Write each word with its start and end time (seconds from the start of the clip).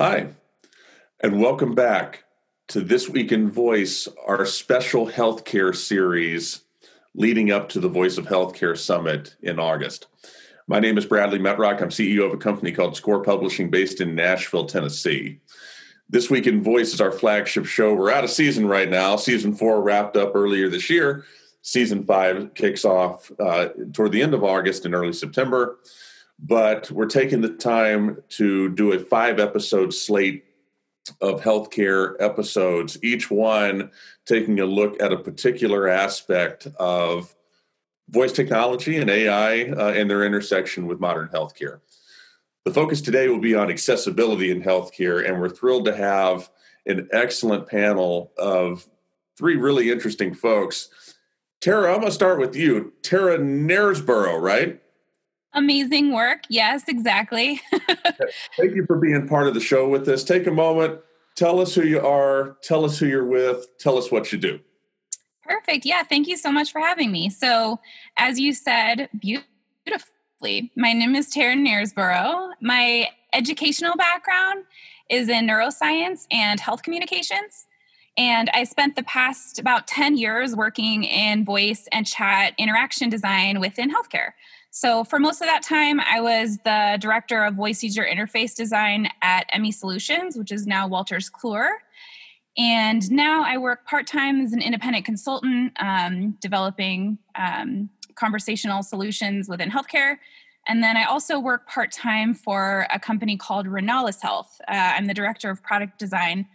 Hi, 0.00 0.28
and 1.24 1.40
welcome 1.40 1.74
back 1.74 2.22
to 2.68 2.82
This 2.82 3.08
Week 3.08 3.32
in 3.32 3.50
Voice, 3.50 4.06
our 4.24 4.46
special 4.46 5.08
healthcare 5.08 5.74
series 5.74 6.60
leading 7.16 7.50
up 7.50 7.68
to 7.70 7.80
the 7.80 7.88
Voice 7.88 8.16
of 8.16 8.26
Healthcare 8.26 8.78
Summit 8.78 9.34
in 9.42 9.58
August. 9.58 10.06
My 10.68 10.78
name 10.78 10.98
is 10.98 11.04
Bradley 11.04 11.40
Metrock. 11.40 11.82
I'm 11.82 11.88
CEO 11.88 12.24
of 12.24 12.32
a 12.32 12.36
company 12.36 12.70
called 12.70 12.94
Score 12.94 13.24
Publishing 13.24 13.70
based 13.70 14.00
in 14.00 14.14
Nashville, 14.14 14.66
Tennessee. 14.66 15.40
This 16.08 16.30
Week 16.30 16.46
in 16.46 16.62
Voice 16.62 16.94
is 16.94 17.00
our 17.00 17.10
flagship 17.10 17.66
show. 17.66 17.92
We're 17.92 18.12
out 18.12 18.22
of 18.22 18.30
season 18.30 18.68
right 18.68 18.88
now. 18.88 19.16
Season 19.16 19.52
four 19.52 19.82
wrapped 19.82 20.16
up 20.16 20.30
earlier 20.36 20.68
this 20.68 20.88
year. 20.88 21.24
Season 21.62 22.04
five 22.04 22.54
kicks 22.54 22.84
off 22.84 23.32
uh, 23.40 23.70
toward 23.92 24.12
the 24.12 24.22
end 24.22 24.34
of 24.34 24.44
August 24.44 24.84
and 24.84 24.94
early 24.94 25.12
September 25.12 25.80
but 26.38 26.90
we're 26.90 27.06
taking 27.06 27.40
the 27.40 27.48
time 27.48 28.22
to 28.30 28.70
do 28.70 28.92
a 28.92 28.98
five 28.98 29.40
episode 29.40 29.92
slate 29.92 30.44
of 31.20 31.40
healthcare 31.40 32.14
episodes, 32.20 32.98
each 33.02 33.30
one 33.30 33.90
taking 34.26 34.60
a 34.60 34.66
look 34.66 35.02
at 35.02 35.12
a 35.12 35.16
particular 35.16 35.88
aspect 35.88 36.66
of 36.78 37.34
voice 38.10 38.32
technology 38.32 38.96
and 38.96 39.10
AI 39.10 39.70
uh, 39.70 39.92
and 39.92 40.10
their 40.10 40.24
intersection 40.24 40.86
with 40.86 41.00
modern 41.00 41.28
healthcare. 41.28 41.80
The 42.64 42.72
focus 42.72 43.00
today 43.00 43.28
will 43.28 43.40
be 43.40 43.54
on 43.54 43.70
accessibility 43.70 44.50
in 44.50 44.62
healthcare, 44.62 45.26
and 45.26 45.40
we're 45.40 45.48
thrilled 45.48 45.86
to 45.86 45.96
have 45.96 46.50
an 46.86 47.08
excellent 47.12 47.66
panel 47.66 48.32
of 48.38 48.86
three 49.36 49.56
really 49.56 49.90
interesting 49.90 50.34
folks. 50.34 50.88
Tara, 51.60 51.88
I'm 51.88 52.00
going 52.00 52.08
to 52.08 52.12
start 52.12 52.38
with 52.38 52.54
you. 52.54 52.92
Tara 53.02 53.38
Knaresborough, 53.38 54.40
right? 54.40 54.80
Amazing 55.58 56.12
work. 56.12 56.44
Yes, 56.48 56.84
exactly. 56.86 57.60
Thank 58.56 58.76
you 58.76 58.86
for 58.86 58.96
being 58.96 59.26
part 59.26 59.48
of 59.48 59.54
the 59.54 59.60
show 59.60 59.88
with 59.88 60.08
us. 60.08 60.22
Take 60.22 60.46
a 60.46 60.52
moment, 60.52 61.00
tell 61.34 61.60
us 61.60 61.74
who 61.74 61.82
you 61.82 62.00
are, 62.00 62.56
tell 62.62 62.84
us 62.84 62.96
who 62.96 63.06
you're 63.06 63.26
with, 63.26 63.66
tell 63.78 63.98
us 63.98 64.12
what 64.12 64.30
you 64.30 64.38
do. 64.38 64.60
Perfect. 65.42 65.84
Yeah, 65.84 66.04
thank 66.04 66.28
you 66.28 66.36
so 66.36 66.52
much 66.52 66.70
for 66.70 66.80
having 66.80 67.10
me. 67.10 67.28
So, 67.28 67.80
as 68.16 68.38
you 68.38 68.52
said 68.52 69.08
beautifully, 69.18 70.70
my 70.76 70.92
name 70.92 71.16
is 71.16 71.28
Tara 71.28 71.56
Knaresborough. 71.56 72.52
My 72.60 73.08
educational 73.32 73.96
background 73.96 74.64
is 75.10 75.28
in 75.28 75.48
neuroscience 75.48 76.26
and 76.30 76.60
health 76.60 76.82
communications. 76.84 77.66
And 78.16 78.50
I 78.52 78.64
spent 78.64 78.94
the 78.94 79.04
past 79.04 79.58
about 79.58 79.86
10 79.86 80.16
years 80.16 80.54
working 80.54 81.02
in 81.02 81.44
voice 81.44 81.88
and 81.92 82.06
chat 82.06 82.52
interaction 82.58 83.08
design 83.08 83.58
within 83.58 83.90
healthcare. 83.90 84.32
So, 84.70 85.02
for 85.02 85.18
most 85.18 85.40
of 85.40 85.46
that 85.48 85.62
time, 85.62 85.98
I 86.00 86.20
was 86.20 86.58
the 86.64 86.98
director 87.00 87.44
of 87.44 87.54
voice 87.54 87.82
user 87.82 88.04
interface 88.04 88.54
design 88.54 89.08
at 89.22 89.50
Emmi 89.52 89.72
Solutions, 89.72 90.36
which 90.36 90.52
is 90.52 90.66
now 90.66 90.88
Wolters 90.88 91.30
Kluwer. 91.30 91.70
And 92.56 93.10
now 93.10 93.44
I 93.44 93.56
work 93.56 93.86
part 93.86 94.06
time 94.06 94.40
as 94.40 94.52
an 94.52 94.60
independent 94.60 95.04
consultant, 95.04 95.72
um, 95.78 96.36
developing 96.40 97.18
um, 97.36 97.88
conversational 98.16 98.82
solutions 98.82 99.48
within 99.48 99.70
healthcare. 99.70 100.16
And 100.66 100.82
then 100.82 100.96
I 100.96 101.04
also 101.04 101.38
work 101.38 101.66
part 101.68 101.92
time 101.92 102.34
for 102.34 102.86
a 102.92 102.98
company 102.98 103.36
called 103.36 103.66
Renalis 103.66 104.20
Health. 104.20 104.60
Uh, 104.68 104.72
I'm 104.96 105.06
the 105.06 105.14
director 105.14 105.50
of 105.50 105.62
product 105.62 105.98
design 105.98 106.46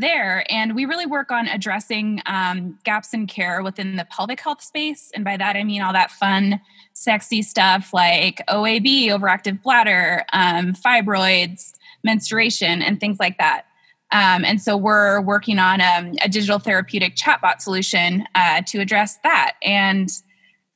there. 0.00 0.44
And 0.50 0.74
we 0.74 0.84
really 0.84 1.06
work 1.06 1.30
on 1.30 1.46
addressing 1.46 2.20
um, 2.26 2.78
gaps 2.84 3.14
in 3.14 3.26
care 3.26 3.62
within 3.62 3.96
the 3.96 4.04
pelvic 4.06 4.40
health 4.40 4.62
space. 4.62 5.12
And 5.14 5.24
by 5.24 5.36
that, 5.36 5.56
I 5.56 5.64
mean 5.64 5.82
all 5.82 5.92
that 5.92 6.10
fun, 6.10 6.60
sexy 6.92 7.42
stuff 7.42 7.92
like 7.92 8.42
OAB, 8.48 9.06
overactive 9.06 9.62
bladder, 9.62 10.24
um, 10.32 10.74
fibroids, 10.74 11.74
menstruation, 12.02 12.82
and 12.82 12.98
things 12.98 13.18
like 13.20 13.38
that. 13.38 13.66
Um, 14.10 14.44
and 14.44 14.60
so 14.60 14.76
we're 14.76 15.20
working 15.20 15.58
on 15.58 15.80
a, 15.80 15.84
um, 15.84 16.12
a 16.22 16.28
digital 16.28 16.58
therapeutic 16.58 17.16
chatbot 17.16 17.60
solution 17.60 18.24
uh, 18.34 18.62
to 18.66 18.80
address 18.80 19.18
that. 19.22 19.54
And 19.62 20.10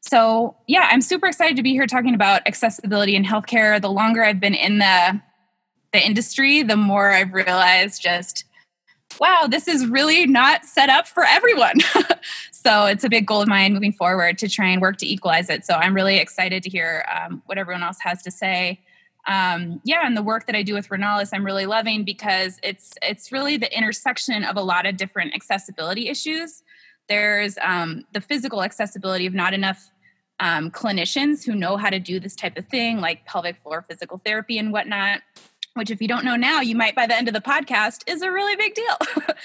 so, 0.01 0.57
yeah, 0.67 0.89
I'm 0.91 1.01
super 1.01 1.27
excited 1.27 1.57
to 1.57 1.63
be 1.63 1.73
here 1.73 1.87
talking 1.87 2.15
about 2.15 2.47
accessibility 2.47 3.17
in 3.17 3.25
healthcare. 3.25 3.81
The 3.81 3.91
longer 3.91 4.25
I've 4.25 4.41
been 4.41 4.55
in 4.55 4.79
the 4.79 5.21
the 5.93 6.05
industry, 6.05 6.63
the 6.63 6.77
more 6.77 7.11
I've 7.11 7.33
realized 7.33 8.03
just 8.03 8.45
wow, 9.21 9.47
this 9.49 9.69
is 9.69 9.87
really 9.87 10.27
not 10.27 10.65
set 10.65 10.89
up 10.89 11.07
for 11.07 11.25
everyone. 11.25 11.77
so 12.51 12.87
it's 12.87 13.05
a 13.05 13.09
big 13.09 13.27
goal 13.27 13.43
of 13.43 13.49
mine 13.49 13.73
moving 13.73 13.93
forward 13.93 14.39
to 14.39 14.49
try 14.49 14.69
and 14.69 14.81
work 14.81 14.97
to 14.99 15.07
equalize 15.07 15.51
it. 15.51 15.65
So 15.65 15.75
I'm 15.75 15.95
really 15.95 16.19
excited 16.19 16.63
to 16.63 16.71
hear 16.71 17.05
um, 17.13 17.43
what 17.47 17.59
everyone 17.59 17.83
else 17.83 17.99
has 18.01 18.23
to 18.23 18.31
say. 18.31 18.81
Um, 19.27 19.81
yeah, 19.85 20.07
and 20.07 20.17
the 20.17 20.23
work 20.23 20.47
that 20.47 20.57
I 20.57 20.63
do 20.63 20.75
with 20.75 20.89
Renalis, 20.89 21.31
I'm 21.33 21.45
really 21.45 21.67
loving 21.67 22.05
because 22.05 22.59
it's 22.63 22.95
it's 23.03 23.31
really 23.31 23.59
the 23.59 23.77
intersection 23.77 24.43
of 24.45 24.57
a 24.57 24.63
lot 24.63 24.87
of 24.87 24.97
different 24.97 25.35
accessibility 25.35 26.09
issues. 26.09 26.63
There's 27.09 27.59
um, 27.61 28.05
the 28.13 28.21
physical 28.21 28.63
accessibility 28.63 29.27
of 29.27 29.35
not 29.35 29.53
enough 29.53 29.91
um, 30.41 30.71
clinicians 30.71 31.45
who 31.45 31.55
know 31.55 31.77
how 31.77 31.91
to 31.91 31.99
do 31.99 32.21
this 32.21 32.37
type 32.37 32.57
of 32.57 32.69
thing, 32.69 33.01
like 33.01 33.27
pelvic 33.27 33.57
floor 33.63 33.83
physical 33.83 34.21
therapy 34.25 34.57
and 34.57 34.73
whatnot 34.73 35.21
which 35.79 35.91
if 35.91 36.03
you 36.03 36.09
don't 36.09 36.25
know 36.25 36.37
now 36.37 36.61
you 36.61 36.77
might 36.77 36.95
by 36.95 37.07
the 37.07 37.17
end 37.17 37.29
of 37.29 37.35
the 37.35 37.41
podcast 37.41 38.03
is 38.07 38.21
a 38.21 38.31
really 38.31 38.57
big 38.57 38.75
deal. 38.75 38.97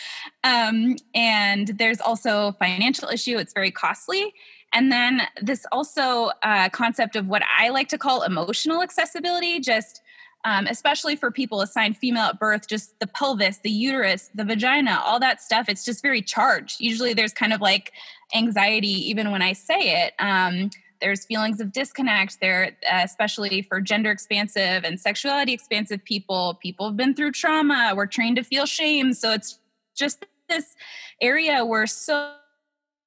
Um, 0.43 0.97
and 1.15 1.69
there's 1.69 2.01
also 2.01 2.51
financial 2.59 3.07
issue. 3.07 3.37
It's 3.37 3.53
very 3.53 3.71
costly. 3.71 4.33
And 4.73 4.91
then 4.91 5.21
this 5.41 5.65
also 5.71 6.31
uh, 6.41 6.67
concept 6.69 7.15
of 7.15 7.27
what 7.27 7.43
i 7.57 7.69
like 7.69 7.87
to 7.89 7.97
call 7.97 8.23
emotional 8.23 8.81
accessibility 8.81 9.59
just 9.59 10.01
um, 10.45 10.67
especially 10.67 11.15
for 11.15 11.31
people 11.31 11.61
assigned 11.61 11.95
female 11.95 12.23
at 12.23 12.39
birth 12.39 12.67
just 12.67 12.99
the 12.99 13.07
pelvis 13.07 13.59
the 13.59 13.69
uterus 13.69 14.29
the 14.35 14.43
vagina 14.43 14.99
all 15.05 15.19
that 15.19 15.41
stuff 15.41 15.69
it's 15.69 15.85
just 15.85 16.01
very 16.01 16.21
charged. 16.21 16.81
Usually 16.81 17.13
there's 17.13 17.33
kind 17.33 17.53
of 17.53 17.61
like 17.61 17.93
anxiety 18.35 19.09
even 19.09 19.31
when 19.31 19.41
i 19.41 19.53
say 19.53 20.03
it. 20.03 20.13
Um, 20.19 20.71
there's 21.03 21.25
feelings 21.25 21.59
of 21.59 21.73
disconnect 21.73 22.39
there 22.39 22.77
uh, 22.91 23.01
especially 23.03 23.61
for 23.61 23.81
gender 23.81 24.09
expansive 24.09 24.83
and 24.83 24.99
sexuality 24.99 25.53
expansive 25.53 26.03
people. 26.03 26.57
People 26.61 26.87
have 26.87 26.95
been 26.95 27.13
through 27.13 27.33
trauma. 27.33 27.93
We're 27.95 28.07
trained 28.07 28.37
to 28.37 28.43
feel 28.43 28.65
shame. 28.65 29.13
So 29.13 29.33
it's 29.33 29.59
just 29.95 30.25
this 30.49 30.75
area 31.21 31.65
where 31.65 31.85
so 31.85 32.33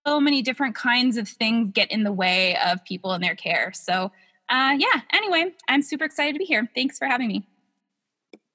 so 0.06 0.20
many 0.20 0.40
different 0.40 0.76
kinds 0.76 1.16
of 1.16 1.26
things 1.26 1.72
get 1.72 1.90
in 1.90 2.04
the 2.04 2.12
way 2.12 2.56
of 2.64 2.84
people 2.84 3.12
in 3.14 3.20
their 3.20 3.34
care. 3.34 3.72
So 3.74 4.12
uh, 4.48 4.76
yeah 4.78 5.00
anyway 5.12 5.52
i'm 5.68 5.82
super 5.82 6.04
excited 6.04 6.34
to 6.34 6.38
be 6.38 6.44
here. 6.44 6.68
Thanks 6.74 6.98
for 6.98 7.06
having 7.06 7.28
me. 7.28 7.46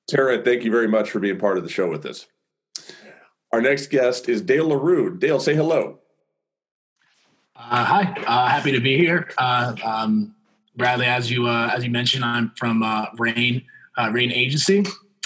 Tara 0.07 0.43
thank 0.43 0.63
you 0.63 0.71
very 0.71 0.87
much 0.87 1.09
for 1.09 1.19
being 1.19 1.39
part 1.39 1.57
of 1.57 1.63
the 1.63 1.69
show 1.69 1.89
with 1.89 2.05
us. 2.05 2.27
Our 3.51 3.59
next 3.59 3.87
guest 3.87 4.29
is 4.29 4.41
dale 4.41 4.67
larue. 4.67 5.17
Dale 5.17 5.39
say 5.39 5.55
hello 5.55 5.99
uh, 7.69 7.85
hi, 7.85 8.23
uh, 8.25 8.47
happy 8.47 8.71
to 8.71 8.79
be 8.79 8.97
here. 8.97 9.29
Uh, 9.37 9.75
um, 9.83 10.35
Bradley, 10.75 11.05
as 11.05 11.29
you 11.29 11.47
uh, 11.47 11.71
as 11.75 11.83
you 11.83 11.91
mentioned, 11.91 12.23
I'm 12.25 12.51
from 12.57 12.81
uh, 12.81 13.07
Rain 13.17 13.63
uh, 13.97 14.09
Rain 14.11 14.31
Agency, 14.31 14.83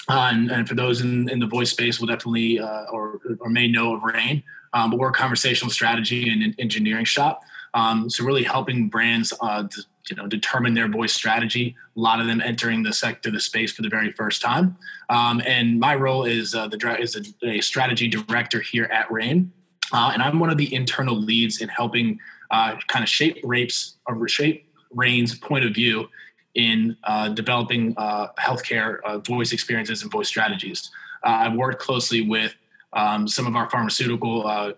and, 0.10 0.52
and, 0.52 0.68
for 0.68 0.76
those 0.76 1.02
in, 1.02 1.30
in 1.30 1.40
the 1.40 1.46
voice 1.46 1.70
space, 1.70 2.00
will 2.00 2.08
definitely 2.08 2.60
or 2.60 3.20
or 3.40 3.50
may 3.50 3.68
know 3.68 3.96
of 3.96 4.04
Rain. 4.04 4.44
Um, 4.74 4.92
but 4.92 5.00
we're 5.00 5.10
a 5.10 5.14
conversational 5.14 5.72
strategy 5.72 6.30
and 6.30 6.54
engineering 6.60 7.06
shop. 7.06 7.44
Um, 7.74 8.10
so 8.10 8.24
really 8.24 8.44
helping 8.44 8.90
brands 8.90 9.30
to, 9.30 9.70
you 10.10 10.16
know 10.16 10.28
determine 10.28 10.74
their 10.74 10.88
voice 10.88 11.14
strategy. 11.14 11.76
A 11.96 12.00
lot 12.00 12.20
of 12.20 12.28
them 12.28 12.42
entering 12.42 12.84
the 12.84 12.94
sector, 12.94 13.32
the 13.32 13.40
space 13.40 13.72
for 13.72 13.82
the 13.82 13.90
very 13.90 14.12
first 14.12 14.42
time. 14.42 14.78
Um, 15.10 15.42
and 15.46 15.80
my 15.80 15.96
role 15.96 16.26
is 16.26 16.52
the 16.52 16.98
is 17.00 17.16
a, 17.16 17.48
a 17.48 17.62
strategy 17.62 18.08
director 18.08 18.60
here 18.60 18.86
at 18.86 19.10
Rain. 19.12 19.52
Uh, 19.92 20.12
and 20.14 20.22
I'm 20.22 20.40
one 20.40 20.50
of 20.50 20.58
the 20.58 20.74
internal 20.74 21.16
leads 21.16 21.62
in 21.62 21.70
helping 21.70 22.20
uh, 22.52 22.76
kind 22.88 23.04
of 23.04 23.10
shape 23.10 23.40
rapes 23.44 23.98
or 24.08 24.28
shape 24.28 24.68
Rain's 24.92 25.38
point 25.38 25.66
of 25.66 25.74
view 25.74 26.08
in 26.56 26.96
uh, 27.04 27.30
developing 27.30 27.94
uh, 27.98 28.28
healthcare 28.40 29.00
uh, 29.04 29.20
voice 29.20 29.52
experiences 29.52 30.02
and 30.02 30.12
voice 30.12 30.28
strategies. 30.28 30.90
Uh, 31.24 31.30
I've 31.30 31.54
worked 31.54 31.82
closely 31.82 32.22
with 32.22 32.56
um, 32.94 33.28
some 33.28 33.46
of 33.46 33.56
our 33.56 33.70
pharmaceutical 33.70 34.74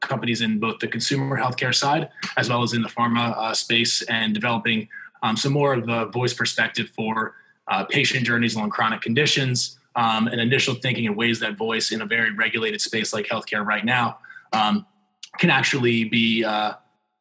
companies 0.00 0.40
in 0.40 0.58
both 0.58 0.78
the 0.78 0.88
consumer 0.88 1.36
healthcare 1.36 1.74
side 1.74 2.08
as 2.38 2.48
well 2.48 2.62
as 2.62 2.72
in 2.72 2.80
the 2.80 2.88
pharma 2.88 3.54
space 3.54 4.00
and 4.02 4.32
developing 4.32 4.88
um, 5.22 5.36
some 5.36 5.52
more 5.52 5.74
of 5.74 5.84
the 5.84 6.06
voice 6.06 6.32
perspective 6.32 6.88
for 6.96 7.34
patient 7.90 8.24
journeys 8.24 8.56
along 8.56 8.70
chronic 8.70 9.02
conditions 9.02 9.78
um, 9.96 10.28
and 10.28 10.40
initial 10.40 10.74
thinking 10.74 11.06
and 11.06 11.14
ways 11.14 11.40
that 11.40 11.58
voice 11.58 11.92
in 11.92 12.00
a 12.00 12.06
very 12.06 12.32
regulated 12.32 12.80
space 12.80 13.12
like 13.12 13.26
healthcare 13.26 13.64
right 13.64 13.84
now 13.84 14.18
um, 14.52 14.86
can 15.38 15.50
actually 15.50 16.04
be 16.04 16.44
uh, 16.44 16.72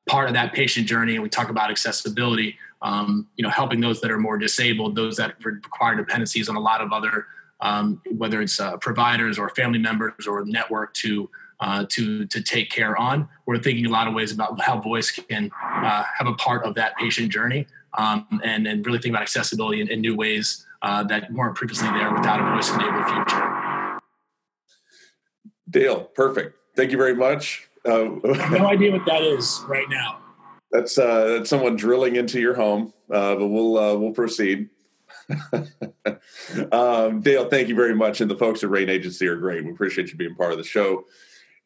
part 0.08 0.28
of 0.28 0.34
that 0.34 0.54
patient 0.54 0.88
journey. 0.88 1.14
And 1.14 1.24
we 1.24 1.30
talk 1.30 1.50
about 1.50 1.70
accessibility, 1.70 2.58
um, 2.82 3.28
you 3.36 3.44
know, 3.44 3.50
helping 3.50 3.80
those 3.80 4.02
that 4.02 4.12
are 4.12 4.18
more 4.18 4.38
disabled, 4.38 4.96
those 4.96 5.18
that 5.18 5.36
require 5.44 5.96
dependencies 5.96 6.50
on 6.50 6.56
a 6.56 6.60
lot 6.60 6.82
of 6.82 6.92
other, 6.92 7.28
um, 7.62 8.02
whether 8.18 8.42
it's 8.42 8.60
uh, 8.60 8.78
providers 8.78 9.38
or 9.38 9.50
family 9.50 9.80
members 9.80 10.28
or 10.28 10.46
network 10.46 10.94
to 10.96 11.30
uh, 11.60 11.86
to 11.90 12.26
to 12.26 12.42
take 12.42 12.70
care 12.70 12.96
on. 12.98 13.28
We're 13.46 13.60
thinking 13.60 13.86
a 13.86 13.90
lot 13.90 14.08
of 14.08 14.14
ways 14.14 14.32
about 14.32 14.60
how 14.62 14.80
voice 14.80 15.12
can 15.12 15.52
uh, 15.62 16.06
have 16.18 16.28
a 16.28 16.34
part 16.34 16.64
of 16.66 16.76
that 16.76 16.96
patient 16.96 17.32
journey, 17.32 17.68
um, 17.98 18.26
and 18.44 18.66
and 18.66 18.86
really 18.86 19.00
think 19.00 19.12
about 19.12 19.24
accessibility 19.24 19.82
in, 19.82 19.90
in 19.90 20.00
new 20.00 20.16
ways 20.16 20.66
uh, 20.82 21.04
that 21.04 21.32
weren't 21.34 21.56
previously 21.56 21.90
there 21.90 22.14
without 22.14 22.40
a 22.40 22.56
voice 22.56 22.74
enabled 22.74 23.06
future. 23.06 24.00
Dale, 25.70 26.06
perfect. 26.16 26.59
Thank 26.80 26.94
you 26.94 26.98
very 26.98 27.14
much. 27.14 27.68
Uh, 27.86 28.08
no 28.24 28.68
idea 28.68 28.94
what 28.94 29.06
that 29.06 29.22
is 29.22 29.62
right 29.68 29.90
now. 29.90 30.20
That's 30.72 30.98
uh, 30.98 31.26
that's 31.26 31.50
someone 31.50 31.76
drilling 31.76 32.16
into 32.16 32.40
your 32.40 32.54
home, 32.54 32.94
uh, 33.14 33.36
but 33.36 33.48
we'll 33.48 33.78
uh, 33.78 33.96
we'll 33.98 34.14
proceed. 34.14 34.70
um, 36.72 37.20
Dale, 37.20 37.50
thank 37.50 37.68
you 37.68 37.76
very 37.76 37.94
much, 37.94 38.22
and 38.22 38.32
the 38.32 38.38
folks 38.38 38.64
at 38.64 38.70
Rain 38.70 38.88
Agency 38.88 39.28
are 39.28 39.36
great. 39.36 39.66
We 39.66 39.72
appreciate 39.72 40.10
you 40.10 40.16
being 40.16 40.36
part 40.36 40.54
of 40.54 40.58
the 40.58 40.64
show. 40.64 41.04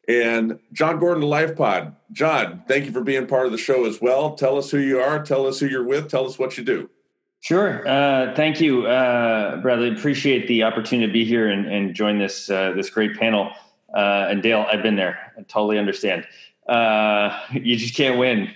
And 0.08 0.58
John 0.72 0.98
Gordon, 0.98 1.22
LifePod. 1.22 1.94
John, 2.10 2.64
thank 2.66 2.84
you 2.84 2.90
for 2.90 3.02
being 3.02 3.28
part 3.28 3.46
of 3.46 3.52
the 3.52 3.58
show 3.58 3.84
as 3.84 4.00
well. 4.00 4.34
Tell 4.34 4.58
us 4.58 4.68
who 4.68 4.78
you 4.78 4.98
are. 4.98 5.22
Tell 5.22 5.46
us 5.46 5.60
who 5.60 5.66
you're 5.66 5.86
with. 5.86 6.10
Tell 6.10 6.26
us 6.26 6.40
what 6.40 6.58
you 6.58 6.64
do. 6.64 6.90
Sure. 7.38 7.86
Uh, 7.86 8.34
thank 8.34 8.60
you, 8.60 8.88
uh, 8.88 9.58
Bradley. 9.58 9.92
Appreciate 9.92 10.48
the 10.48 10.64
opportunity 10.64 11.06
to 11.06 11.12
be 11.12 11.24
here 11.24 11.50
and, 11.50 11.72
and 11.72 11.94
join 11.94 12.18
this 12.18 12.50
uh, 12.50 12.72
this 12.72 12.90
great 12.90 13.16
panel. 13.16 13.52
Uh, 13.94 14.26
and 14.28 14.42
Dale, 14.42 14.66
I've 14.70 14.82
been 14.82 14.96
there. 14.96 15.32
I 15.38 15.42
totally 15.42 15.78
understand. 15.78 16.26
Uh, 16.68 17.38
you 17.52 17.76
just 17.76 17.94
can't 17.94 18.18
win, 18.18 18.50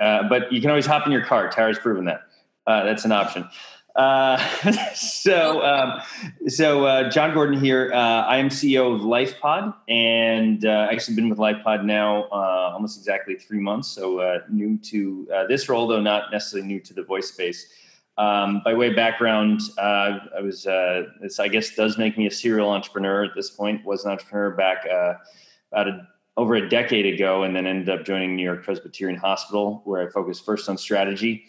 uh, 0.00 0.28
but 0.28 0.52
you 0.52 0.60
can 0.60 0.70
always 0.70 0.86
hop 0.86 1.06
in 1.06 1.12
your 1.12 1.24
car. 1.24 1.48
Tara's 1.50 1.78
proven 1.78 2.06
that. 2.06 2.22
that's 2.66 3.04
an 3.04 3.12
option. 3.12 3.48
so, 4.94 5.62
um, 5.64 6.00
so 6.46 7.10
John 7.10 7.34
Gordon 7.34 7.58
here. 7.58 7.92
I 7.92 8.36
am 8.36 8.48
CEO 8.48 8.94
of 8.94 9.00
LifePod, 9.00 9.74
and 9.88 10.64
uh, 10.64 10.86
actually 10.90 11.16
been 11.16 11.28
with 11.28 11.38
LifePod 11.38 11.84
now 11.84 12.24
almost 12.26 12.96
exactly 12.96 13.34
three 13.34 13.58
months. 13.58 13.88
So 13.88 14.40
new 14.48 14.78
to 14.84 15.26
this 15.48 15.68
role, 15.68 15.88
though 15.88 16.00
not 16.00 16.30
necessarily 16.32 16.66
new 16.66 16.80
to 16.80 16.94
the 16.94 17.02
voice 17.02 17.28
space. 17.28 17.66
Um, 18.18 18.62
by 18.64 18.74
way 18.74 18.88
of 18.88 18.96
background, 18.96 19.60
uh, 19.78 20.18
I 20.36 20.40
was, 20.42 20.66
uh, 20.66 21.04
this 21.20 21.38
I 21.38 21.46
guess 21.46 21.74
does 21.76 21.98
make 21.98 22.18
me 22.18 22.26
a 22.26 22.30
serial 22.30 22.68
entrepreneur 22.68 23.24
at 23.24 23.30
this 23.36 23.48
point. 23.48 23.84
Was 23.84 24.04
an 24.04 24.10
entrepreneur 24.10 24.50
back 24.50 24.84
uh, 24.92 25.14
about 25.70 25.88
a, 25.88 26.08
over 26.36 26.56
a 26.56 26.68
decade 26.68 27.06
ago, 27.06 27.44
and 27.44 27.54
then 27.54 27.64
ended 27.64 27.88
up 27.88 28.04
joining 28.04 28.34
New 28.34 28.42
York 28.42 28.64
Presbyterian 28.64 29.18
Hospital, 29.18 29.82
where 29.84 30.06
I 30.06 30.10
focused 30.10 30.44
first 30.44 30.68
on 30.68 30.76
strategy, 30.76 31.44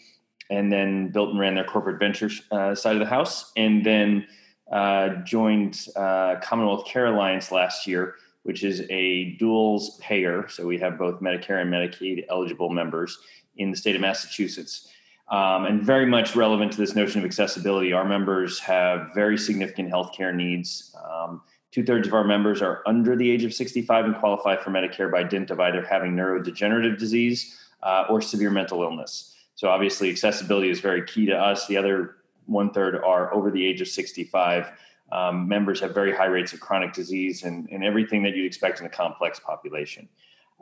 and 0.48 0.72
then 0.72 1.10
built 1.10 1.30
and 1.30 1.40
ran 1.40 1.56
their 1.56 1.64
corporate 1.64 1.98
ventures 1.98 2.42
uh, 2.52 2.76
side 2.76 2.94
of 2.94 3.00
the 3.00 3.06
house, 3.06 3.50
and 3.56 3.84
then 3.84 4.24
uh, 4.70 5.08
joined 5.24 5.86
uh, 5.96 6.36
Commonwealth 6.40 6.86
Care 6.86 7.06
Alliance 7.06 7.50
last 7.50 7.84
year, 7.84 8.14
which 8.44 8.62
is 8.62 8.82
a 8.90 9.36
duals 9.40 9.98
payer. 9.98 10.46
So 10.48 10.66
we 10.66 10.78
have 10.78 10.98
both 10.98 11.20
Medicare 11.20 11.62
and 11.62 11.72
Medicaid 11.72 12.26
eligible 12.30 12.70
members 12.70 13.18
in 13.56 13.72
the 13.72 13.76
state 13.76 13.96
of 13.96 14.00
Massachusetts 14.00 14.88
um, 15.30 15.66
and 15.66 15.82
very 15.82 16.06
much 16.06 16.34
relevant 16.34 16.72
to 16.72 16.78
this 16.78 16.94
notion 16.94 17.20
of 17.20 17.24
accessibility. 17.24 17.92
Our 17.92 18.04
members 18.04 18.58
have 18.60 19.10
very 19.14 19.38
significant 19.38 19.90
healthcare 19.90 20.34
needs. 20.34 20.94
Um, 21.04 21.42
Two 21.72 21.84
thirds 21.84 22.08
of 22.08 22.14
our 22.14 22.24
members 22.24 22.62
are 22.62 22.82
under 22.84 23.14
the 23.14 23.30
age 23.30 23.44
of 23.44 23.54
65 23.54 24.04
and 24.04 24.16
qualify 24.16 24.56
for 24.56 24.70
Medicare 24.70 25.10
by 25.10 25.22
dint 25.22 25.50
of 25.52 25.60
either 25.60 25.84
having 25.84 26.16
neurodegenerative 26.16 26.98
disease 26.98 27.60
uh, 27.84 28.06
or 28.10 28.20
severe 28.20 28.50
mental 28.50 28.82
illness. 28.82 29.36
So, 29.54 29.68
obviously, 29.68 30.10
accessibility 30.10 30.68
is 30.68 30.80
very 30.80 31.04
key 31.04 31.26
to 31.26 31.36
us. 31.36 31.68
The 31.68 31.76
other 31.76 32.16
one 32.46 32.72
third 32.72 32.96
are 32.96 33.32
over 33.32 33.52
the 33.52 33.64
age 33.64 33.80
of 33.80 33.86
65. 33.86 34.72
Um, 35.12 35.46
members 35.46 35.78
have 35.80 35.94
very 35.94 36.14
high 36.14 36.26
rates 36.26 36.52
of 36.52 36.60
chronic 36.60 36.92
disease 36.92 37.44
and, 37.44 37.68
and 37.70 37.84
everything 37.84 38.22
that 38.24 38.34
you'd 38.34 38.46
expect 38.46 38.80
in 38.80 38.86
a 38.86 38.90
complex 38.90 39.38
population. 39.38 40.08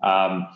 Um, 0.03 0.47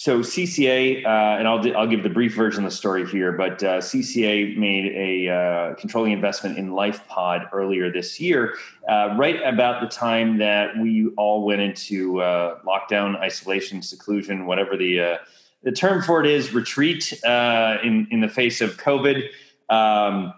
so 0.00 0.20
CCA, 0.20 1.04
uh, 1.04 1.08
and 1.38 1.46
I'll, 1.46 1.76
I'll 1.76 1.86
give 1.86 2.02
the 2.02 2.08
brief 2.08 2.34
version 2.34 2.64
of 2.64 2.70
the 2.70 2.74
story 2.74 3.06
here, 3.06 3.32
but 3.32 3.62
uh, 3.62 3.80
CCA 3.80 4.56
made 4.56 4.86
a 4.96 5.30
uh, 5.30 5.74
controlling 5.74 6.12
investment 6.12 6.56
in 6.56 6.70
LifePod 6.70 7.50
earlier 7.52 7.92
this 7.92 8.18
year, 8.18 8.54
uh, 8.88 9.14
right 9.18 9.42
about 9.44 9.82
the 9.82 9.88
time 9.88 10.38
that 10.38 10.74
we 10.78 11.08
all 11.18 11.44
went 11.44 11.60
into 11.60 12.18
uh, 12.22 12.60
lockdown, 12.60 13.20
isolation, 13.20 13.82
seclusion, 13.82 14.46
whatever 14.46 14.74
the 14.74 15.00
uh, 15.00 15.18
the 15.64 15.72
term 15.72 16.00
for 16.00 16.24
it 16.24 16.30
is, 16.30 16.54
retreat 16.54 17.12
in 17.22 18.08
in 18.10 18.22
the 18.22 18.30
face 18.30 18.62
of 18.62 18.78
COVID. 18.78 19.28
Um, 19.68 20.32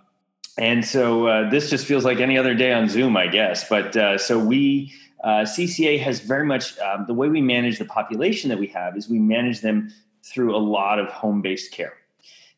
and 0.58 0.85
so 0.85 1.49
this 1.53 1.70
just 1.70 1.87
feels 1.87 2.05
like 2.05 2.19
any 2.19 2.37
other 2.37 2.56
day 2.56 2.73
on 2.73 2.88
Zoom, 2.88 3.17
I 3.17 3.29
guess. 3.29 3.69
But 3.69 4.20
so 4.20 4.41
we 4.41 4.93
uh, 5.22 5.42
CCA 5.42 6.00
has 6.00 6.20
very 6.20 6.44
much 6.44 6.78
um, 6.78 7.04
the 7.06 7.14
way 7.14 7.28
we 7.28 7.40
manage 7.40 7.78
the 7.78 7.84
population 7.84 8.48
that 8.50 8.58
we 8.58 8.66
have 8.69 8.96
is 8.96 9.08
we 9.08 9.19
manage 9.19 9.60
them 9.60 9.92
through 10.24 10.54
a 10.54 10.58
lot 10.58 10.98
of 10.98 11.08
home 11.08 11.42
based 11.42 11.72
care. 11.72 11.94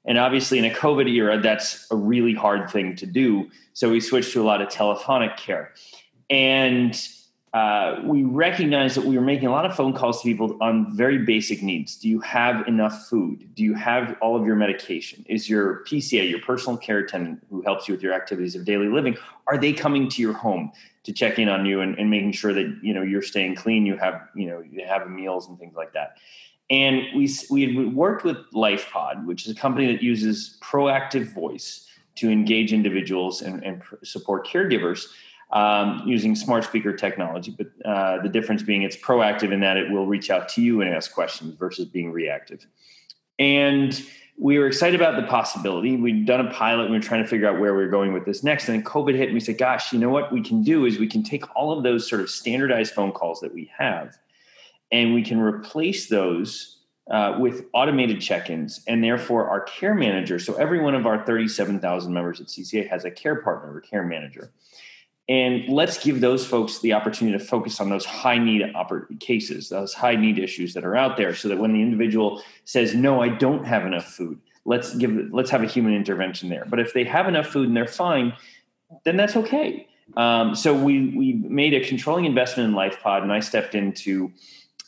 And 0.06 0.19
obviously, 0.19 0.58
in 0.58 0.64
a 0.64 0.70
COVID 0.70 1.08
era, 1.08 1.40
that's 1.40 1.87
a 1.90 1.96
really 1.96 2.34
hard 2.34 2.70
thing 2.70 2.94
to 2.96 3.06
do. 3.06 3.50
So 3.72 3.90
we 3.90 4.00
switched 4.00 4.32
to 4.32 4.43
a 4.43 4.44
lot 4.44 4.61
of 4.61 4.69
telephonic 4.69 5.37
care. 5.37 5.72
And 6.28 6.99
uh, 7.55 8.01
we 8.03 8.25
recognized 8.25 8.97
that 8.97 9.05
we 9.05 9.17
were 9.17 9.23
making 9.23 9.47
a 9.47 9.51
lot 9.51 9.65
of 9.65 9.77
phone 9.77 9.93
calls 9.93 10.21
to 10.21 10.25
people 10.29 10.59
on 10.61 10.93
very 10.97 11.19
basic 11.19 11.62
needs. 11.62 11.95
Do 11.95 12.09
you 12.09 12.19
have 12.19 12.67
enough 12.67 13.06
food? 13.06 13.55
Do 13.55 13.62
you 13.62 13.75
have 13.75 14.17
all 14.21 14.35
of 14.35 14.45
your 14.45 14.56
medication? 14.56 15.25
Is 15.29 15.49
your 15.49 15.85
PCA, 15.85 16.29
your 16.29 16.41
personal 16.41 16.77
care 16.77 16.99
attendant 16.99 17.47
who 17.49 17.62
helps 17.62 17.87
you 17.87 17.95
with 17.95 18.03
your 18.03 18.12
activities 18.12 18.56
of 18.56 18.65
daily 18.65 18.89
living, 18.89 19.17
are 19.47 19.56
they 19.56 19.73
coming 19.73 20.09
to 20.09 20.21
your 20.21 20.33
home 20.33 20.73
to 21.05 21.12
check 21.12 21.39
in 21.39 21.49
on 21.49 21.65
you 21.65 21.81
and, 21.81 21.97
and 21.97 22.11
making 22.11 22.33
sure 22.33 22.53
that 22.53 22.77
you 22.83 22.93
know 22.93 23.03
you're 23.03 23.23
staying 23.23 23.55
clean, 23.55 23.87
you 23.87 23.97
have 23.99 24.29
you 24.35 24.49
know 24.49 24.61
you 24.61 24.85
have 24.85 25.09
meals 25.09 25.49
and 25.49 25.57
things 25.57 25.77
like 25.77 25.93
that. 25.93 26.17
And 26.71 27.05
we 27.15 27.33
we 27.50 27.62
had 27.62 27.95
worked 27.95 28.25
with 28.25 28.39
LifePod, 28.53 29.27
which 29.27 29.47
is 29.47 29.53
a 29.53 29.55
company 29.55 29.87
that 29.93 30.03
uses 30.03 30.59
proactive 30.61 31.33
voice 31.33 31.89
to 32.17 32.31
engage 32.31 32.73
individuals 32.73 33.43
and, 33.43 33.62
and 33.65 33.83
support 34.03 34.45
caregivers 34.45 35.07
um, 35.55 36.03
using 36.05 36.35
smart 36.35 36.65
speaker 36.65 36.93
technology. 36.93 37.56
But 37.56 37.69
uh, 37.89 38.21
the 38.23 38.29
difference 38.29 38.62
being 38.62 38.83
it's 38.83 38.97
proactive 38.97 39.53
in 39.53 39.61
that 39.61 39.77
it 39.77 39.91
will 39.91 40.06
reach 40.06 40.29
out 40.29 40.49
to 40.51 40.62
you 40.62 40.83
and 40.83 40.93
ask 40.93 41.15
questions 41.15 41.55
versus 41.55 41.87
being 41.87 42.12
reactive. 42.12 42.67
And 43.39 43.99
we 44.37 44.59
were 44.59 44.67
excited 44.67 45.01
about 45.01 45.21
the 45.21 45.27
possibility. 45.29 45.97
We'd 45.97 46.27
done 46.27 46.45
a 46.45 46.51
pilot 46.51 46.91
we 46.91 46.97
were 46.97 47.03
trying 47.03 47.23
to 47.23 47.29
figure 47.29 47.49
out 47.49 47.61
where 47.61 47.73
we 47.75 47.85
were 47.85 47.91
going 47.91 48.12
with 48.12 48.25
this 48.25 48.43
next. 48.43 48.69
And 48.69 48.77
then 48.77 48.85
COVID 48.85 49.15
hit 49.15 49.27
and 49.27 49.35
we 49.35 49.41
said, 49.41 49.59
gosh, 49.59 49.93
you 49.93 49.99
know 49.99 50.11
what 50.11 50.33
we 50.33 50.43
can 50.43 50.65
do 50.65 50.87
is 50.87 50.99
we 50.99 51.06
can 51.06 51.23
take 51.23 51.45
all 51.57 51.77
of 51.77 51.85
those 51.85 52.09
sort 52.09 52.21
of 52.21 52.29
standardized 52.29 52.93
phone 52.93 53.12
calls 53.12 53.40
that 53.40 53.55
we 53.55 53.71
have 53.78 54.19
and 54.90 55.14
we 55.14 55.23
can 55.23 55.38
replace 55.38 56.09
those 56.09 56.78
uh, 57.11 57.37
with 57.38 57.67
automated 57.75 58.21
check-ins 58.21 58.81
and 58.88 59.05
therefore 59.05 59.49
our 59.49 59.61
care 59.61 59.95
manager. 59.95 60.40
So 60.40 60.55
every 60.55 60.81
one 60.81 60.97
of 60.97 61.07
our 61.07 61.25
37,000 61.25 62.12
members 62.12 62.40
at 62.40 62.49
CCA 62.49 62.88
has 62.88 63.05
a 63.05 63.11
care 63.11 63.37
partner 63.37 63.76
or 63.76 63.81
care 63.81 64.05
manager. 64.05 64.50
And 65.28 65.66
let's 65.69 66.02
give 66.02 66.21
those 66.21 66.47
folks 66.47 66.81
the 66.81 66.93
opportunity 66.93 67.38
to 67.38 67.43
focus 67.43 67.81
on 67.81 67.88
those 67.88 68.04
high 68.04 68.37
need 68.37 68.62
cases, 69.21 69.71
those 69.71 69.95
high 69.95 70.16
need 70.16 70.38
issues 70.38 70.75
that 70.75 70.85
are 70.85 70.95
out 70.95 71.16
there, 71.16 71.35
so 71.35 71.49
that 71.49 71.59
when 71.59 71.73
the 71.73 71.81
individual 71.81 72.43
says, 72.66 72.95
"No, 72.95 73.23
I 73.23 73.28
don't 73.31 73.64
have 73.64 73.87
enough 73.87 74.04
food," 74.04 74.38
let's 74.66 74.95
give 74.95 75.12
let's 75.33 75.50
have 75.50 75.62
a 75.62 75.66
human 75.66 75.95
intervention 75.95 76.50
there. 76.50 76.66
But 76.69 76.78
if 76.78 76.93
they 76.93 77.04
have 77.04 77.26
enough 77.26 77.47
food 77.47 77.69
and 77.69 77.76
they're 77.76 77.87
fine, 77.87 78.35
then 79.04 79.16
that's 79.16 79.35
okay. 79.37 79.87
Um, 80.16 80.54
so 80.54 80.75
we 80.75 81.09
we 81.16 81.33
made 81.33 81.73
a 81.73 81.81
controlling 81.81 82.26
investment 82.26 82.69
in 82.69 82.75
LifePod, 82.75 83.23
and 83.23 83.33
I 83.33 83.40
stepped 83.40 83.75
in 83.75 83.93
to 83.93 84.31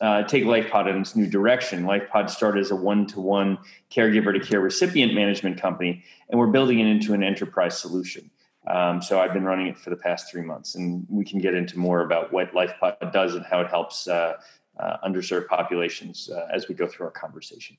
uh, 0.03 0.23
take 0.25 0.45
LifePod 0.45 0.91
in 0.91 1.01
its 1.01 1.17
new 1.17 1.27
direction. 1.27 1.85
LifePod 1.85 2.29
started 2.29 2.61
as 2.61 2.71
a 2.71 2.77
one-to-one 2.77 3.57
caregiver 3.91 4.39
to 4.39 4.41
care 4.41 4.61
recipient 4.61 5.15
management 5.15 5.59
company, 5.61 6.05
and 6.29 6.39
we're 6.39 6.49
building 6.49 6.81
it 6.81 6.87
into 6.87 7.15
an 7.15 7.23
enterprise 7.23 7.79
solution. 7.79 8.31
Um, 8.67 9.01
so 9.01 9.21
I've 9.21 9.33
been 9.33 9.45
running 9.45 9.69
it 9.69 9.79
for 9.79 9.91
the 9.91 9.97
past 9.97 10.31
three 10.31 10.43
months, 10.43 10.75
and 10.75 11.07
we 11.09 11.25
can 11.25 11.39
get 11.39 11.55
into 11.55 11.79
more 11.79 12.01
about 12.03 12.33
what 12.33 12.53
LifePod 12.53 13.13
does 13.13 13.35
and 13.35 13.45
how 13.45 13.61
it 13.61 13.69
helps 13.69 14.09
uh, 14.09 14.35
uh, 14.79 14.97
underserved 15.05 15.47
populations 15.47 16.29
uh, 16.31 16.49
as 16.53 16.69
we 16.69 16.75
go 16.75 16.87
through 16.87 17.07
our 17.07 17.13
conversation. 17.13 17.77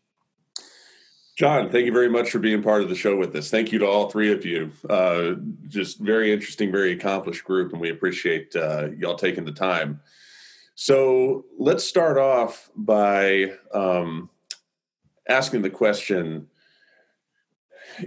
John, 1.37 1.69
thank 1.69 1.85
you 1.85 1.91
very 1.91 2.09
much 2.09 2.31
for 2.31 2.39
being 2.39 2.63
part 2.63 2.81
of 2.81 2.89
the 2.89 2.95
show 2.95 3.15
with 3.15 3.35
us. 3.35 3.51
Thank 3.51 3.71
you 3.71 3.77
to 3.79 3.85
all 3.85 4.09
three 4.09 4.31
of 4.31 4.43
you. 4.43 4.71
Uh, 4.89 5.33
just 5.67 5.99
very 5.99 6.33
interesting, 6.33 6.71
very 6.71 6.93
accomplished 6.93 7.43
group, 7.43 7.73
and 7.73 7.81
we 7.81 7.91
appreciate 7.91 8.55
uh, 8.55 8.87
y'all 8.97 9.15
taking 9.15 9.45
the 9.45 9.51
time. 9.51 9.99
So 10.73 11.45
let's 11.59 11.83
start 11.83 12.17
off 12.17 12.71
by 12.75 13.53
um, 13.71 14.31
asking 15.29 15.61
the 15.61 15.69
question 15.69 16.47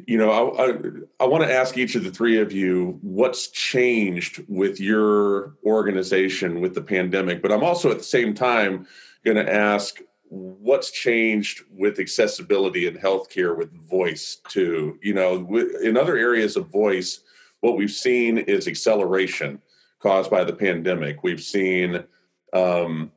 you 0.07 0.19
know, 0.19 0.31
I, 0.31 0.67
I, 0.67 0.79
I 1.21 1.27
want 1.27 1.45
to 1.45 1.53
ask 1.53 1.77
each 1.77 1.95
of 1.95 2.05
the 2.05 2.11
three 2.11 2.39
of 2.39 2.53
you 2.53 2.99
what's 3.03 3.49
changed 3.49 4.45
with 4.49 4.81
your 4.81 5.57
organization 5.65 6.61
with 6.61 6.75
the 6.75 6.83
pandemic, 6.83 7.43
but 7.43 7.53
I'm 7.53 7.65
also 7.65 7.91
at 7.91 7.99
the 7.99 8.05
same 8.05 8.35
time 8.35 8.87
going 9.25 9.37
to 9.37 9.53
ask 9.53 10.01
what's 10.31 10.93
changed 10.93 11.65
with 11.73 11.99
accessibility 11.99 12.87
in 12.87 12.97
healthcare 12.97 13.57
with 13.57 13.73
voice 13.89 14.41
too. 14.49 14.99
You 15.03 15.15
know, 15.15 15.57
in 15.83 15.97
other 15.97 16.17
areas 16.17 16.57
of 16.57 16.69
voice, 16.69 17.21
what 17.61 17.77
we've 17.77 17.91
seen 17.91 18.39
is 18.39 18.69
acceleration 18.69 19.61
caused 19.99 20.31
by 20.31 20.45
the 20.45 20.53
pandemic. 20.53 21.23
We've 21.23 21.43
seen, 21.43 22.05
um, 22.53 23.11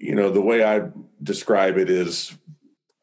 you 0.00 0.14
know, 0.14 0.30
the 0.30 0.40
way 0.40 0.64
I 0.64 0.88
describe 1.22 1.76
it 1.76 1.90
is 1.90 2.36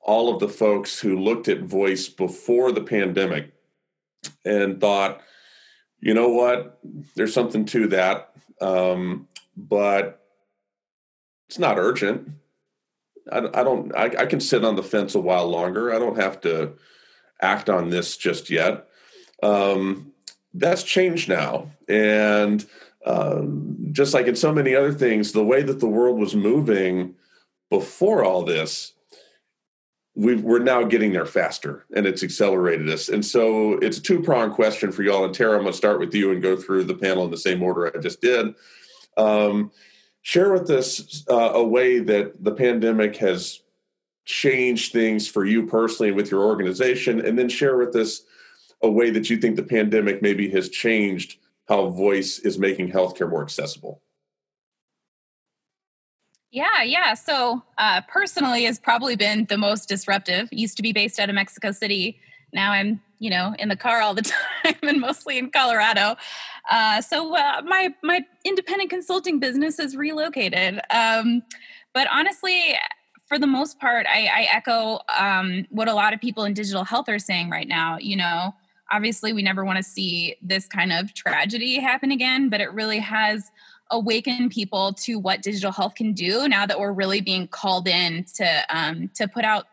all 0.01 0.34
of 0.34 0.39
the 0.39 0.50
folks 0.50 1.00
who 1.00 1.20
looked 1.20 1.48
at 1.48 1.62
voice 1.62 2.10
before 2.10 2.72
the 2.72 2.81
pandemic 2.81 3.53
and 4.43 4.81
thought, 4.81 5.22
you 6.00 6.13
know 6.13 6.29
what? 6.29 6.79
There's 7.15 7.34
something 7.34 7.65
to 7.65 7.88
that, 7.88 8.34
um, 8.60 9.27
but 9.55 10.25
it's 11.48 11.60
not 11.60 11.77
urgent. 11.77 12.29
I, 13.31 13.39
I 13.39 13.63
don't. 13.63 13.96
I, 13.96 14.05
I, 14.05 14.25
can 14.25 14.39
sit 14.39 14.65
on 14.65 14.75
the 14.75 14.84
fence 14.84 15.13
a 15.13 15.20
while 15.20 15.48
longer. 15.48 15.93
I 15.93 16.00
don't 16.00 16.20
have 16.20 16.41
to 16.41 16.74
act 17.39 17.70
on 17.70 17.89
this 17.91 18.17
just 18.17 18.50
yet. 18.50 18.88
Um, 19.43 20.13
that's 20.55 20.81
changed 20.84 21.29
now, 21.29 21.70
and 21.88 22.65
um, 23.05 23.77
just 23.91 24.15
like 24.15 24.25
in 24.25 24.36
so 24.36 24.51
many 24.51 24.75
other 24.75 24.93
things, 24.93 25.31
the 25.31 25.43
way 25.43 25.62
that 25.62 25.79
the 25.79 25.88
world 25.88 26.20
was 26.20 26.36
moving 26.36 27.15
before 27.70 28.24
all 28.24 28.43
this 28.43 28.93
we 30.15 30.34
are 30.46 30.60
now 30.60 30.84
getting 30.84 31.13
there 31.13 31.25
faster 31.25 31.86
and 31.96 32.06
it's 32.06 32.24
accelerated 32.24 32.89
us. 32.89 33.10
And 33.10 33.25
so 33.25 33.74
it's 33.75 33.98
a 33.98 34.01
two 34.01 34.22
pronged 34.22 34.53
question 34.53 34.91
for 34.91 35.03
y'all. 35.03 35.24
And 35.24 35.34
Tara, 35.34 35.56
I'm 35.56 35.62
going 35.62 35.72
to 35.72 35.77
start 35.77 36.00
with 36.00 36.13
you 36.13 36.32
and 36.32 36.41
go 36.41 36.58
through 36.58 36.84
the 36.84 36.96
panel 36.96 37.24
in 37.24 37.32
the 37.32 37.38
same 37.38 37.63
order 37.63 37.96
I 37.96 38.00
just 38.01 38.22
did. 38.22 38.53
Um, 39.15 39.72
share 40.22 40.51
with 40.51 40.70
us 40.70 41.24
uh, 41.30 41.51
a 41.53 41.63
way 41.63 42.00
that 42.00 42.44
the 42.44 42.51
pandemic 42.51 43.15
has 43.18 43.62
changed 44.25 44.91
things 44.91 45.27
for 45.27 45.46
you 45.46 45.65
personally 45.65 46.10
and 46.10 46.18
with 46.18 46.30
your 46.30 46.44
organization. 46.44 47.25
And 47.25 47.39
then 47.39 47.48
share 47.48 47.77
with 47.77 47.96
us 47.96 48.24
a 48.82 48.91
way 48.91 49.12
that 49.12 49.30
you 49.30 49.38
think 49.38 49.56
the 49.56 49.63
pandemic 49.63 50.22
maybe 50.22 50.50
has 50.50 50.70
changed 50.70 51.38
how 51.68 51.88
voice 51.88 52.39
is 52.39 52.60
making 52.60 52.91
healthcare 52.91 53.30
more 53.30 53.44
accessible. 53.44 54.01
Yeah, 56.51 56.84
yeah. 56.84 57.13
So 57.13 57.63
uh, 57.77 58.01
personally, 58.10 58.65
has 58.65 58.77
probably 58.77 59.15
been 59.15 59.46
the 59.46 59.58
most 59.58 59.88
disruptive. 59.88 60.50
Used 60.51 60.75
to 60.77 60.84
be 60.84 60.91
based 60.91 61.20
out 61.20 61.29
of 61.29 61.36
Mexico 61.36 61.72
City. 61.72 62.20
Now 62.53 62.74
I'm, 62.74 63.01
you 63.20 63.29
know, 63.29 63.55
in 63.58 63.70
the 63.70 63.77
car 63.77 64.01
all 64.01 64.13
the 64.13 64.22
time 64.63 64.75
and 64.84 65.00
mostly 65.00 65.38
in 65.38 65.50
Colorado. 65.50 66.17
Uh, 66.70 67.01
so 67.01 67.36
uh, 67.36 67.62
my 67.65 67.93
my 68.03 68.22
independent 68.43 68.89
consulting 68.89 69.39
business 69.39 69.79
is 69.79 69.96
relocated. 69.96 70.81
Um, 70.89 71.41
but 71.93 72.08
honestly, 72.12 72.75
for 73.27 73.39
the 73.39 73.48
most 73.48 73.79
part, 73.79 74.05
I, 74.08 74.25
I 74.25 74.48
echo 74.51 75.00
um, 75.17 75.65
what 75.70 75.88
a 75.88 75.93
lot 75.93 76.13
of 76.13 76.20
people 76.20 76.43
in 76.43 76.53
digital 76.53 76.84
health 76.84 77.08
are 77.08 77.20
saying 77.20 77.50
right 77.50 77.67
now. 77.67 77.98
You 77.98 78.17
know, 78.17 78.53
obviously, 78.91 79.31
we 79.31 79.41
never 79.41 79.63
want 79.63 79.77
to 79.77 79.84
see 79.84 80.36
this 80.41 80.67
kind 80.67 80.91
of 80.91 81.13
tragedy 81.13 81.79
happen 81.79 82.12
again, 82.12 82.50
but 82.50 82.60
it 82.60 82.74
really 82.74 83.00
has 83.00 83.51
awaken 83.91 84.50
people 84.50 84.93
to 84.93 85.19
what 85.19 85.41
digital 85.41 85.71
health 85.71 85.95
can 85.95 86.13
do 86.13 86.48
now 86.48 86.65
that 86.65 86.79
we're 86.79 86.93
really 86.93 87.21
being 87.21 87.48
called 87.48 87.88
in 87.88 88.25
to 88.36 88.63
um, 88.69 89.10
to 89.15 89.27
put 89.27 89.43
out 89.43 89.67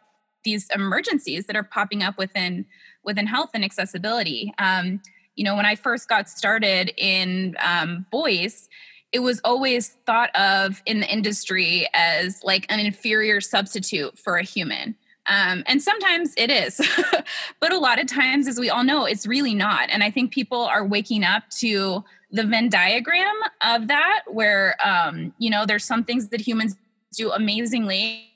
these 0.45 0.69
emergencies 0.75 1.47
that 1.47 1.57
are 1.57 1.63
popping 1.63 2.03
up 2.03 2.19
within 2.19 2.67
within 3.05 3.27
health 3.27 3.51
and 3.55 3.65
accessibility. 3.65 4.53
Um, 4.59 5.01
you 5.35 5.45
know, 5.45 5.55
when 5.55 5.67
I 5.67 5.77
first 5.77 6.09
got 6.09 6.29
started 6.29 6.93
in 6.97 7.57
um, 7.63 8.07
voice, 8.11 8.69
it 9.13 9.21
was 9.21 9.41
always 9.45 9.91
thought 10.05 10.35
of 10.37 10.83
in 10.85 11.01
the 11.01 11.11
industry 11.11 11.89
as 11.95 12.43
like 12.43 12.67
an 12.69 12.81
inferior 12.81 13.41
substitute 13.41 14.19
for 14.19 14.37
a 14.37 14.43
human. 14.43 14.97
Um, 15.27 15.63
and 15.67 15.83
sometimes 15.83 16.33
it 16.37 16.51
is, 16.51 16.81
but 17.61 17.73
a 17.73 17.79
lot 17.79 18.01
of 18.01 18.07
times, 18.07 18.49
as 18.49 18.59
we 18.59 18.71
all 18.71 18.83
know, 18.83 19.05
it's 19.05 19.27
really 19.27 19.55
not. 19.55 19.91
And 19.91 20.03
I 20.03 20.11
think 20.11 20.33
people 20.33 20.63
are 20.63 20.85
waking 20.85 21.23
up 21.23 21.49
to 21.59 22.03
the 22.31 22.45
Venn 22.45 22.69
diagram 22.69 23.35
of 23.63 23.89
that, 23.89 24.23
where 24.27 24.77
um, 24.85 25.33
you 25.39 25.51
know 25.51 25.67
there's 25.67 25.85
some 25.85 26.05
things 26.05 26.29
that 26.29 26.41
humans 26.41 26.77
do 27.17 27.31
amazingly, 27.33 28.29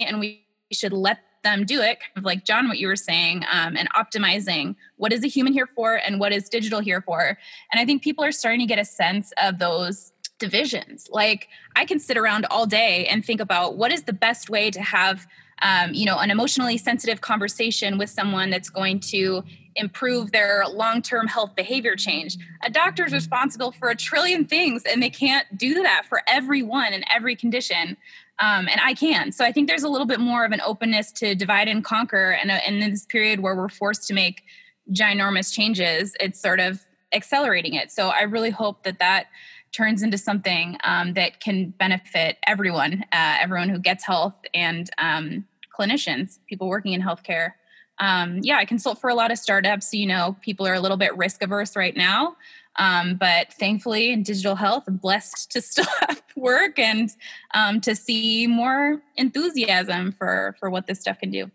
and 0.00 0.20
we 0.20 0.44
should 0.72 0.92
let 0.92 1.18
them 1.42 1.64
do 1.64 1.80
it. 1.80 1.98
Kind 2.00 2.16
of 2.16 2.24
like 2.24 2.44
John, 2.44 2.68
what 2.68 2.78
you 2.78 2.86
were 2.86 2.96
saying, 2.96 3.44
um, 3.50 3.76
and 3.76 3.88
optimizing 3.94 4.76
what 4.96 5.12
is 5.12 5.24
a 5.24 5.26
human 5.26 5.52
here 5.52 5.68
for 5.74 5.96
and 5.96 6.20
what 6.20 6.32
is 6.32 6.48
digital 6.48 6.80
here 6.80 7.02
for. 7.02 7.38
And 7.72 7.80
I 7.80 7.84
think 7.84 8.02
people 8.02 8.24
are 8.24 8.32
starting 8.32 8.60
to 8.60 8.66
get 8.66 8.78
a 8.78 8.84
sense 8.84 9.32
of 9.42 9.58
those 9.58 10.12
divisions. 10.38 11.08
Like 11.10 11.48
I 11.76 11.84
can 11.84 11.98
sit 11.98 12.16
around 12.16 12.46
all 12.50 12.66
day 12.66 13.06
and 13.06 13.24
think 13.24 13.40
about 13.40 13.76
what 13.76 13.92
is 13.92 14.04
the 14.04 14.12
best 14.12 14.50
way 14.50 14.70
to 14.70 14.82
have 14.82 15.26
um, 15.62 15.94
you 15.94 16.04
know 16.04 16.18
an 16.18 16.30
emotionally 16.30 16.76
sensitive 16.76 17.20
conversation 17.20 17.96
with 17.96 18.10
someone 18.10 18.50
that's 18.50 18.68
going 18.68 18.98
to 19.00 19.44
improve 19.76 20.32
their 20.32 20.64
long-term 20.68 21.26
health 21.26 21.54
behavior 21.54 21.96
change. 21.96 22.36
A 22.64 22.70
doctor 22.70 23.04
is 23.04 23.12
responsible 23.12 23.72
for 23.72 23.88
a 23.88 23.96
trillion 23.96 24.44
things 24.44 24.82
and 24.84 25.02
they 25.02 25.10
can't 25.10 25.46
do 25.56 25.82
that 25.82 26.04
for 26.08 26.22
everyone 26.26 26.92
in 26.92 27.04
every 27.14 27.36
condition 27.36 27.96
um, 28.38 28.68
and 28.68 28.80
i 28.82 28.94
can. 28.94 29.32
So 29.32 29.44
i 29.44 29.52
think 29.52 29.68
there's 29.68 29.82
a 29.82 29.88
little 29.88 30.06
bit 30.06 30.20
more 30.20 30.44
of 30.44 30.52
an 30.52 30.60
openness 30.64 31.12
to 31.12 31.34
divide 31.34 31.68
and 31.68 31.84
conquer 31.84 32.32
and, 32.32 32.50
uh, 32.50 32.58
in 32.66 32.80
this 32.80 33.06
period 33.06 33.40
where 33.40 33.54
we're 33.54 33.68
forced 33.68 34.06
to 34.08 34.14
make 34.14 34.42
ginormous 34.90 35.52
changes 35.52 36.14
it's 36.20 36.40
sort 36.40 36.60
of 36.60 36.84
accelerating 37.12 37.74
it. 37.74 37.90
So 37.92 38.08
i 38.08 38.22
really 38.22 38.50
hope 38.50 38.84
that 38.84 38.98
that 38.98 39.26
turns 39.72 40.02
into 40.02 40.18
something 40.18 40.76
um, 40.84 41.14
that 41.14 41.40
can 41.40 41.70
benefit 41.70 42.36
everyone 42.46 43.04
uh, 43.12 43.36
everyone 43.40 43.68
who 43.68 43.78
gets 43.78 44.04
health 44.04 44.34
and 44.54 44.90
um, 44.98 45.46
clinicians, 45.72 46.38
people 46.46 46.68
working 46.68 46.92
in 46.92 47.02
healthcare. 47.02 47.52
Um, 47.98 48.40
yeah, 48.42 48.56
I 48.56 48.64
consult 48.64 49.00
for 49.00 49.10
a 49.10 49.14
lot 49.14 49.30
of 49.30 49.38
startups. 49.38 49.90
So, 49.90 49.96
You 49.96 50.06
know, 50.06 50.36
people 50.40 50.66
are 50.66 50.74
a 50.74 50.80
little 50.80 50.96
bit 50.96 51.16
risk 51.16 51.42
averse 51.42 51.76
right 51.76 51.96
now. 51.96 52.36
Um, 52.76 53.16
but 53.16 53.52
thankfully, 53.52 54.12
in 54.12 54.22
digital 54.22 54.56
health, 54.56 54.84
I'm 54.88 54.96
blessed 54.96 55.50
to 55.52 55.60
still 55.62 55.86
have 56.08 56.22
work 56.36 56.78
and 56.78 57.10
um, 57.54 57.80
to 57.82 57.94
see 57.94 58.46
more 58.46 59.02
enthusiasm 59.16 60.12
for 60.12 60.56
for 60.58 60.70
what 60.70 60.86
this 60.86 61.00
stuff 61.00 61.18
can 61.18 61.30
do. 61.30 61.50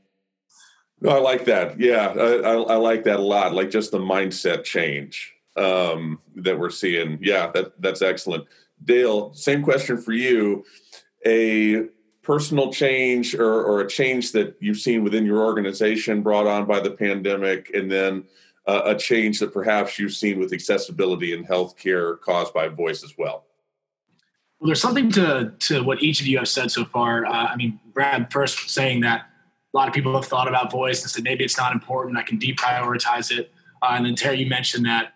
No, 1.00 1.12
I 1.12 1.20
like 1.20 1.46
that. 1.46 1.80
Yeah, 1.80 2.08
I, 2.08 2.36
I, 2.38 2.54
I 2.54 2.76
like 2.76 3.04
that 3.04 3.20
a 3.20 3.24
lot. 3.24 3.54
Like 3.54 3.70
just 3.70 3.92
the 3.92 4.00
mindset 4.00 4.64
change 4.64 5.34
um, 5.56 6.20
that 6.36 6.58
we're 6.58 6.70
seeing. 6.70 7.20
Yeah, 7.22 7.52
that 7.52 7.80
that's 7.82 8.02
excellent. 8.02 8.46
Dale, 8.84 9.34
same 9.34 9.64
question 9.64 9.98
for 9.98 10.14
you. 10.14 10.64
A 11.26 11.88
personal 12.28 12.74
change 12.74 13.34
or, 13.34 13.64
or, 13.64 13.80
a 13.80 13.88
change 13.88 14.34
that 14.34 14.54
you've 14.60 14.80
seen 14.80 15.02
within 15.02 15.26
your 15.26 15.46
organization 15.46 16.22
brought 16.22 16.46
on 16.46 16.66
by 16.66 16.78
the 16.78 16.92
pandemic, 16.92 17.72
and 17.74 17.90
then 17.90 18.22
uh, 18.68 18.82
a 18.84 18.96
change 18.96 19.40
that 19.40 19.54
perhaps 19.54 19.98
you've 19.98 20.12
seen 20.14 20.38
with 20.38 20.52
accessibility 20.52 21.32
in 21.32 21.46
healthcare 21.46 22.20
caused 22.20 22.54
by 22.54 22.68
voice 22.68 23.02
as 23.02 23.14
well? 23.18 23.46
Well, 24.60 24.68
there's 24.68 24.82
something 24.82 25.10
to 25.12 25.54
to 25.58 25.84
what 25.86 26.04
each 26.04 26.20
of 26.20 26.28
you 26.28 26.38
have 26.40 26.50
said 26.50 26.70
so 26.70 26.84
far. 26.84 27.26
Uh, 27.26 27.48
I 27.48 27.56
mean, 27.56 27.80
Brad 27.94 28.30
first 28.30 28.70
saying 28.70 29.00
that 29.02 29.22
a 29.74 29.78
lot 29.78 29.88
of 29.88 29.94
people 29.94 30.14
have 30.14 30.26
thought 30.26 30.50
about 30.50 30.70
voice 30.70 31.04
and 31.04 31.10
said 31.10 31.24
maybe 31.24 31.46
it's 31.46 31.58
not 31.58 31.72
important. 31.72 32.18
I 32.18 32.24
can 32.24 32.38
deprioritize 32.40 33.32
it. 33.32 33.54
Uh, 33.82 33.92
and 33.92 34.06
then 34.06 34.16
Terry, 34.16 34.40
you 34.40 34.48
mentioned 34.48 34.86
that 34.86 35.14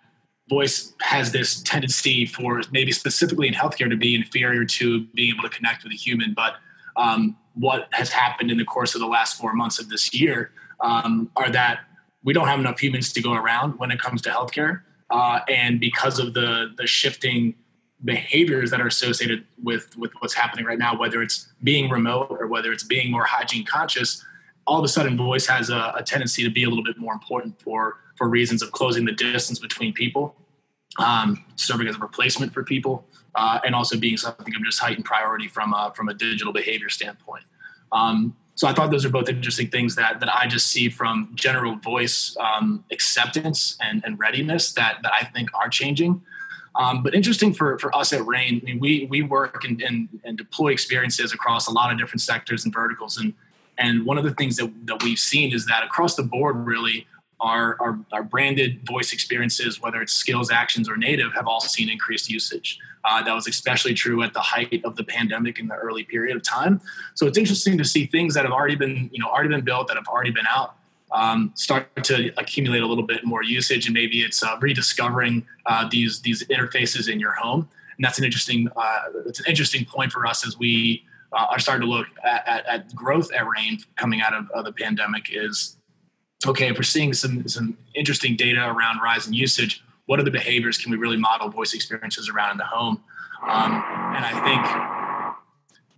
voice 0.48 0.94
has 1.02 1.34
this 1.34 1.62
tendency 1.64 2.26
for 2.26 2.62
maybe 2.72 2.94
specifically 2.94 3.50
in 3.50 3.54
healthcare 3.54 3.90
to 3.90 3.98
be 3.98 4.16
inferior 4.16 4.64
to 4.64 5.02
being 5.14 5.34
able 5.34 5.44
to 5.44 5.50
connect 5.50 5.84
with 5.84 5.92
a 5.92 5.96
human, 5.96 6.34
but 6.34 6.56
um, 6.96 7.38
what 7.54 7.88
has 7.92 8.10
happened 8.10 8.52
in 8.52 8.58
the 8.58 8.66
course 8.66 8.96
of 8.96 9.02
the 9.02 9.08
last 9.08 9.38
four 9.38 9.54
months 9.54 9.80
of 9.80 9.90
this 9.90 10.14
year 10.14 10.52
um, 10.80 11.30
are 11.36 11.50
that 11.50 11.82
we 12.24 12.34
don't 12.34 12.48
have 12.48 12.60
enough 12.60 12.80
humans 12.80 13.12
to 13.14 13.22
go 13.22 13.34
around 13.34 13.80
when 13.80 13.92
it 13.92 14.00
comes 14.00 14.22
to 14.22 14.30
healthcare. 14.30 14.82
Uh, 15.10 15.40
and 15.50 15.80
because 15.80 16.20
of 16.20 16.34
the, 16.34 16.74
the 16.78 16.88
shifting 16.88 17.56
behaviors 18.04 18.72
that 18.72 18.82
are 18.82 18.88
associated 18.88 19.46
with, 19.62 19.96
with 19.98 20.12
what's 20.20 20.34
happening 20.34 20.66
right 20.66 20.80
now, 20.80 20.98
whether 20.98 21.22
it's 21.22 21.50
being 21.64 21.90
remote 21.90 22.28
or 22.30 22.48
whether 22.48 22.72
it's 22.72 22.84
being 22.84 23.12
more 23.12 23.26
hygiene 23.26 23.66
conscious, 23.66 24.24
all 24.66 24.80
of 24.80 24.86
a 24.86 24.88
sudden 24.88 25.18
voice 25.18 25.46
has 25.48 25.70
a, 25.70 25.94
a 25.96 26.04
tendency 26.04 26.44
to 26.44 26.50
be 26.50 26.64
a 26.64 26.70
little 26.70 26.84
bit 26.84 26.98
more 26.98 27.14
important 27.14 27.60
for, 27.62 27.98
for 28.18 28.30
reasons 28.30 28.62
of 28.62 28.72
closing 28.72 29.06
the 29.06 29.12
distance 29.12 29.60
between 29.60 29.94
people, 29.94 30.36
um, 31.00 31.44
serving 31.56 31.88
as 31.88 31.96
a 31.96 32.00
replacement 32.00 32.54
for 32.54 32.64
people 32.64 33.06
uh, 33.36 33.60
and 33.66 33.76
also 33.76 33.98
being 33.98 34.18
something 34.18 34.54
of 34.56 34.64
just 34.64 34.80
heightened 34.80 35.06
priority 35.06 35.48
from 35.48 35.74
a, 35.74 35.92
from 35.96 36.10
a 36.10 36.14
digital 36.14 36.54
behavior 36.54 36.90
standpoint. 36.90 37.44
Um, 37.92 38.36
so 38.56 38.68
I 38.68 38.74
thought 38.74 38.92
those 38.92 39.06
are 39.06 39.10
both 39.10 39.30
interesting 39.30 39.70
things 39.70 39.96
that 39.96 40.20
that 40.20 40.30
I 40.36 40.46
just 40.48 40.68
see 40.68 40.90
from 40.90 41.32
general 41.36 41.76
voice 41.78 42.36
um, 42.40 42.84
acceptance 42.92 43.78
and, 43.82 44.04
and 44.06 44.20
readiness 44.20 44.74
that 44.74 45.00
that 45.04 45.12
I 45.14 45.26
think 45.26 45.50
are 45.54 45.70
changing. 45.70 46.22
Um, 46.76 47.04
but 47.04 47.14
interesting 47.14 47.54
for, 47.54 47.78
for 47.80 47.94
us 47.96 48.14
at 48.14 48.26
Rain, 48.26 48.62
I 48.62 48.66
mean, 48.66 48.80
we 48.80 49.08
we 49.10 49.22
work 49.24 49.66
and, 49.66 49.82
and, 49.82 50.08
and 50.24 50.38
deploy 50.38 50.70
experiences 50.70 51.34
across 51.34 51.68
a 51.68 51.72
lot 51.72 51.92
of 51.92 51.98
different 51.98 52.22
sectors 52.22 52.64
and 52.66 52.74
verticals, 52.74 53.18
and 53.18 53.34
and 53.78 54.06
one 54.06 54.18
of 54.18 54.24
the 54.24 54.34
things 54.36 54.58
that, 54.58 54.72
that 54.86 55.02
we've 55.04 55.20
seen 55.20 55.54
is 55.54 55.66
that 55.66 55.84
across 55.84 56.16
the 56.16 56.24
board, 56.24 56.56
really, 56.66 57.08
our, 57.42 57.76
our, 57.80 58.00
our, 58.12 58.24
branded 58.24 58.86
voice 58.88 59.14
experiences, 59.14 59.82
whether 59.82 60.02
it's 60.02 60.14
skills, 60.14 60.52
actions, 60.52 60.88
or 60.88 60.96
native, 60.96 61.34
have 61.34 61.48
all 61.48 61.60
seen 61.60 61.90
increased 61.90 62.30
usage. 62.30 62.80
Uh, 63.04 63.24
that 63.24 63.34
was 63.34 63.48
especially 63.48 63.96
true 63.96 64.22
at 64.22 64.34
the 64.34 64.40
height 64.40 64.82
of 64.86 64.96
the 64.96 65.04
pandemic 65.04 65.58
in 65.60 65.68
the 65.68 65.76
early 65.76 66.04
period 66.04 66.36
of 66.36 66.44
time. 66.44 66.80
So 67.16 67.26
it's 67.26 67.38
interesting 67.38 67.78
to 67.80 67.84
see 67.84 68.06
things 68.06 68.36
that 68.36 68.46
have 68.46 68.54
already 68.54 68.76
been, 68.76 69.10
you 69.12 69.20
know, 69.20 69.28
already 69.28 69.50
been 69.50 69.66
built, 69.66 69.88
that 69.88 69.98
have 69.98 70.08
already 70.08 70.30
been 70.30 70.46
out, 70.48 70.76
um, 71.12 71.52
start 71.56 71.90
to 72.04 72.32
accumulate 72.38 72.84
a 72.84 72.88
little 72.88 73.06
bit 73.06 73.26
more 73.26 73.44
usage, 73.44 73.88
and 73.88 73.94
maybe 73.94 74.22
it's 74.22 74.44
uh, 74.44 74.56
rediscovering 74.62 75.46
uh, 75.66 75.88
these 75.90 76.22
these 76.22 76.44
interfaces 76.48 77.12
in 77.12 77.20
your 77.20 77.34
home. 77.34 77.68
And 77.98 78.06
that's 78.06 78.20
an 78.20 78.24
interesting 78.24 78.70
uh, 78.76 79.00
that's 79.26 79.40
an 79.40 79.46
interesting 79.48 79.84
point 79.86 80.12
for 80.12 80.26
us 80.26 80.46
as 80.46 80.58
we 80.58 81.04
uh, 81.34 81.48
are 81.50 81.60
starting 81.60 81.88
to 81.88 81.92
look 81.92 82.08
at, 82.24 82.48
at, 82.48 82.66
at 82.68 82.96
growth 82.96 83.32
at 83.34 83.46
Rain 83.48 83.80
coming 83.96 84.22
out 84.22 84.34
of, 84.34 84.50
of 84.52 84.66
the 84.66 84.72
pandemic. 84.72 85.30
Is 85.32 85.78
okay 86.48 86.70
if 86.70 86.78
we're 86.78 86.84
seeing 86.84 87.14
some 87.14 87.48
some 87.48 87.78
interesting 87.94 88.36
data 88.36 88.68
around 88.70 89.00
rise 89.02 89.28
in 89.28 89.34
usage 89.34 89.84
what 90.12 90.20
are 90.20 90.24
the 90.24 90.32
behaviors 90.32 90.78
can 90.78 90.92
we 90.92 90.98
really 90.98 91.16
model 91.16 91.48
voice 91.48 91.74
experiences 91.74 92.28
around 92.28 92.52
in 92.52 92.58
the 92.58 92.66
home? 92.66 93.02
Um, 93.44 93.72
and 93.72 94.26
I 94.26 94.32
think 94.44 94.62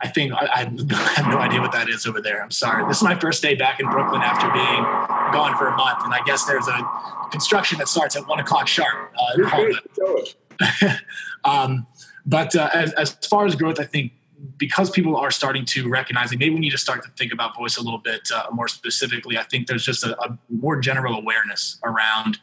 I 0.02 0.08
think 0.08 0.34
I, 0.34 0.46
I, 0.54 1.14
have 1.16 1.28
no 1.28 1.40
idea 1.40 1.62
what 1.62 1.72
that 1.72 1.90
is 1.90 2.06
over 2.06 2.22
there. 2.22 2.44
I'm 2.44 2.52
sorry. 2.52 2.86
This 2.88 2.98
is 2.98 3.04
my 3.04 3.20
first 3.20 3.42
day 3.42 3.56
back 3.56 3.80
in 3.80 3.90
Brooklyn 3.90 4.22
after 4.22 4.52
being 4.52 4.84
gone 5.34 5.58
for 5.58 5.68
a 5.68 5.76
month, 5.76 6.04
and 6.04 6.14
I 6.14 6.22
guess 6.26 6.46
there's 6.46 6.68
a 6.68 6.88
construction 7.32 7.80
that 7.80 7.88
starts 7.88 8.16
at 8.16 8.28
one 8.28 8.40
o'clock 8.40 8.68
sharp. 8.68 9.14
Uh, 9.18 10.96
um, 11.44 11.88
but 12.26 12.56
uh, 12.56 12.70
as, 12.72 12.94
as 12.94 13.14
far 13.28 13.48
as 13.48 13.56
growth, 13.56 13.80
I 13.80 13.86
think 13.86 14.12
because 14.58 14.90
people 14.90 15.16
are 15.16 15.32
starting 15.32 15.66
to 15.66 15.90
recognize 15.90 16.30
that 16.30 16.40
maybe 16.40 16.54
we 16.54 16.60
need 16.60 16.72
to 16.72 16.78
start 16.78 17.04
to 17.04 17.10
think 17.12 17.32
about 17.32 17.56
voice 17.56 17.78
a 17.78 17.82
little 17.82 18.00
bit 18.00 18.30
uh, 18.34 18.48
more 18.52 18.68
specifically. 18.68 19.38
I 19.38 19.44
think 19.44 19.68
there's 19.68 19.86
just 19.86 20.04
a, 20.04 20.20
a 20.22 20.38
more 20.50 20.80
general 20.80 21.16
awareness 21.16 21.80
around 21.84 22.40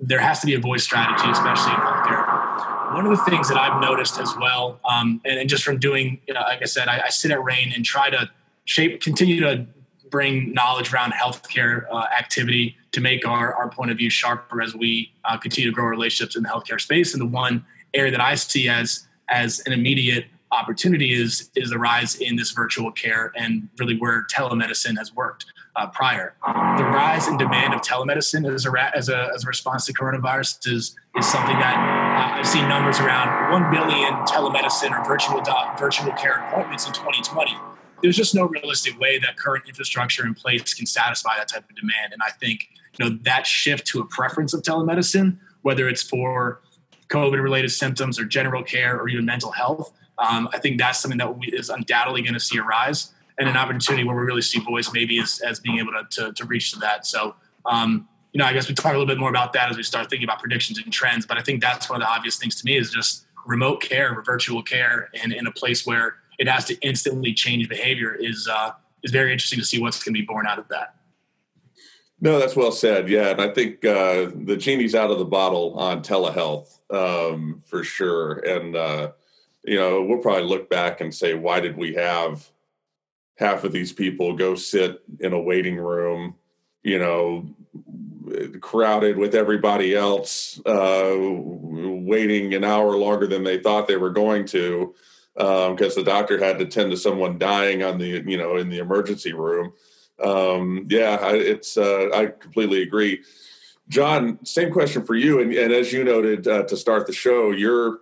there 0.00 0.20
has 0.20 0.40
to 0.40 0.46
be 0.46 0.54
a 0.54 0.58
voice 0.58 0.82
strategy, 0.82 1.28
especially 1.30 1.72
in 1.72 1.78
healthcare. 1.78 2.94
One 2.94 3.06
of 3.06 3.16
the 3.16 3.24
things 3.24 3.48
that 3.48 3.58
I've 3.58 3.80
noticed 3.80 4.18
as 4.18 4.34
well, 4.40 4.80
um, 4.88 5.20
and, 5.24 5.38
and, 5.38 5.48
just 5.48 5.62
from 5.62 5.78
doing, 5.78 6.20
you 6.26 6.34
know, 6.34 6.40
like 6.40 6.62
I 6.62 6.64
said, 6.64 6.88
I, 6.88 7.02
I, 7.04 7.08
sit 7.10 7.30
at 7.30 7.42
RAIN 7.42 7.72
and 7.74 7.84
try 7.84 8.10
to 8.10 8.28
shape, 8.64 9.00
continue 9.00 9.40
to 9.40 9.66
bring 10.10 10.52
knowledge 10.52 10.92
around 10.92 11.12
healthcare 11.12 11.84
uh, 11.92 12.06
activity 12.18 12.76
to 12.92 13.00
make 13.00 13.26
our, 13.28 13.54
our 13.54 13.70
point 13.70 13.90
of 13.90 13.98
view 13.98 14.10
sharper 14.10 14.60
as 14.60 14.74
we 14.74 15.12
uh, 15.24 15.36
continue 15.36 15.70
to 15.70 15.74
grow 15.74 15.84
relationships 15.84 16.34
in 16.34 16.42
the 16.42 16.48
healthcare 16.48 16.80
space. 16.80 17.12
And 17.12 17.20
the 17.20 17.26
one 17.26 17.64
area 17.94 18.10
that 18.10 18.20
I 18.20 18.34
see 18.34 18.68
as 18.68 19.06
as 19.28 19.60
an 19.60 19.72
immediate 19.72 20.24
opportunity 20.52 21.12
is 21.12 21.50
is 21.54 21.70
the 21.70 21.78
rise 21.78 22.16
in 22.16 22.36
this 22.36 22.50
virtual 22.50 22.90
care 22.90 23.32
and 23.36 23.68
really 23.78 23.96
where 23.96 24.26
telemedicine 24.32 24.96
has 24.98 25.14
worked 25.14 25.46
uh, 25.76 25.86
prior. 25.86 26.34
The 26.76 26.84
rise 26.84 27.28
in 27.28 27.36
demand 27.36 27.74
of 27.74 27.80
telemedicine 27.80 28.52
as 28.52 28.66
a, 28.66 28.96
as 28.96 29.08
a, 29.08 29.30
as 29.34 29.44
a 29.44 29.46
response 29.46 29.86
to 29.86 29.92
coronavirus 29.92 30.66
is, 30.68 30.96
is 31.16 31.26
something 31.26 31.58
that 31.58 31.76
uh, 31.76 32.38
I've 32.38 32.46
seen 32.46 32.68
numbers 32.68 32.98
around 32.98 33.52
1 33.52 33.70
billion 33.70 34.12
telemedicine 34.26 34.90
or 34.90 35.04
virtual, 35.04 35.42
virtual 35.78 36.12
care 36.12 36.44
appointments 36.46 36.86
in 36.86 36.92
2020. 36.92 37.56
There's 38.02 38.16
just 38.16 38.34
no 38.34 38.46
realistic 38.46 38.98
way 38.98 39.18
that 39.18 39.36
current 39.36 39.64
infrastructure 39.68 40.26
in 40.26 40.34
place 40.34 40.74
can 40.74 40.86
satisfy 40.86 41.36
that 41.36 41.48
type 41.48 41.68
of 41.68 41.76
demand. 41.76 42.12
And 42.12 42.22
I 42.22 42.30
think 42.30 42.68
you 42.98 43.08
know 43.08 43.18
that 43.22 43.46
shift 43.46 43.86
to 43.88 44.00
a 44.00 44.06
preference 44.06 44.54
of 44.54 44.62
telemedicine, 44.62 45.38
whether 45.62 45.88
it's 45.88 46.02
for 46.02 46.62
COVID 47.08 47.42
related 47.42 47.70
symptoms 47.70 48.18
or 48.18 48.24
general 48.24 48.62
care 48.62 48.98
or 48.98 49.08
even 49.08 49.24
mental 49.26 49.50
health, 49.50 49.92
um, 50.20 50.48
I 50.52 50.58
think 50.58 50.78
that's 50.78 51.00
something 51.00 51.18
that 51.18 51.38
we, 51.38 51.48
is 51.48 51.70
undoubtedly 51.70 52.22
going 52.22 52.34
to 52.34 52.40
see 52.40 52.58
a 52.58 52.62
rise 52.62 53.12
and 53.38 53.48
an 53.48 53.56
opportunity 53.56 54.04
where 54.04 54.14
we 54.14 54.22
really 54.22 54.42
see 54.42 54.60
voice 54.60 54.92
maybe 54.92 55.18
as, 55.18 55.40
as 55.40 55.60
being 55.60 55.78
able 55.78 55.92
to, 55.92 56.06
to, 56.10 56.32
to 56.34 56.44
reach 56.44 56.72
to 56.72 56.78
that. 56.80 57.06
So, 57.06 57.34
um, 57.64 58.06
you 58.32 58.38
know, 58.38 58.44
I 58.44 58.52
guess 58.52 58.68
we 58.68 58.74
talk 58.74 58.92
a 58.92 58.98
little 58.98 59.06
bit 59.06 59.18
more 59.18 59.30
about 59.30 59.52
that 59.54 59.70
as 59.70 59.76
we 59.76 59.82
start 59.82 60.10
thinking 60.10 60.24
about 60.24 60.38
predictions 60.38 60.78
and 60.78 60.92
trends. 60.92 61.26
But 61.26 61.38
I 61.38 61.42
think 61.42 61.62
that's 61.62 61.88
one 61.88 62.00
of 62.00 62.06
the 62.06 62.12
obvious 62.12 62.36
things 62.36 62.54
to 62.56 62.64
me 62.64 62.76
is 62.76 62.90
just 62.90 63.26
remote 63.46 63.80
care 63.80 64.20
virtual 64.22 64.62
care 64.62 65.08
and 65.22 65.32
in 65.32 65.46
a 65.46 65.52
place 65.52 65.86
where 65.86 66.16
it 66.38 66.46
has 66.46 66.64
to 66.66 66.78
instantly 66.80 67.32
change 67.32 67.68
behavior 67.68 68.14
is 68.14 68.48
uh, 68.50 68.72
is 69.02 69.10
very 69.10 69.32
interesting 69.32 69.58
to 69.58 69.64
see 69.64 69.80
what's 69.80 70.02
going 70.02 70.14
to 70.14 70.20
be 70.20 70.26
born 70.26 70.46
out 70.46 70.58
of 70.58 70.68
that. 70.68 70.94
No, 72.20 72.38
that's 72.38 72.54
well 72.54 72.72
said. 72.72 73.08
Yeah, 73.08 73.30
and 73.30 73.40
I 73.40 73.48
think 73.48 73.84
uh, 73.84 74.30
the 74.34 74.56
genie's 74.56 74.94
out 74.94 75.10
of 75.10 75.18
the 75.18 75.24
bottle 75.24 75.74
on 75.78 76.02
telehealth 76.02 76.78
um, 76.90 77.62
for 77.66 77.82
sure. 77.82 78.40
And 78.40 78.76
uh, 78.76 79.12
you 79.64 79.76
know, 79.76 80.02
we'll 80.02 80.18
probably 80.18 80.44
look 80.44 80.70
back 80.70 81.00
and 81.00 81.14
say, 81.14 81.34
why 81.34 81.60
did 81.60 81.76
we 81.76 81.94
have 81.94 82.48
half 83.36 83.64
of 83.64 83.72
these 83.72 83.92
people 83.92 84.36
go 84.36 84.54
sit 84.54 85.02
in 85.20 85.32
a 85.32 85.40
waiting 85.40 85.76
room, 85.76 86.34
you 86.82 86.98
know, 86.98 87.46
crowded 88.60 89.16
with 89.16 89.34
everybody 89.34 89.94
else, 89.94 90.60
uh, 90.66 91.14
waiting 91.18 92.54
an 92.54 92.64
hour 92.64 92.96
longer 92.96 93.26
than 93.26 93.42
they 93.42 93.58
thought 93.58 93.88
they 93.88 93.96
were 93.96 94.10
going 94.10 94.44
to, 94.44 94.94
because 95.34 95.96
um, 95.96 96.04
the 96.04 96.10
doctor 96.10 96.38
had 96.38 96.58
to 96.58 96.66
tend 96.66 96.90
to 96.90 96.96
someone 96.96 97.38
dying 97.38 97.82
on 97.82 97.98
the, 97.98 98.22
you 98.26 98.36
know, 98.36 98.56
in 98.56 98.68
the 98.68 98.78
emergency 98.78 99.32
room. 99.32 99.72
Um, 100.22 100.86
yeah, 100.90 101.32
it's 101.32 101.76
uh, 101.76 102.10
I 102.14 102.26
completely 102.26 102.82
agree. 102.82 103.22
John, 103.88 104.44
same 104.44 104.70
question 104.70 105.04
for 105.04 105.14
you. 105.14 105.40
And, 105.40 105.52
and 105.52 105.72
as 105.72 105.92
you 105.92 106.04
noted 106.04 106.46
uh, 106.46 106.64
to 106.64 106.76
start 106.76 107.06
the 107.06 107.12
show, 107.12 107.50
your 107.50 108.00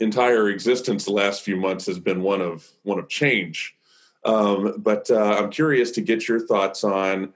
entire 0.00 0.48
existence 0.48 1.04
the 1.04 1.12
last 1.12 1.42
few 1.42 1.56
months 1.56 1.86
has 1.86 1.98
been 1.98 2.22
one 2.22 2.40
of 2.40 2.68
one 2.82 2.98
of 2.98 3.08
change. 3.08 3.76
Um, 4.24 4.74
but 4.78 5.10
uh, 5.10 5.36
I'm 5.38 5.50
curious 5.50 5.90
to 5.92 6.00
get 6.00 6.28
your 6.28 6.40
thoughts 6.40 6.84
on, 6.84 7.32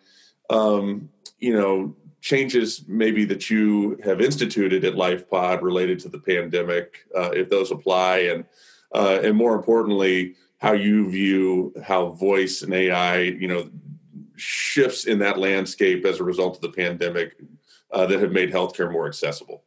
um, 0.51 1.09
you 1.38 1.57
know, 1.57 1.95
changes 2.21 2.85
maybe 2.87 3.25
that 3.25 3.51
you 3.51 3.99
have 4.05 4.21
instituted 4.21 4.85
at 4.85 4.95
LifePod 4.95 5.62
related 5.62 5.99
to 6.01 6.09
the 6.09 6.19
pandemic, 6.19 7.07
uh, 7.17 7.31
if 7.33 7.51
those 7.51 7.71
apply, 7.71 8.19
and 8.19 8.45
uh, 8.95 9.21
and 9.23 9.37
more 9.37 9.55
importantly, 9.55 10.35
how 10.59 10.73
you 10.73 11.11
view 11.11 11.75
how 11.83 12.11
voice 12.11 12.62
and 12.62 12.73
AI, 12.73 13.21
you 13.21 13.49
know, 13.49 13.69
shifts 14.37 15.07
in 15.07 15.19
that 15.19 15.38
landscape 15.38 16.05
as 16.05 16.21
a 16.21 16.25
result 16.25 16.57
of 16.57 16.62
the 16.62 16.71
pandemic 16.71 17.37
uh, 17.91 18.07
that 18.07 18.21
have 18.21 18.33
made 18.33 18.53
healthcare 18.53 18.91
more 18.91 19.07
accessible. 19.07 19.65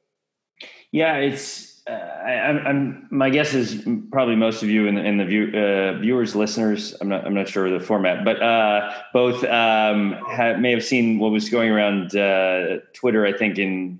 Yeah, 0.91 1.17
it's 1.17 1.74
uh, 1.87 1.91
I, 1.91 2.69
am 2.69 3.07
my 3.11 3.29
guess 3.29 3.53
is 3.53 3.87
probably 4.11 4.35
most 4.35 4.63
of 4.63 4.69
you 4.69 4.87
and, 4.87 4.97
the 4.97 5.03
in 5.03 5.17
the 5.17 5.25
view, 5.25 5.51
uh, 5.55 5.99
viewers, 5.99 6.35
listeners. 6.35 6.95
I'm 6.99 7.09
not. 7.09 7.25
I'm 7.25 7.35
not 7.35 7.47
sure 7.47 7.67
of 7.67 7.79
the 7.79 7.85
format, 7.85 8.25
but 8.25 8.41
uh, 8.41 8.91
both 9.13 9.43
um, 9.43 10.13
have, 10.31 10.59
may 10.59 10.71
have 10.71 10.83
seen 10.83 11.19
what 11.19 11.31
was 11.31 11.47
going 11.49 11.69
around 11.69 12.15
uh, 12.15 12.79
Twitter. 12.93 13.27
I 13.27 13.33
think 13.33 13.59
in 13.59 13.99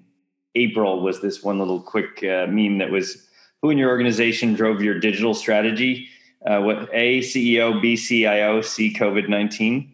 April 0.56 1.02
was 1.02 1.22
this 1.22 1.44
one 1.44 1.60
little 1.60 1.80
quick 1.80 2.24
uh, 2.24 2.48
meme 2.50 2.80
that 2.80 2.90
was 2.90 3.28
who 3.62 3.70
in 3.70 3.78
your 3.78 3.90
organization 3.90 4.56
drove 4.56 4.82
your 4.82 5.00
digital 5.00 5.36
strategy. 5.36 6.08
Uh, 6.44 6.62
what 6.62 6.90
A 6.92 7.20
CEO, 7.20 7.80
B 7.80 7.96
CIO, 7.96 8.62
C 8.62 8.92
COVID 8.96 9.30
nineteen, 9.30 9.94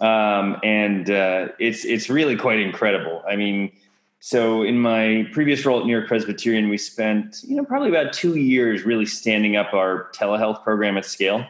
um, 0.00 0.56
and 0.64 1.10
it's 1.58 1.84
it's 1.84 2.08
really 2.08 2.36
quite 2.36 2.58
incredible. 2.58 3.22
I 3.28 3.36
mean 3.36 3.70
so 4.20 4.62
in 4.62 4.78
my 4.78 5.28
previous 5.32 5.64
role 5.64 5.80
at 5.80 5.86
New 5.86 5.92
York 5.92 6.08
Presbyterian, 6.08 6.68
we 6.68 6.78
spent 6.78 7.42
you 7.46 7.56
know 7.56 7.64
probably 7.64 7.88
about 7.88 8.12
two 8.12 8.36
years 8.36 8.84
really 8.84 9.06
standing 9.06 9.56
up 9.56 9.74
our 9.74 10.10
telehealth 10.14 10.62
program 10.62 10.96
at 10.96 11.04
scale, 11.04 11.46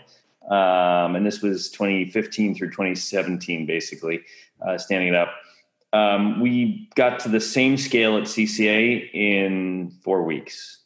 um, 0.50 1.16
and 1.16 1.26
this 1.26 1.40
was 1.42 1.70
2015 1.70 2.54
through 2.54 2.70
2017, 2.70 3.66
basically 3.66 4.22
uh, 4.66 4.76
standing 4.76 5.09
it 5.09 5.14
up. 5.14 5.31
Um, 5.92 6.40
we 6.40 6.90
got 6.94 7.20
to 7.20 7.28
the 7.28 7.40
same 7.40 7.78
scale 7.78 8.16
at 8.18 8.24
CCA 8.24 9.11
in 9.14 9.90
four 10.02 10.22
weeks. 10.22 10.78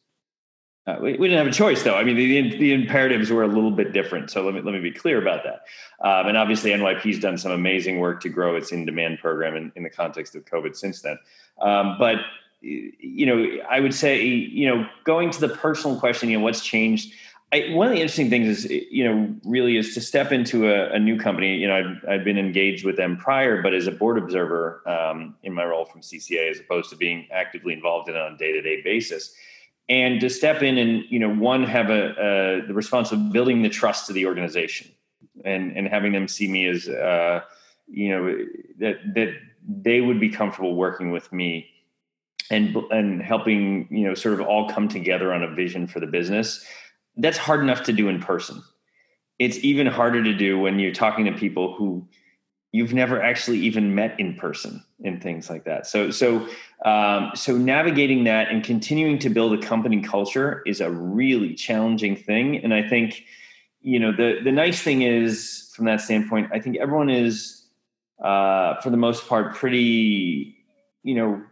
Uh, 0.86 0.96
we, 1.00 1.12
we, 1.12 1.28
didn't 1.28 1.38
have 1.38 1.46
a 1.46 1.56
choice, 1.56 1.84
though. 1.84 1.94
I 1.94 2.02
mean, 2.02 2.16
the, 2.16 2.56
the 2.56 2.72
imperatives 2.72 3.30
were 3.30 3.44
a 3.44 3.48
little 3.48 3.70
bit 3.70 3.92
different. 3.92 4.30
So 4.30 4.44
let 4.44 4.54
me 4.54 4.60
let 4.62 4.74
me 4.74 4.80
be 4.80 4.90
clear 4.90 5.20
about 5.20 5.44
that. 5.44 5.62
Um, 6.04 6.26
and 6.26 6.36
obviously, 6.36 6.72
NYP's 6.72 7.20
done 7.20 7.38
some 7.38 7.52
amazing 7.52 8.00
work 8.00 8.20
to 8.22 8.28
grow 8.28 8.56
its 8.56 8.72
in-demand 8.72 9.20
program 9.20 9.54
in, 9.54 9.72
in 9.76 9.84
the 9.84 9.90
context 9.90 10.34
of 10.34 10.44
COVID 10.44 10.74
since 10.74 11.00
then. 11.00 11.18
Um, 11.60 11.96
but 11.98 12.18
you 12.60 13.26
know, 13.26 13.62
I 13.68 13.80
would 13.80 13.94
say, 13.94 14.22
you 14.24 14.66
know, 14.66 14.86
going 15.04 15.30
to 15.30 15.40
the 15.40 15.48
personal 15.48 15.98
question, 15.98 16.30
you 16.30 16.38
know, 16.38 16.44
what's 16.44 16.64
changed. 16.64 17.12
I, 17.52 17.70
one 17.74 17.88
of 17.88 17.92
the 17.92 18.00
interesting 18.00 18.30
things 18.30 18.48
is, 18.48 18.70
you 18.70 19.04
know, 19.04 19.34
really 19.44 19.76
is 19.76 19.94
to 19.94 20.00
step 20.00 20.32
into 20.32 20.70
a, 20.70 20.92
a 20.92 20.98
new 20.98 21.18
company. 21.18 21.56
You 21.56 21.68
know, 21.68 21.76
I've, 21.76 22.08
I've, 22.08 22.24
been 22.24 22.38
engaged 22.38 22.84
with 22.84 22.96
them 22.96 23.16
prior, 23.16 23.60
but 23.60 23.74
as 23.74 23.86
a 23.88 23.90
board 23.90 24.16
observer 24.16 24.80
um, 24.88 25.34
in 25.42 25.52
my 25.52 25.64
role 25.64 25.84
from 25.84 26.00
CCA, 26.00 26.50
as 26.50 26.60
opposed 26.60 26.88
to 26.90 26.96
being 26.96 27.26
actively 27.30 27.74
involved 27.74 28.08
in 28.08 28.14
it 28.14 28.20
on 28.20 28.34
a 28.34 28.36
day 28.38 28.52
to 28.52 28.62
day 28.62 28.80
basis 28.80 29.34
and 29.88 30.20
to 30.20 30.30
step 30.30 30.62
in 30.62 30.78
and 30.78 31.04
you 31.08 31.18
know 31.18 31.32
one 31.34 31.64
have 31.64 31.90
a, 31.90 32.62
a 32.62 32.66
the 32.66 32.74
responsibility 32.74 33.26
of 33.26 33.32
building 33.32 33.62
the 33.62 33.68
trust 33.68 34.06
to 34.06 34.12
the 34.12 34.26
organization 34.26 34.90
and 35.44 35.76
and 35.76 35.88
having 35.88 36.12
them 36.12 36.28
see 36.28 36.48
me 36.48 36.66
as 36.66 36.88
uh, 36.88 37.40
you 37.86 38.08
know 38.08 38.38
that 38.78 38.96
that 39.14 39.34
they 39.66 40.00
would 40.00 40.20
be 40.20 40.28
comfortable 40.28 40.74
working 40.74 41.10
with 41.10 41.32
me 41.32 41.68
and 42.50 42.76
and 42.90 43.22
helping 43.22 43.86
you 43.90 44.06
know 44.06 44.14
sort 44.14 44.34
of 44.34 44.46
all 44.46 44.68
come 44.68 44.88
together 44.88 45.32
on 45.32 45.42
a 45.42 45.54
vision 45.54 45.86
for 45.86 46.00
the 46.00 46.06
business 46.06 46.64
that's 47.16 47.38
hard 47.38 47.60
enough 47.60 47.82
to 47.82 47.92
do 47.92 48.08
in 48.08 48.20
person 48.20 48.62
it's 49.38 49.58
even 49.58 49.86
harder 49.86 50.22
to 50.22 50.34
do 50.34 50.58
when 50.58 50.78
you're 50.78 50.92
talking 50.92 51.24
to 51.24 51.32
people 51.32 51.74
who 51.74 52.06
you've 52.72 52.94
never 52.94 53.22
actually 53.22 53.58
even 53.58 53.94
met 53.94 54.18
in 54.18 54.34
person 54.34 54.82
and 55.04 55.22
things 55.22 55.50
like 55.50 55.64
that. 55.64 55.86
So 55.86 56.10
so 56.10 56.46
um, 56.84 57.30
so 57.34 57.56
navigating 57.56 58.24
that 58.24 58.48
and 58.48 58.64
continuing 58.64 59.18
to 59.20 59.28
build 59.28 59.52
a 59.52 59.58
company 59.58 60.00
culture 60.00 60.62
is 60.66 60.80
a 60.80 60.90
really 60.90 61.54
challenging 61.54 62.16
thing. 62.16 62.56
And 62.56 62.74
I 62.74 62.88
think 62.88 63.24
you 63.82 63.98
know 63.98 64.12
the 64.12 64.40
the 64.42 64.52
nice 64.52 64.82
thing 64.82 65.02
is 65.02 65.70
from 65.74 65.84
that 65.84 66.00
standpoint, 66.00 66.50
I 66.52 66.60
think 66.60 66.76
everyone 66.78 67.10
is 67.10 67.61
uh, 68.22 68.80
for 68.80 68.90
the 68.90 68.96
most 68.96 69.28
part 69.28 69.54
pretty 69.54 70.56
you 71.02 71.14
know 71.14 71.42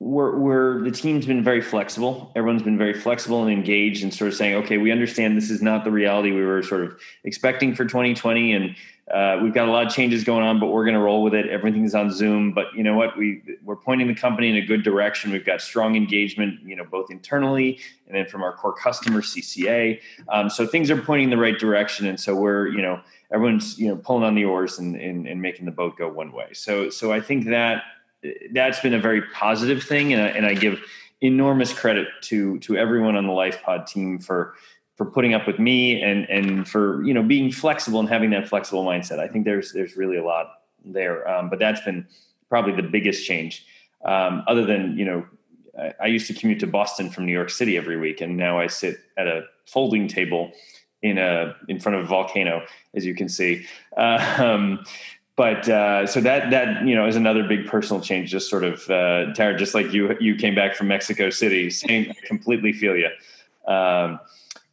we're, 0.00 0.36
we're 0.38 0.82
the 0.82 0.90
team's 0.90 1.26
been 1.26 1.44
very 1.44 1.60
flexible. 1.60 2.32
Everyone's 2.34 2.62
been 2.62 2.78
very 2.78 2.94
flexible 2.94 3.42
and 3.42 3.52
engaged, 3.52 4.02
and 4.02 4.12
sort 4.12 4.28
of 4.28 4.34
saying, 4.34 4.54
okay, 4.64 4.78
we 4.78 4.90
understand 4.90 5.36
this 5.36 5.50
is 5.50 5.60
not 5.60 5.84
the 5.84 5.90
reality 5.90 6.32
we 6.32 6.42
were 6.42 6.62
sort 6.62 6.84
of 6.84 6.98
expecting 7.22 7.74
for 7.74 7.84
2020, 7.84 8.52
and 8.54 8.76
uh, 9.12 9.40
we've 9.42 9.52
got 9.52 9.68
a 9.68 9.70
lot 9.72 9.84
of 9.86 9.92
changes 9.92 10.22
going 10.22 10.44
on, 10.44 10.60
but 10.60 10.68
we're 10.68 10.84
going 10.84 10.94
to 10.94 11.00
roll 11.00 11.22
with 11.22 11.34
it. 11.34 11.48
Everything's 11.48 11.94
on 11.94 12.12
Zoom, 12.12 12.52
but 12.52 12.66
you 12.74 12.82
know 12.82 12.96
what? 12.96 13.16
We 13.16 13.42
we're 13.64 13.76
pointing 13.76 14.06
the 14.06 14.14
company 14.14 14.48
in 14.48 14.56
a 14.56 14.60
good 14.60 14.84
direction. 14.84 15.32
We've 15.32 15.44
got 15.44 15.60
strong 15.60 15.96
engagement, 15.96 16.60
you 16.64 16.76
know, 16.76 16.84
both 16.84 17.10
internally 17.10 17.80
and 18.06 18.16
then 18.16 18.26
from 18.26 18.42
our 18.42 18.52
core 18.52 18.72
customer 18.72 19.20
CCA. 19.20 20.00
Um, 20.28 20.48
so 20.48 20.66
things 20.66 20.90
are 20.90 21.00
pointing 21.00 21.24
in 21.24 21.30
the 21.30 21.42
right 21.42 21.58
direction, 21.58 22.06
and 22.06 22.20
so 22.20 22.36
we're 22.36 22.68
you 22.68 22.82
know 22.82 23.00
everyone's 23.32 23.78
you 23.78 23.88
know 23.88 23.96
pulling 23.96 24.22
on 24.22 24.34
the 24.34 24.44
oars 24.44 24.78
and, 24.78 24.94
and, 24.94 25.26
and 25.26 25.42
making 25.42 25.66
the 25.66 25.72
boat 25.72 25.96
go 25.98 26.08
one 26.08 26.30
way. 26.30 26.48
So 26.52 26.88
so 26.90 27.12
I 27.12 27.20
think 27.20 27.46
that 27.46 27.82
that's 28.52 28.80
been 28.80 28.94
a 28.94 29.00
very 29.00 29.22
positive 29.34 29.82
thing, 29.82 30.12
and 30.12 30.22
I, 30.22 30.28
and 30.28 30.46
I 30.46 30.54
give 30.54 30.80
enormous 31.20 31.72
credit 31.72 32.08
to 32.22 32.58
to 32.60 32.76
everyone 32.76 33.16
on 33.16 33.26
the 33.26 33.32
LifePod 33.32 33.86
team 33.86 34.18
for 34.18 34.54
for 35.00 35.06
putting 35.06 35.32
up 35.32 35.46
with 35.46 35.58
me 35.58 36.02
and 36.02 36.28
and 36.28 36.68
for 36.68 37.02
you 37.04 37.14
know 37.14 37.22
being 37.22 37.50
flexible 37.50 38.00
and 38.00 38.08
having 38.10 38.28
that 38.28 38.46
flexible 38.46 38.84
mindset. 38.84 39.18
I 39.18 39.28
think 39.28 39.46
there's 39.46 39.72
there's 39.72 39.96
really 39.96 40.18
a 40.18 40.22
lot 40.22 40.60
there, 40.84 41.26
um, 41.26 41.48
but 41.48 41.58
that's 41.58 41.80
been 41.80 42.06
probably 42.50 42.74
the 42.74 42.86
biggest 42.86 43.24
change. 43.24 43.64
Um, 44.04 44.44
other 44.46 44.66
than 44.66 44.98
you 44.98 45.06
know, 45.06 45.26
I, 45.78 45.94
I, 46.02 46.06
used 46.08 46.26
to 46.26 46.34
commute 46.34 46.60
to 46.60 46.66
Boston 46.66 47.08
from 47.08 47.24
New 47.24 47.32
York 47.32 47.48
City 47.48 47.78
every 47.78 47.96
week, 47.96 48.20
and 48.20 48.36
now 48.36 48.60
I 48.60 48.66
sit 48.66 48.98
at 49.16 49.26
a 49.26 49.44
folding 49.64 50.06
table 50.06 50.52
in 51.00 51.16
a 51.16 51.56
in 51.66 51.80
front 51.80 51.96
of 51.96 52.04
a 52.04 52.06
volcano, 52.06 52.62
as 52.92 53.06
you 53.06 53.14
can 53.14 53.30
see. 53.30 53.64
Uh, 53.96 54.36
um, 54.38 54.84
but 55.34 55.66
uh, 55.66 56.06
so 56.06 56.20
that 56.20 56.50
that 56.50 56.86
you 56.86 56.94
know 56.94 57.06
is 57.06 57.16
another 57.16 57.42
big 57.42 57.66
personal 57.66 58.02
change. 58.02 58.30
Just 58.30 58.50
sort 58.50 58.64
of 58.64 58.90
uh, 58.90 59.32
Tara, 59.32 59.56
just 59.56 59.74
like 59.74 59.94
you 59.94 60.14
you 60.20 60.36
came 60.36 60.54
back 60.54 60.74
from 60.74 60.88
Mexico 60.88 61.30
City, 61.30 61.70
same. 61.70 62.10
I 62.10 62.26
completely 62.26 62.74
feel 62.74 62.94
you. 62.98 63.08
Um, 63.66 64.20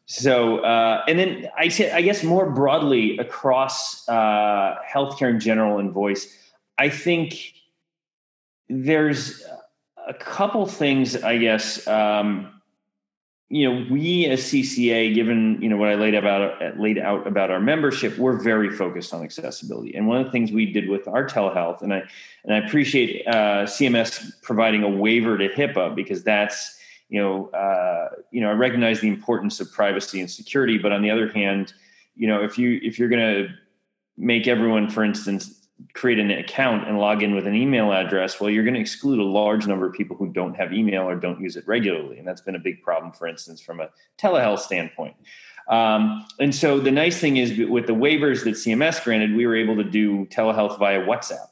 so 0.07 0.59
uh, 0.59 1.03
and 1.07 1.19
then 1.19 1.49
I 1.55 1.67
say 1.67 1.91
I 1.91 2.01
guess 2.01 2.23
more 2.23 2.49
broadly 2.49 3.17
across 3.17 4.07
uh, 4.09 4.75
healthcare 4.89 5.29
in 5.29 5.39
general 5.39 5.77
and 5.77 5.91
voice, 5.91 6.35
I 6.77 6.89
think 6.89 7.53
there's 8.69 9.43
a 10.07 10.13
couple 10.13 10.65
things 10.65 11.21
I 11.21 11.37
guess 11.37 11.85
um, 11.87 12.57
you 13.49 13.69
know, 13.69 13.87
we 13.89 14.25
as 14.25 14.41
CCA, 14.41 15.15
given 15.15 15.61
you 15.61 15.69
know 15.69 15.77
what 15.77 15.89
I 15.89 15.95
laid 15.95 16.15
about 16.15 16.79
laid 16.79 16.97
out 16.97 17.25
about 17.25 17.49
our 17.49 17.61
membership, 17.61 18.17
we're 18.17 18.37
very 18.37 18.69
focused 18.69 19.13
on 19.13 19.23
accessibility. 19.23 19.95
And 19.95 20.07
one 20.07 20.17
of 20.17 20.25
the 20.25 20.31
things 20.31 20.51
we 20.51 20.71
did 20.71 20.89
with 20.89 21.07
our 21.07 21.25
telehealth, 21.25 21.81
and 21.81 21.93
I 21.93 22.03
and 22.43 22.53
I 22.53 22.65
appreciate 22.65 23.25
uh, 23.25 23.65
CMS 23.65 24.41
providing 24.41 24.83
a 24.83 24.89
waiver 24.89 25.37
to 25.37 25.47
HIPAA 25.47 25.95
because 25.95 26.23
that's 26.23 26.77
you 27.09 27.21
know 27.21 27.47
uh, 27.49 28.09
you 28.31 28.41
know 28.41 28.49
I 28.49 28.53
recognize 28.53 28.99
the 28.99 29.07
importance 29.07 29.59
of 29.59 29.71
privacy 29.71 30.19
and 30.19 30.29
security, 30.29 30.77
but 30.77 30.91
on 30.91 31.01
the 31.01 31.11
other 31.11 31.29
hand, 31.29 31.73
you 32.15 32.27
know 32.27 32.43
if 32.43 32.57
you 32.57 32.79
if 32.83 32.99
you're 32.99 33.09
going 33.09 33.45
to 33.45 33.53
make 34.17 34.47
everyone, 34.47 34.89
for 34.89 35.03
instance, 35.03 35.67
create 35.93 36.19
an 36.19 36.31
account 36.31 36.87
and 36.87 36.97
log 36.99 37.21
in 37.21 37.35
with 37.35 37.45
an 37.45 37.53
email 37.53 37.91
address, 37.91 38.39
well, 38.39 38.49
you're 38.49 38.63
going 38.63 38.73
to 38.73 38.79
exclude 38.79 39.19
a 39.19 39.23
large 39.23 39.67
number 39.67 39.85
of 39.85 39.93
people 39.93 40.17
who 40.17 40.27
don't 40.27 40.55
have 40.55 40.73
email 40.73 41.03
or 41.03 41.15
don't 41.15 41.39
use 41.39 41.55
it 41.55 41.67
regularly. 41.67 42.17
And 42.17 42.27
that's 42.27 42.41
been 42.41 42.55
a 42.55 42.59
big 42.59 42.81
problem, 42.81 43.11
for 43.11 43.27
instance, 43.27 43.61
from 43.61 43.79
a 43.79 43.89
telehealth 44.17 44.59
standpoint. 44.59 45.15
Um, 45.69 46.25
and 46.39 46.55
so 46.55 46.79
the 46.79 46.91
nice 46.91 47.19
thing 47.19 47.37
is 47.37 47.69
with 47.69 47.87
the 47.87 47.93
waivers 47.93 48.43
that 48.45 48.51
CMS 48.51 49.03
granted, 49.03 49.35
we 49.35 49.45
were 49.45 49.55
able 49.55 49.75
to 49.75 49.83
do 49.83 50.25
telehealth 50.27 50.79
via 50.79 51.01
WhatsApp. 51.01 51.49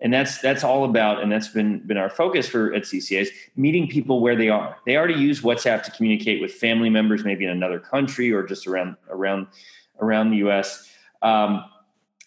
And 0.00 0.12
that's 0.12 0.38
that's 0.42 0.62
all 0.62 0.84
about, 0.84 1.22
and 1.22 1.32
that's 1.32 1.48
been 1.48 1.78
been 1.86 1.96
our 1.96 2.10
focus 2.10 2.46
for 2.46 2.74
at 2.74 2.82
CCAs, 2.82 3.28
meeting 3.56 3.88
people 3.88 4.20
where 4.20 4.36
they 4.36 4.50
are. 4.50 4.76
They 4.84 4.96
already 4.96 5.14
use 5.14 5.40
WhatsApp 5.40 5.84
to 5.84 5.90
communicate 5.90 6.42
with 6.42 6.52
family 6.52 6.90
members, 6.90 7.24
maybe 7.24 7.44
in 7.44 7.50
another 7.50 7.80
country 7.80 8.30
or 8.30 8.42
just 8.42 8.66
around 8.66 8.96
around 9.08 9.46
around 10.00 10.30
the 10.30 10.36
U.S. 10.38 10.90
Um, 11.22 11.64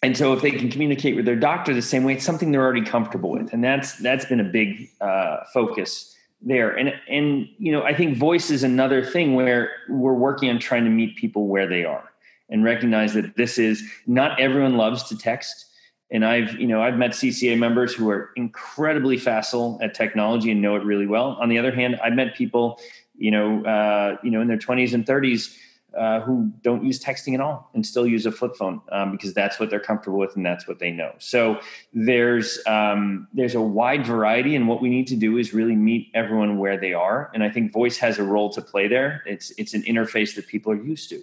and 0.02 0.16
so 0.16 0.32
if 0.32 0.40
they 0.40 0.50
can 0.50 0.70
communicate 0.70 1.14
with 1.14 1.24
their 1.24 1.36
doctor 1.36 1.74
the 1.74 1.82
same 1.82 2.04
way 2.04 2.14
it's 2.14 2.24
something 2.24 2.50
they're 2.50 2.62
already 2.62 2.84
comfortable 2.84 3.30
with 3.30 3.52
and 3.52 3.62
that's 3.62 3.96
that's 3.96 4.24
been 4.24 4.40
a 4.40 4.44
big 4.44 4.88
uh, 5.00 5.38
focus 5.52 6.16
there 6.42 6.70
and 6.70 6.94
and 7.08 7.48
you 7.58 7.70
know 7.70 7.82
i 7.82 7.94
think 7.94 8.16
voice 8.16 8.50
is 8.50 8.62
another 8.62 9.04
thing 9.04 9.34
where 9.34 9.72
we're 9.88 10.14
working 10.14 10.48
on 10.48 10.58
trying 10.58 10.84
to 10.84 10.90
meet 10.90 11.16
people 11.16 11.48
where 11.48 11.66
they 11.66 11.84
are 11.84 12.10
and 12.48 12.64
recognize 12.64 13.12
that 13.12 13.36
this 13.36 13.58
is 13.58 13.82
not 14.06 14.40
everyone 14.40 14.76
loves 14.76 15.02
to 15.02 15.16
text 15.16 15.66
and 16.10 16.24
i've 16.24 16.58
you 16.60 16.66
know 16.66 16.82
i've 16.82 16.96
met 16.96 17.12
cca 17.12 17.56
members 17.56 17.94
who 17.94 18.08
are 18.10 18.30
incredibly 18.36 19.16
facile 19.16 19.78
at 19.82 19.94
technology 19.94 20.50
and 20.50 20.60
know 20.60 20.76
it 20.76 20.84
really 20.84 21.06
well 21.06 21.36
on 21.40 21.48
the 21.48 21.58
other 21.58 21.72
hand 21.72 21.98
i've 22.02 22.14
met 22.14 22.34
people 22.34 22.80
you 23.16 23.30
know 23.30 23.64
uh, 23.64 24.16
you 24.22 24.30
know 24.30 24.40
in 24.40 24.48
their 24.48 24.58
20s 24.58 24.94
and 24.94 25.06
30s 25.06 25.56
uh, 25.96 26.20
who 26.20 26.50
don't 26.62 26.84
use 26.84 27.02
texting 27.02 27.34
at 27.34 27.40
all 27.40 27.68
and 27.74 27.84
still 27.84 28.06
use 28.06 28.26
a 28.26 28.32
flip 28.32 28.54
phone 28.56 28.80
um, 28.92 29.10
because 29.10 29.34
that's 29.34 29.58
what 29.58 29.70
they're 29.70 29.80
comfortable 29.80 30.18
with 30.18 30.36
and 30.36 30.46
that's 30.46 30.68
what 30.68 30.78
they 30.78 30.90
know. 30.90 31.12
So 31.18 31.60
there's 31.92 32.60
um, 32.66 33.26
there's 33.34 33.54
a 33.54 33.60
wide 33.60 34.06
variety, 34.06 34.54
and 34.54 34.68
what 34.68 34.80
we 34.80 34.88
need 34.88 35.06
to 35.08 35.16
do 35.16 35.36
is 35.36 35.52
really 35.52 35.74
meet 35.74 36.10
everyone 36.14 36.58
where 36.58 36.78
they 36.78 36.92
are. 36.92 37.30
And 37.34 37.42
I 37.42 37.50
think 37.50 37.72
voice 37.72 37.96
has 37.98 38.18
a 38.18 38.22
role 38.22 38.50
to 38.50 38.62
play 38.62 38.88
there. 38.88 39.22
It's 39.26 39.50
it's 39.58 39.74
an 39.74 39.82
interface 39.82 40.34
that 40.36 40.46
people 40.46 40.72
are 40.72 40.82
used 40.82 41.10
to. 41.10 41.22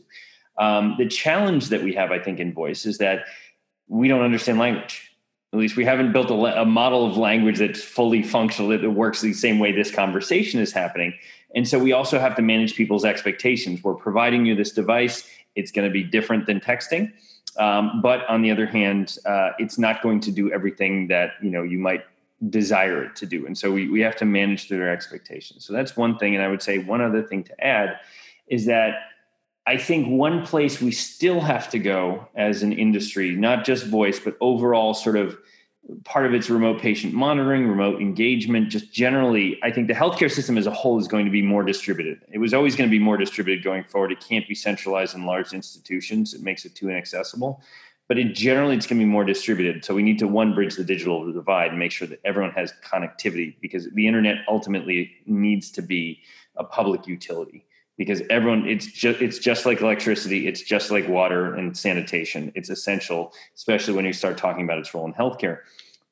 Um, 0.58 0.96
the 0.98 1.08
challenge 1.08 1.70
that 1.70 1.84
we 1.84 1.94
have, 1.94 2.12
I 2.12 2.20
think, 2.20 2.40
in 2.40 2.52
voice 2.52 2.86
is 2.86 2.98
that 2.98 3.26
we 3.88 4.08
don't 4.08 4.22
understand 4.22 4.60
language. 4.60 5.12
At 5.54 5.60
least 5.60 5.78
we 5.78 5.86
haven't 5.86 6.12
built 6.12 6.30
a, 6.30 6.62
a 6.62 6.66
model 6.66 7.06
of 7.06 7.18
language 7.18 7.60
that's 7.60 7.82
fully 7.82 8.22
functional 8.22 8.70
that 8.70 8.90
works 8.90 9.22
the 9.22 9.34
same 9.34 9.60
way 9.60 9.72
this 9.72 9.92
conversation 9.92 10.60
is 10.60 10.74
happening. 10.74 11.14
And 11.56 11.68
so 11.68 11.80
we 11.80 11.94
also 11.94 12.20
have 12.20 12.36
to 12.36 12.42
manage 12.42 12.76
people's 12.76 13.06
expectations. 13.06 13.84
We're 13.84 13.96
providing 13.96 14.46
you 14.46 14.56
this 14.56 14.72
device, 14.72 15.28
it's 15.56 15.72
going 15.72 15.88
to 15.88 15.92
be 15.92 16.04
different 16.04 16.46
than 16.46 16.60
texting. 16.60 17.14
Um, 17.58 18.02
but 18.02 18.28
on 18.28 18.42
the 18.42 18.52
other 18.52 18.68
hand, 18.68 19.18
uh, 19.26 19.52
it's 19.58 19.80
not 19.80 20.04
going 20.04 20.20
to 20.22 20.32
do 20.32 20.52
everything 20.52 21.08
that 21.08 21.32
you 21.42 21.50
know 21.50 21.64
you 21.64 21.80
might 21.80 22.04
desire 22.50 23.04
it 23.04 23.16
to 23.16 23.26
do. 23.26 23.48
And 23.48 23.58
so 23.58 23.72
we, 23.72 23.90
we 23.90 24.00
have 24.02 24.16
to 24.18 24.26
manage 24.26 24.70
their 24.70 24.92
expectations. 24.92 25.66
So 25.66 25.74
that's 25.74 25.98
one 25.98 26.18
thing. 26.20 26.36
And 26.36 26.44
I 26.44 26.50
would 26.50 26.62
say 26.62 26.78
one 26.78 27.02
other 27.02 27.24
thing 27.24 27.44
to 27.46 27.66
add 27.66 28.00
is 28.48 28.66
that 28.68 28.94
I 29.68 29.76
think 29.76 30.08
one 30.08 30.46
place 30.46 30.82
we 30.82 30.92
still 30.92 31.42
have 31.42 31.70
to 31.72 31.80
go 31.80 32.26
as 32.36 32.64
an 32.64 32.72
industry, 32.72 33.36
not 33.36 33.66
just 33.66 33.86
voice, 33.86 34.18
but 34.18 34.38
overall 34.40 34.94
sort 34.94 35.18
of 35.18 35.38
part 36.06 36.26
of 36.26 36.34
it's 36.34 36.50
remote 36.50 36.82
patient 36.82 37.14
monitoring, 37.14 37.68
remote 37.68 38.02
engagement, 38.02 38.70
just 38.70 38.94
generally, 38.94 39.60
I 39.62 39.72
think 39.72 39.90
the 39.90 39.94
healthcare 39.94 40.32
system 40.32 40.58
as 40.58 40.68
a 40.68 40.72
whole 40.72 40.98
is 41.00 41.08
going 41.10 41.26
to 41.26 41.32
be 41.32 41.42
more 41.42 41.64
distributed. 41.64 42.22
It 42.32 42.38
was 42.38 42.54
always 42.54 42.78
going 42.78 42.90
to 42.90 42.92
be 42.92 43.00
more 43.00 43.18
distributed 43.18 43.62
going 43.62 43.84
forward. 43.84 44.14
It 44.14 44.22
can't 44.22 44.48
be 44.48 44.56
centralized 44.56 45.16
in 45.16 45.26
large 45.26 45.52
institutions. 45.52 46.34
It 46.34 46.42
makes 46.42 46.64
it 46.64 46.74
too 46.74 46.90
inaccessible. 46.90 47.62
But 48.08 48.18
it 48.18 48.36
generally, 48.36 48.78
it's 48.78 48.88
going 48.88 49.00
to 49.00 49.06
be 49.06 49.12
more 49.12 49.26
distributed. 49.26 49.84
So 49.84 49.94
we 49.94 50.02
need 50.02 50.20
to 50.20 50.30
one 50.30 50.56
bridge 50.56 50.78
the 50.78 50.86
digital 50.86 51.30
divide 51.30 51.72
and 51.72 51.80
make 51.80 51.92
sure 51.92 52.08
that 52.08 52.22
everyone 52.24 52.52
has 52.52 52.72
connectivity 52.86 53.56
because 53.60 53.90
the 53.92 54.08
internet 54.08 54.38
ultimately 54.48 55.12
needs 55.26 55.72
to 55.72 55.82
be 55.82 56.22
a 56.56 56.64
public 56.64 57.06
utility 57.06 57.67
because 57.98 58.22
everyone 58.30 58.68
it's 58.68 58.86
just 58.86 59.22
it's 59.22 59.40
just 59.40 59.66
like 59.66 59.82
electricity 59.82 60.48
it's 60.48 60.62
just 60.62 60.92
like 60.92 61.08
water 61.08 61.56
and 61.56 61.76
sanitation. 61.76 62.52
It's 62.56 62.70
essential 62.70 63.34
especially 63.56 63.96
when 63.96 64.06
you 64.06 64.14
start 64.14 64.38
talking 64.38 64.64
about 64.64 64.78
its 64.78 64.94
role 64.94 65.06
in 65.06 65.14
healthcare. 65.14 65.60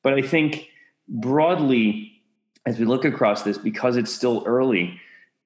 But 0.02 0.14
i 0.14 0.22
think 0.22 0.68
broadly 1.08 2.12
as 2.66 2.78
we 2.78 2.84
look 2.84 3.04
across 3.04 3.44
this 3.44 3.56
because 3.56 3.96
it's 3.96 4.12
still 4.12 4.42
early 4.46 5.00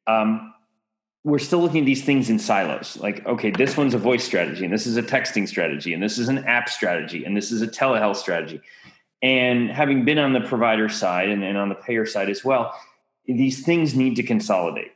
um, 0.07 0.55
we're 1.23 1.39
still 1.39 1.61
looking 1.61 1.81
at 1.81 1.87
these 1.87 2.03
things 2.03 2.31
in 2.31 2.39
silos. 2.39 2.97
Like 2.97 3.25
okay 3.27 3.51
this 3.51 3.77
one's 3.77 3.95
a 3.95 3.99
voice 3.99 4.25
strategy 4.25 4.65
and 4.65 4.73
this 4.73 4.87
is 4.87 4.97
a 4.97 5.03
texting 5.03 5.47
strategy 5.47 5.93
and 5.93 6.03
this 6.03 6.19
is 6.19 6.29
an 6.29 6.39
app 6.47 6.69
strategy 6.69 7.25
and 7.25 7.37
this 7.37 7.53
is 7.53 7.63
a 7.63 7.69
telehealth 7.69 8.17
strategy. 8.17 8.61
And 9.23 9.71
having 9.71 10.07
been 10.07 10.17
on 10.17 10.33
the 10.33 10.41
provider 10.41 10.89
side 10.89 11.29
and, 11.29 11.45
and 11.45 11.59
on 11.59 11.69
the 11.69 11.75
payer 11.75 12.07
side 12.07 12.31
as 12.31 12.43
well 12.43 12.75
these 13.27 13.65
things 13.65 13.95
need 13.95 14.17
to 14.17 14.23
consolidate 14.23 14.93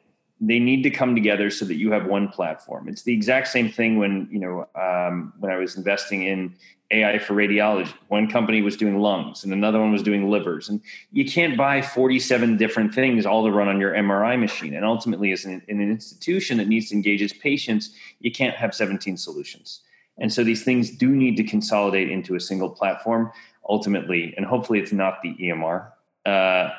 they 0.46 0.58
need 0.58 0.82
to 0.82 0.90
come 0.90 1.14
together 1.14 1.50
so 1.50 1.64
that 1.64 1.76
you 1.76 1.90
have 1.92 2.06
one 2.06 2.28
platform. 2.28 2.88
It's 2.88 3.02
the 3.02 3.12
exact 3.12 3.48
same 3.48 3.70
thing 3.70 3.98
when 3.98 4.28
you 4.30 4.38
know 4.38 4.68
um, 4.74 5.32
when 5.38 5.50
I 5.50 5.56
was 5.56 5.76
investing 5.76 6.24
in 6.24 6.54
AI 6.90 7.18
for 7.18 7.34
radiology. 7.34 7.92
One 8.08 8.28
company 8.28 8.60
was 8.60 8.76
doing 8.76 8.98
lungs, 8.98 9.44
and 9.44 9.52
another 9.52 9.80
one 9.80 9.92
was 9.92 10.02
doing 10.02 10.30
livers, 10.30 10.68
and 10.68 10.80
you 11.12 11.24
can't 11.24 11.56
buy 11.56 11.82
forty-seven 11.82 12.56
different 12.56 12.94
things 12.94 13.26
all 13.26 13.44
to 13.44 13.50
run 13.50 13.68
on 13.68 13.80
your 13.80 13.92
MRI 13.94 14.38
machine. 14.38 14.74
And 14.74 14.84
ultimately, 14.84 15.32
as 15.32 15.44
an, 15.44 15.62
in 15.68 15.80
an 15.80 15.90
institution 15.90 16.58
that 16.58 16.68
needs 16.68 16.88
to 16.90 16.94
engage 16.94 17.22
its 17.22 17.32
patients, 17.32 17.94
you 18.20 18.30
can't 18.30 18.56
have 18.56 18.74
seventeen 18.74 19.16
solutions. 19.16 19.80
And 20.18 20.32
so 20.32 20.44
these 20.44 20.62
things 20.62 20.90
do 20.90 21.08
need 21.08 21.36
to 21.38 21.44
consolidate 21.44 22.08
into 22.08 22.36
a 22.36 22.40
single 22.40 22.70
platform 22.70 23.32
ultimately, 23.68 24.34
and 24.36 24.44
hopefully, 24.44 24.78
it's 24.78 24.92
not 24.92 25.22
the 25.22 25.34
EMR. 25.34 25.90
Uh, 26.26 26.70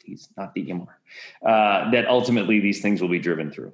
please, 0.00 0.28
not 0.36 0.54
the 0.54 0.66
EMR, 0.66 0.86
uh, 1.44 1.90
that 1.90 2.06
ultimately 2.08 2.60
these 2.60 2.80
things 2.80 3.00
will 3.00 3.08
be 3.08 3.18
driven 3.18 3.50
through. 3.50 3.72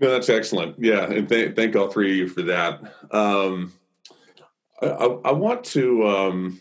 No, 0.00 0.10
that's 0.10 0.28
excellent. 0.28 0.76
Yeah, 0.78 1.10
and 1.10 1.28
th- 1.28 1.56
thank 1.56 1.74
all 1.74 1.88
three 1.88 2.12
of 2.12 2.16
you 2.16 2.28
for 2.28 2.42
that. 2.42 2.80
Um, 3.10 3.72
I, 4.80 4.86
I, 4.86 5.32
want 5.32 5.64
to, 5.64 6.06
um, 6.06 6.60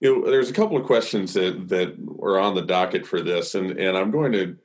you 0.00 0.20
know, 0.20 0.30
there's 0.30 0.48
a 0.48 0.54
couple 0.54 0.78
of 0.78 0.86
questions 0.86 1.34
that 1.34 1.68
that 1.68 1.96
are 2.22 2.38
on 2.38 2.54
the 2.54 2.62
docket 2.62 3.06
for 3.06 3.20
this, 3.20 3.54
and 3.54 3.72
and 3.72 3.96
I'm 3.96 4.10
going 4.10 4.32
to 4.32 4.56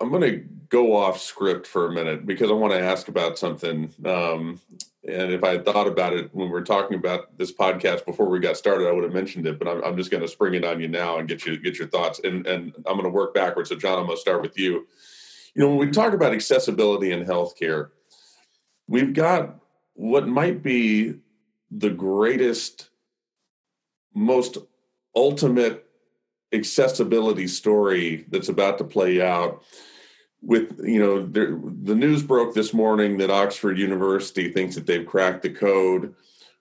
I'm 0.00 0.10
going 0.10 0.22
to 0.22 0.44
go 0.68 0.94
off 0.94 1.20
script 1.20 1.66
for 1.66 1.86
a 1.86 1.92
minute 1.92 2.26
because 2.26 2.50
I 2.50 2.54
want 2.54 2.72
to 2.72 2.80
ask 2.80 3.08
about 3.08 3.38
something. 3.38 3.92
Um, 4.04 4.60
and 5.06 5.32
if 5.32 5.42
I 5.42 5.50
had 5.50 5.64
thought 5.64 5.86
about 5.86 6.12
it 6.12 6.34
when 6.34 6.48
we 6.48 6.52
were 6.52 6.62
talking 6.62 6.98
about 6.98 7.36
this 7.38 7.52
podcast 7.52 8.04
before 8.04 8.28
we 8.28 8.40
got 8.40 8.56
started, 8.56 8.88
I 8.88 8.92
would 8.92 9.04
have 9.04 9.12
mentioned 9.12 9.46
it. 9.46 9.58
But 9.58 9.68
I'm, 9.68 9.82
I'm 9.82 9.96
just 9.96 10.10
going 10.10 10.22
to 10.22 10.28
spring 10.28 10.54
it 10.54 10.64
on 10.64 10.80
you 10.80 10.88
now 10.88 11.18
and 11.18 11.28
get 11.28 11.46
you 11.46 11.56
get 11.58 11.78
your 11.78 11.88
thoughts. 11.88 12.20
And 12.22 12.46
and 12.46 12.74
I'm 12.86 12.94
going 12.94 13.04
to 13.04 13.10
work 13.10 13.32
backwards. 13.32 13.70
So 13.70 13.76
John, 13.76 13.98
I'm 13.98 14.06
going 14.06 14.16
to 14.16 14.20
start 14.20 14.42
with 14.42 14.58
you. 14.58 14.86
You 15.54 15.62
know, 15.62 15.68
when 15.70 15.78
we 15.78 15.90
talk 15.90 16.12
about 16.12 16.34
accessibility 16.34 17.12
in 17.12 17.24
healthcare, 17.24 17.90
we've 18.86 19.14
got 19.14 19.56
what 19.94 20.28
might 20.28 20.62
be 20.62 21.14
the 21.70 21.90
greatest, 21.90 22.90
most 24.14 24.58
ultimate 25.16 25.86
accessibility 26.52 27.46
story 27.46 28.24
that's 28.30 28.48
about 28.48 28.78
to 28.78 28.84
play 28.84 29.20
out 29.20 29.62
with 30.40 30.80
you 30.82 30.98
know 31.00 31.26
there, 31.26 31.58
the 31.82 31.94
news 31.94 32.22
broke 32.22 32.54
this 32.54 32.72
morning 32.72 33.18
that 33.18 33.30
oxford 33.30 33.78
university 33.78 34.52
thinks 34.52 34.74
that 34.74 34.86
they've 34.86 35.06
cracked 35.06 35.42
the 35.42 35.50
code 35.50 36.14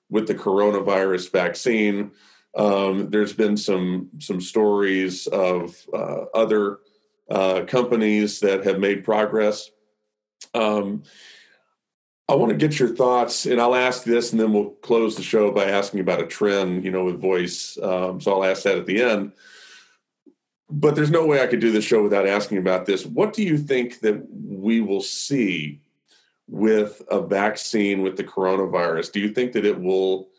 with 0.09 0.27
the 0.27 0.35
coronavirus 0.35 1.31
vaccine 1.31 2.11
um, 2.55 3.09
there's 3.09 3.33
been 3.33 3.55
some 3.55 4.09
some 4.19 4.41
stories 4.41 5.27
of 5.27 5.75
uh, 5.93 6.25
other 6.33 6.79
uh, 7.29 7.61
companies 7.67 8.39
that 8.39 8.65
have 8.65 8.79
made 8.79 9.03
progress 9.03 9.69
um, 10.53 11.03
I 12.29 12.35
want 12.35 12.49
to 12.49 12.57
get 12.57 12.77
your 12.77 12.89
thoughts, 12.89 13.45
and 13.45 13.61
I'll 13.61 13.75
ask 13.75 14.03
this, 14.03 14.31
and 14.31 14.39
then 14.39 14.51
we'll 14.51 14.71
close 14.71 15.15
the 15.15 15.23
show 15.23 15.49
by 15.51 15.65
asking 15.65 16.01
about 16.01 16.21
a 16.21 16.27
trend, 16.27 16.83
you 16.83 16.91
know, 16.91 17.05
with 17.05 17.21
voice. 17.21 17.77
Um, 17.81 18.19
so 18.19 18.33
I'll 18.33 18.43
ask 18.43 18.63
that 18.63 18.77
at 18.77 18.85
the 18.85 19.01
end. 19.01 19.31
But 20.69 20.95
there's 20.95 21.11
no 21.11 21.25
way 21.25 21.41
I 21.41 21.47
could 21.47 21.61
do 21.61 21.71
this 21.71 21.85
show 21.85 22.03
without 22.03 22.27
asking 22.27 22.57
about 22.57 22.85
this. 22.85 23.05
What 23.05 23.33
do 23.33 23.43
you 23.43 23.57
think 23.57 24.01
that 24.01 24.21
we 24.31 24.81
will 24.81 25.01
see 25.01 25.81
with 26.47 27.01
a 27.09 27.21
vaccine 27.21 28.01
with 28.01 28.17
the 28.17 28.23
coronavirus? 28.23 29.11
Do 29.11 29.19
you 29.19 29.29
think 29.29 29.53
that 29.53 29.65
it 29.65 29.79
will? 29.79 30.29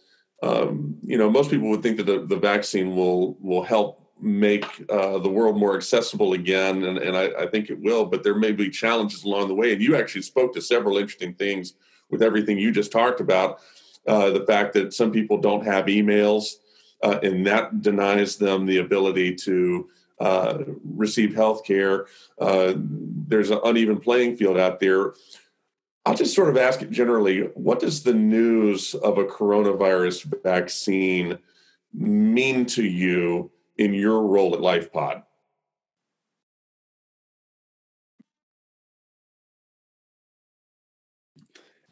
Um, 0.43 0.97
you 1.03 1.19
know, 1.19 1.31
most 1.31 1.51
people 1.51 1.69
would 1.71 1.83
think 1.83 1.97
that 1.97 2.07
the, 2.07 2.25
the 2.27 2.37
vaccine 2.37 2.95
will 2.95 3.37
will 3.41 3.63
help 3.63 4.09
make 4.21 4.65
uh, 4.91 5.19
the 5.19 5.29
world 5.29 5.57
more 5.57 5.77
accessible 5.77 6.33
again, 6.33 6.85
and, 6.85 6.99
and 6.99 7.17
I, 7.17 7.43
I, 7.43 7.47
think 7.47 7.71
it 7.71 7.81
will. 7.81 8.05
But 8.05 8.25
there 8.25 8.35
may 8.35 8.53
be 8.53 8.69
challenges 8.69 9.25
along 9.25 9.49
the 9.49 9.55
way. 9.55 9.73
And 9.73 9.83
you 9.83 9.97
actually 9.97 10.23
spoke 10.23 10.53
to 10.55 10.61
several 10.61 10.99
interesting 10.99 11.35
things 11.35 11.75
with 12.11 12.23
everything 12.23 12.59
you 12.59 12.73
just 12.73 12.93
talked 12.93 13.21
about. 13.21 13.61
Uh, 14.07 14.31
the 14.31 14.45
fact 14.47 14.73
that 14.75 14.95
some 14.95 15.13
people 15.13 15.39
don't 15.39 15.65
have 15.65 15.87
emails, 15.87 16.55
uh, 17.03 17.19
and 17.23 17.47
that 17.47 17.83
denies 17.83 18.37
them 18.37 18.67
the 18.67 18.79
ability 18.79 19.35
to 19.35 19.89
uh, 20.21 20.59
receive 20.85 21.35
health 21.35 21.65
care. 21.65 22.07
Uh, 22.39 22.75
there's 22.77 23.51
an 23.51 23.61
uneven 23.65 23.99
playing 23.99 24.37
field 24.37 24.59
out 24.59 24.81
there. 24.81 25.15
I'll 26.07 26.15
just 26.15 26.35
sort 26.35 26.49
of 26.49 26.57
ask 26.57 26.81
it 26.83 26.91
generally 26.91 27.43
what 27.55 27.81
does 27.81 28.03
the 28.03 28.15
news 28.15 28.95
of 28.95 29.19
a 29.19 29.25
coronavirus 29.25 30.43
vaccine 30.43 31.39
mean 31.93 32.67
to 32.67 32.85
you 32.85 33.51
in 33.77 33.95
your 33.95 34.23
role 34.23 34.55
at 34.55 34.61
LifePod? 34.61 35.23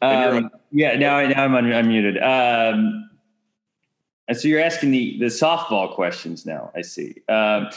Um, 0.01 0.51
yeah, 0.71 0.95
now, 0.95 1.25
now 1.27 1.45
I'm 1.45 1.51
unmuted. 1.51 2.21
Um, 2.21 3.09
so 4.33 4.47
you're 4.47 4.61
asking 4.61 4.91
the 4.91 5.17
the 5.19 5.25
softball 5.27 5.93
questions 5.95 6.45
now. 6.45 6.71
I 6.75 6.81
see. 6.81 7.21
Um, 7.29 7.69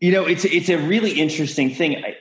you 0.00 0.12
know, 0.12 0.26
it's 0.26 0.44
it's 0.44 0.68
a 0.68 0.78
really 0.78 1.12
interesting 1.12 1.74
thing. 1.74 2.04
I, 2.04 2.16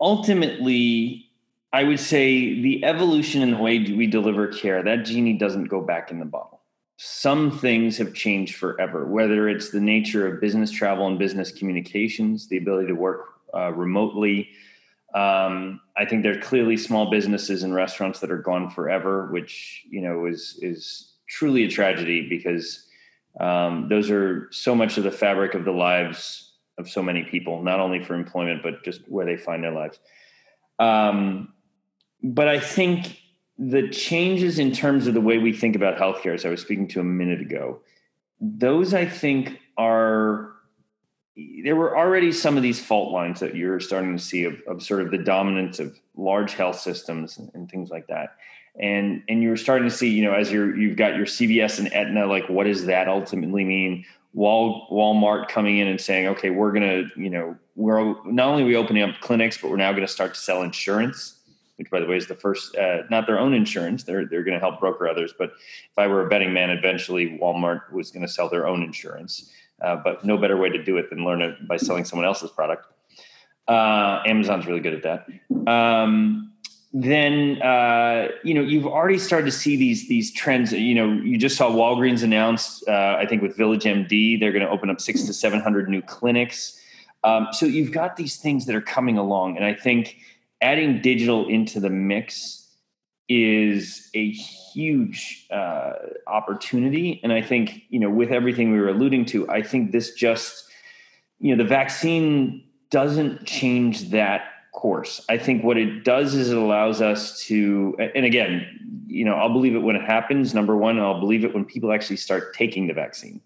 ultimately, 0.00 1.28
I 1.72 1.84
would 1.84 2.00
say 2.00 2.60
the 2.60 2.84
evolution 2.84 3.42
in 3.42 3.52
the 3.52 3.58
way 3.58 3.78
we 3.78 4.06
deliver 4.06 4.48
care 4.48 4.82
that 4.82 5.04
genie 5.04 5.34
doesn't 5.34 5.66
go 5.66 5.80
back 5.80 6.10
in 6.10 6.18
the 6.18 6.24
bottle 6.24 6.62
some 7.04 7.50
things 7.50 7.98
have 7.98 8.14
changed 8.14 8.54
forever, 8.54 9.04
whether 9.04 9.48
it's 9.48 9.70
the 9.70 9.80
nature 9.80 10.24
of 10.24 10.40
business 10.40 10.70
travel 10.70 11.08
and 11.08 11.18
business 11.18 11.50
communications, 11.50 12.46
the 12.46 12.58
ability 12.58 12.86
to 12.86 12.94
work 12.94 13.26
uh, 13.52 13.72
remotely. 13.72 14.50
Um, 15.12 15.80
I 15.96 16.04
think 16.04 16.22
there 16.22 16.38
are 16.38 16.40
clearly 16.40 16.76
small 16.76 17.10
businesses 17.10 17.64
and 17.64 17.74
restaurants 17.74 18.20
that 18.20 18.30
are 18.30 18.38
gone 18.38 18.70
forever, 18.70 19.26
which 19.32 19.84
you 19.90 20.00
know 20.00 20.26
is 20.26 20.60
is 20.62 21.14
truly 21.28 21.64
a 21.64 21.68
tragedy 21.68 22.28
because 22.28 22.86
um, 23.40 23.88
those 23.88 24.08
are 24.08 24.48
so 24.52 24.72
much 24.76 24.96
of 24.96 25.02
the 25.02 25.10
fabric 25.10 25.54
of 25.54 25.64
the 25.64 25.72
lives 25.72 26.41
of 26.78 26.88
so 26.88 27.02
many 27.02 27.24
people, 27.24 27.62
not 27.62 27.80
only 27.80 28.02
for 28.02 28.14
employment 28.14 28.62
but 28.62 28.84
just 28.84 29.02
where 29.08 29.26
they 29.26 29.36
find 29.36 29.62
their 29.62 29.72
lives. 29.72 29.98
Um, 30.78 31.52
but 32.22 32.48
I 32.48 32.58
think 32.60 33.20
the 33.58 33.88
changes 33.88 34.58
in 34.58 34.72
terms 34.72 35.06
of 35.06 35.14
the 35.14 35.20
way 35.20 35.38
we 35.38 35.52
think 35.52 35.76
about 35.76 35.98
healthcare, 35.98 36.34
as 36.34 36.44
I 36.44 36.48
was 36.48 36.60
speaking 36.60 36.88
to 36.88 37.00
a 37.00 37.04
minute 37.04 37.40
ago, 37.40 37.80
those 38.40 38.94
I 38.94 39.06
think 39.06 39.60
are 39.76 40.52
there 41.64 41.76
were 41.76 41.96
already 41.96 42.30
some 42.30 42.56
of 42.56 42.62
these 42.62 42.84
fault 42.84 43.10
lines 43.10 43.40
that 43.40 43.56
you're 43.56 43.80
starting 43.80 44.16
to 44.16 44.22
see 44.22 44.44
of, 44.44 44.60
of 44.66 44.82
sort 44.82 45.00
of 45.00 45.10
the 45.10 45.18
dominance 45.18 45.78
of 45.78 45.98
large 46.14 46.52
health 46.52 46.78
systems 46.78 47.38
and, 47.38 47.50
and, 47.54 47.70
things 47.70 47.88
like 47.88 48.06
that. 48.08 48.36
And 48.80 49.22
and 49.28 49.42
you're 49.42 49.56
starting 49.56 49.88
to 49.88 49.94
see, 49.94 50.08
you 50.08 50.24
know, 50.24 50.32
as 50.32 50.50
you're 50.50 50.76
you've 50.76 50.96
got 50.96 51.16
your 51.16 51.26
CVS 51.26 51.78
and 51.78 51.92
Aetna, 51.92 52.26
like 52.26 52.48
what 52.48 52.64
does 52.64 52.86
that 52.86 53.08
ultimately 53.08 53.64
mean? 53.64 54.04
Wal, 54.34 54.88
Walmart 54.90 55.48
coming 55.48 55.76
in 55.76 55.88
and 55.88 56.00
saying, 56.00 56.26
okay, 56.28 56.48
we're 56.48 56.72
gonna, 56.72 57.02
you 57.16 57.28
know, 57.28 57.56
we're 57.76 58.14
not 58.24 58.48
only 58.48 58.64
we 58.64 58.76
opening 58.76 59.02
up 59.02 59.20
clinics, 59.20 59.58
but 59.58 59.70
we're 59.70 59.76
now 59.76 59.92
to 59.92 60.08
start 60.08 60.34
to 60.34 60.40
sell 60.40 60.62
insurance 60.62 61.38
which 61.76 61.90
by 61.90 61.98
the 61.98 62.06
way 62.06 62.16
is 62.16 62.26
the 62.28 62.34
first 62.34 62.76
uh, 62.76 62.98
not 63.10 63.26
their 63.26 63.38
own 63.38 63.54
insurance. 63.54 64.04
They're 64.04 64.26
they're 64.26 64.44
going 64.44 64.54
to 64.54 64.60
help 64.60 64.78
broker 64.78 65.08
others. 65.08 65.34
But 65.36 65.50
if 65.50 65.98
i 65.98 66.06
were 66.06 66.24
a 66.24 66.28
betting 66.28 66.52
man 66.52 66.70
eventually 66.70 67.38
walmart 67.42 67.90
was 67.92 68.10
going 68.10 68.24
to 68.24 68.32
sell 68.32 68.48
their 68.48 68.68
own 68.68 68.82
insurance 68.82 69.50
uh, 69.82 69.96
but 69.96 70.24
no 70.24 70.38
better 70.38 70.56
way 70.56 70.68
to 70.68 70.82
do 70.82 70.96
it 70.96 71.10
than 71.10 71.24
learn 71.24 71.42
it 71.42 71.66
by 71.66 71.76
selling 71.76 72.04
someone 72.04 72.26
else's 72.26 72.50
product. 72.50 72.86
Uh, 73.68 74.22
amazon's 74.26 74.66
really 74.66 74.80
good 74.80 74.94
at 74.94 75.02
that. 75.02 75.70
Um, 75.70 76.51
then 76.92 77.60
uh, 77.62 78.28
you 78.44 78.52
know 78.54 78.60
you've 78.60 78.86
already 78.86 79.18
started 79.18 79.46
to 79.46 79.52
see 79.52 79.76
these 79.76 80.08
these 80.08 80.32
trends. 80.32 80.72
You 80.72 80.94
know, 80.94 81.12
you 81.12 81.38
just 81.38 81.56
saw 81.56 81.70
Walgreens 81.70 82.22
announced, 82.22 82.86
uh, 82.86 83.16
I 83.18 83.26
think 83.26 83.42
with 83.42 83.56
VillageMD, 83.56 84.38
they're 84.38 84.52
going 84.52 84.64
to 84.64 84.70
open 84.70 84.90
up 84.90 85.00
six 85.00 85.22
to 85.24 85.32
seven 85.32 85.60
hundred 85.60 85.88
new 85.88 86.02
clinics. 86.02 86.78
Um, 87.24 87.48
so 87.52 87.66
you've 87.66 87.92
got 87.92 88.16
these 88.16 88.36
things 88.36 88.66
that 88.66 88.74
are 88.74 88.82
coming 88.82 89.16
along, 89.16 89.56
and 89.56 89.64
I 89.64 89.74
think 89.74 90.18
adding 90.60 91.00
digital 91.00 91.48
into 91.48 91.80
the 91.80 91.90
mix 91.90 92.68
is 93.28 94.10
a 94.14 94.30
huge 94.30 95.46
uh, 95.50 95.92
opportunity. 96.26 97.20
And 97.22 97.32
I 97.32 97.40
think, 97.40 97.82
you 97.88 97.98
know, 97.98 98.10
with 98.10 98.30
everything 98.30 98.72
we 98.72 98.78
were 98.78 98.88
alluding 98.88 99.24
to, 99.26 99.48
I 99.48 99.62
think 99.62 99.92
this 99.92 100.12
just, 100.12 100.64
you 101.38 101.54
know, 101.54 101.62
the 101.62 101.68
vaccine 101.68 102.64
doesn't 102.90 103.46
change 103.46 104.10
that 104.10 104.51
course. 104.72 105.24
I 105.28 105.38
think 105.38 105.62
what 105.62 105.76
it 105.76 106.04
does 106.04 106.34
is 106.34 106.50
it 106.50 106.56
allows 106.56 107.00
us 107.00 107.38
to, 107.44 107.96
and 108.14 108.24
again, 108.24 108.66
you 109.06 109.24
know, 109.24 109.34
I'll 109.34 109.52
believe 109.52 109.74
it 109.74 109.80
when 109.80 109.96
it 109.96 110.02
happens. 110.02 110.54
Number 110.54 110.76
one, 110.76 110.98
I'll 110.98 111.20
believe 111.20 111.44
it 111.44 111.54
when 111.54 111.64
people 111.64 111.92
actually 111.92 112.16
start 112.16 112.54
taking 112.54 112.86
the 112.86 112.94
vaccine. 112.94 113.40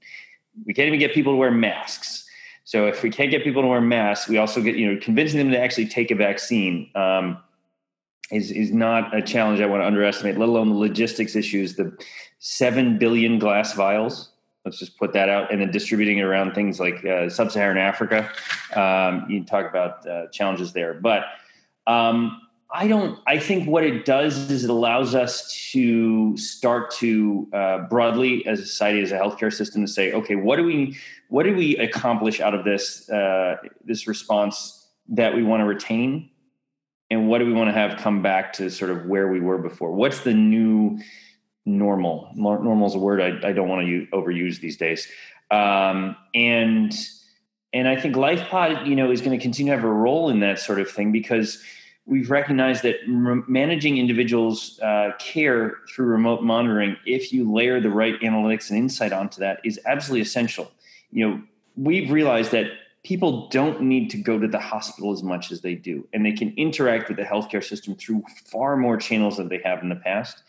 We 0.65 0.73
can't 0.73 0.87
even 0.87 1.01
get 1.01 1.13
people 1.13 1.33
to 1.33 1.37
wear 1.37 1.51
masks. 1.51 2.25
So 2.65 2.87
if 2.87 3.03
we 3.03 3.11
can't 3.11 3.31
get 3.31 3.45
people 3.45 3.63
to 3.63 3.69
wear 3.69 3.81
masks, 3.81 4.29
we 4.29 4.39
also 4.39 4.61
get 4.61 4.77
you 4.77 4.93
know 4.93 5.01
convincing 5.01 5.39
them 5.39 5.51
to 5.51 5.59
actually 5.59 5.87
take 5.87 6.11
a 6.11 6.17
vaccine 6.17 6.91
um, 6.97 7.39
is 8.33 8.51
is 8.51 8.73
not 8.73 9.17
a 9.17 9.23
challenge 9.23 9.61
I 9.61 9.67
want 9.67 9.83
to 9.83 9.87
underestimate. 9.87 10.37
Let 10.37 10.49
alone 10.49 10.71
the 10.71 10.77
logistics 10.77 11.37
issues, 11.37 11.77
the 11.77 11.97
seven 12.39 12.99
billion 12.99 13.39
glass 13.39 13.75
vials. 13.75 14.31
Let's 14.67 14.81
just 14.81 14.99
put 14.99 15.13
that 15.13 15.29
out, 15.29 15.53
and 15.53 15.61
then 15.61 15.71
distributing 15.71 16.19
it 16.19 16.23
around 16.23 16.53
things 16.53 16.81
like 16.81 17.05
uh, 17.05 17.31
sub-Saharan 17.31 17.79
Africa. 17.79 18.29
Um, 18.75 19.25
you 19.31 19.45
talk 19.45 19.65
about 19.71 20.05
uh, 20.05 20.27
challenges 20.33 20.73
there, 20.73 20.93
but 20.93 21.23
um, 21.87 22.43
I 22.73 22.89
don't. 22.89 23.21
I 23.29 23.39
think 23.39 23.69
what 23.69 23.85
it 23.85 24.05
does 24.05 24.51
is 24.51 24.65
it 24.65 24.71
allows 24.71 25.15
us 25.15 25.71
to 25.71 26.37
start 26.37 26.91
to 26.95 27.49
uh, 27.53 27.79
broadly, 27.83 28.45
as 28.45 28.59
a 28.59 28.67
society, 28.67 29.01
as 29.03 29.13
a 29.13 29.17
healthcare 29.17 29.53
system, 29.53 29.87
to 29.87 29.89
say, 29.91 30.13
okay, 30.13 30.35
what 30.35 30.57
do 30.57 30.65
we 30.65 30.97
what 31.29 31.45
do 31.45 31.55
we 31.55 31.77
accomplish 31.77 32.41
out 32.41 32.53
of 32.53 32.65
this 32.65 33.09
uh, 33.09 33.59
this 33.85 34.09
response 34.09 34.89
that 35.11 35.33
we 35.37 35.45
want 35.45 35.61
to 35.61 35.65
retain, 35.65 36.29
and 37.09 37.29
what 37.29 37.39
do 37.39 37.47
we 37.47 37.53
want 37.53 37.69
to 37.69 37.73
have 37.73 37.99
come 38.01 38.21
back 38.21 38.53
to 38.55 38.69
sort 38.69 38.91
of 38.91 39.07
where 39.07 39.29
we 39.29 39.39
were 39.39 39.59
before? 39.59 39.93
What's 39.93 40.23
the 40.23 40.35
new 40.35 40.99
normal? 41.67 42.31
Normal 42.35 42.87
is 42.87 42.95
a 42.95 42.99
word 42.99 43.21
I, 43.21 43.49
I 43.49 43.53
don't 43.53 43.69
want 43.69 43.87
to 43.87 44.07
overuse 44.13 44.61
these 44.61 44.77
days, 44.77 45.09
um, 45.51 46.17
and 46.35 46.95
and 47.73 47.89
I 47.89 48.01
think 48.01 48.15
LifePod, 48.15 48.87
you 48.87 48.97
know, 48.97 49.11
is 49.11 49.21
going 49.21 49.39
to 49.39 49.43
continue 49.43 49.73
to 49.73 49.77
have 49.77 49.85
a 49.85 49.93
role 49.93 50.31
in 50.31 50.41
that 50.41 50.59
sort 50.59 50.81
of 50.81 50.91
thing 50.91 51.13
because 51.13 51.63
we've 52.07 52.31
recognized 52.31 52.83
that 52.85 52.97
re- 53.07 53.43
managing 53.49 53.99
individuals' 53.99 54.81
uh, 54.81 55.11
care 55.19 55.79
through 55.91 56.07
remote 56.07 56.43
monitoring, 56.43 56.97
if 57.05 57.33
you 57.33 57.53
layer 57.53 57.81
the 57.81 57.91
right 57.91 58.19
analytics 58.21 58.71
and 58.71 58.79
insight 58.79 59.13
onto 59.13 59.41
that, 59.41 59.61
is 59.65 59.79
absolutely 59.85 60.23
essential. 60.23 60.71
You 61.11 61.29
know, 61.29 61.43
we've 61.77 62.11
realized 62.11 62.53
that 62.53 62.67
people 63.05 63.49
don't 63.51 63.83
need 63.83 64.11
to 64.11 64.17
go 64.17 64.39
to 64.39 64.49
the 64.49 64.59
hospital 64.59 65.13
as 65.13 65.23
much 65.23 65.53
as 65.53 65.61
they 65.61 65.75
do, 65.75 66.09
and 66.13 66.25
they 66.25 66.33
can 66.33 66.55
interact 66.57 67.09
with 67.09 67.17
the 67.17 67.25
healthcare 67.25 67.63
system 67.63 67.95
through 67.95 68.23
far 68.47 68.77
more 68.77 68.97
channels 68.97 69.37
than 69.37 69.49
they 69.49 69.61
have 69.65 69.83
in 69.83 69.89
the 69.89 69.97
past. 69.97 70.43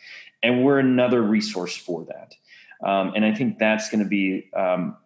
And 0.43 0.63
we're 0.63 0.79
another 0.79 1.21
resource 1.21 1.75
for 1.75 2.05
that. 2.05 2.33
Um, 2.87 3.13
and 3.15 3.25
I 3.25 3.33
think 3.33 3.57
that's 3.57 3.89
going 3.89 4.03
to 4.03 4.09
be, 4.09 4.49
um, 4.55 4.97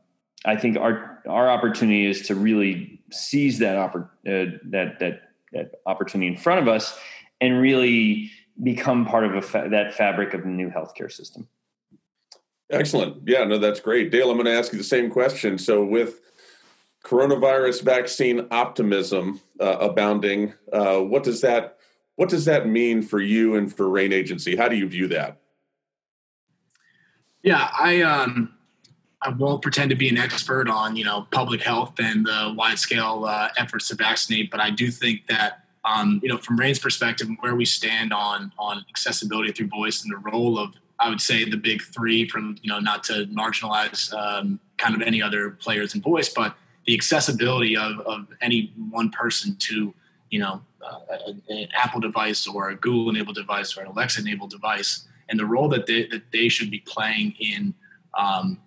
I 0.45 0.55
think 0.55 0.77
our 0.77 1.21
our 1.27 1.49
opportunity 1.49 2.05
is 2.05 2.27
to 2.27 2.35
really 2.35 3.01
seize 3.11 3.59
that 3.59 3.77
oppor- 3.77 4.09
uh, 4.27 4.57
that 4.71 4.99
that 4.99 5.21
that 5.53 5.71
opportunity 5.85 6.27
in 6.27 6.37
front 6.37 6.59
of 6.61 6.67
us 6.67 6.97
and 7.39 7.61
really 7.61 8.31
become 8.61 9.05
part 9.05 9.23
of 9.23 9.45
fa- 9.45 9.67
that 9.71 9.93
fabric 9.93 10.33
of 10.33 10.41
the 10.43 10.49
new 10.49 10.69
healthcare 10.69 11.11
system. 11.11 11.47
Excellent. 12.71 13.27
Yeah, 13.27 13.43
no, 13.43 13.57
that's 13.57 13.79
great. 13.79 14.11
Dale, 14.11 14.31
I'm 14.31 14.37
going 14.37 14.45
to 14.45 14.57
ask 14.57 14.71
you 14.71 14.77
the 14.77 14.83
same 14.83 15.09
question. 15.09 15.57
So, 15.57 15.83
with 15.83 16.21
coronavirus 17.03 17.83
vaccine 17.83 18.47
optimism 18.51 19.41
uh, 19.59 19.77
abounding, 19.79 20.53
uh, 20.71 20.99
what 20.99 21.23
does 21.23 21.41
that 21.41 21.77
what 22.21 22.29
does 22.29 22.45
that 22.45 22.67
mean 22.67 23.01
for 23.01 23.19
you 23.19 23.55
and 23.55 23.75
for 23.75 23.89
Rain 23.89 24.13
Agency? 24.13 24.55
How 24.55 24.67
do 24.67 24.75
you 24.75 24.87
view 24.87 25.07
that? 25.07 25.37
Yeah, 27.41 27.67
I 27.73 28.03
um, 28.03 28.53
I 29.23 29.29
won't 29.29 29.63
pretend 29.63 29.89
to 29.89 29.95
be 29.95 30.07
an 30.07 30.19
expert 30.19 30.69
on 30.69 30.95
you 30.95 31.03
know 31.03 31.25
public 31.31 31.61
health 31.61 31.95
and 31.97 32.23
the 32.23 32.53
wide 32.55 32.77
scale 32.77 33.25
uh, 33.25 33.49
efforts 33.57 33.87
to 33.87 33.95
vaccinate, 33.95 34.51
but 34.51 34.59
I 34.59 34.69
do 34.69 34.91
think 34.91 35.25
that 35.29 35.63
um, 35.83 36.19
you 36.21 36.29
know 36.29 36.37
from 36.37 36.57
Rain's 36.57 36.77
perspective, 36.77 37.27
where 37.39 37.55
we 37.55 37.65
stand 37.65 38.13
on 38.13 38.51
on 38.59 38.85
accessibility 38.87 39.51
through 39.51 39.69
voice 39.69 40.03
and 40.03 40.13
the 40.13 40.17
role 40.17 40.59
of 40.59 40.75
I 40.99 41.09
would 41.09 41.21
say 41.21 41.49
the 41.49 41.57
big 41.57 41.81
three, 41.81 42.29
from 42.29 42.55
you 42.61 42.69
know 42.69 42.79
not 42.79 43.03
to 43.05 43.25
marginalize 43.33 44.13
um, 44.13 44.59
kind 44.77 44.93
of 44.93 45.01
any 45.01 45.23
other 45.23 45.49
players 45.49 45.95
in 45.95 46.01
voice, 46.01 46.29
but 46.29 46.55
the 46.85 46.93
accessibility 46.93 47.75
of, 47.75 47.99
of 48.01 48.27
any 48.41 48.71
one 48.91 49.09
person 49.09 49.55
to 49.55 49.95
you 50.31 50.39
know 50.39 50.61
uh, 50.83 51.33
an 51.49 51.67
Apple 51.73 51.99
device 51.99 52.47
or 52.47 52.69
a 52.69 52.75
Google 52.75 53.09
enabled 53.09 53.35
device 53.35 53.77
or 53.77 53.81
an 53.81 53.87
Alexa 53.87 54.21
enabled 54.21 54.49
device, 54.49 55.07
and 55.29 55.39
the 55.39 55.45
role 55.45 55.69
that 55.69 55.85
they 55.85 56.07
that 56.07 56.23
they 56.31 56.49
should 56.49 56.71
be 56.71 56.79
playing 56.79 57.35
in 57.39 57.75
um, 58.17 58.59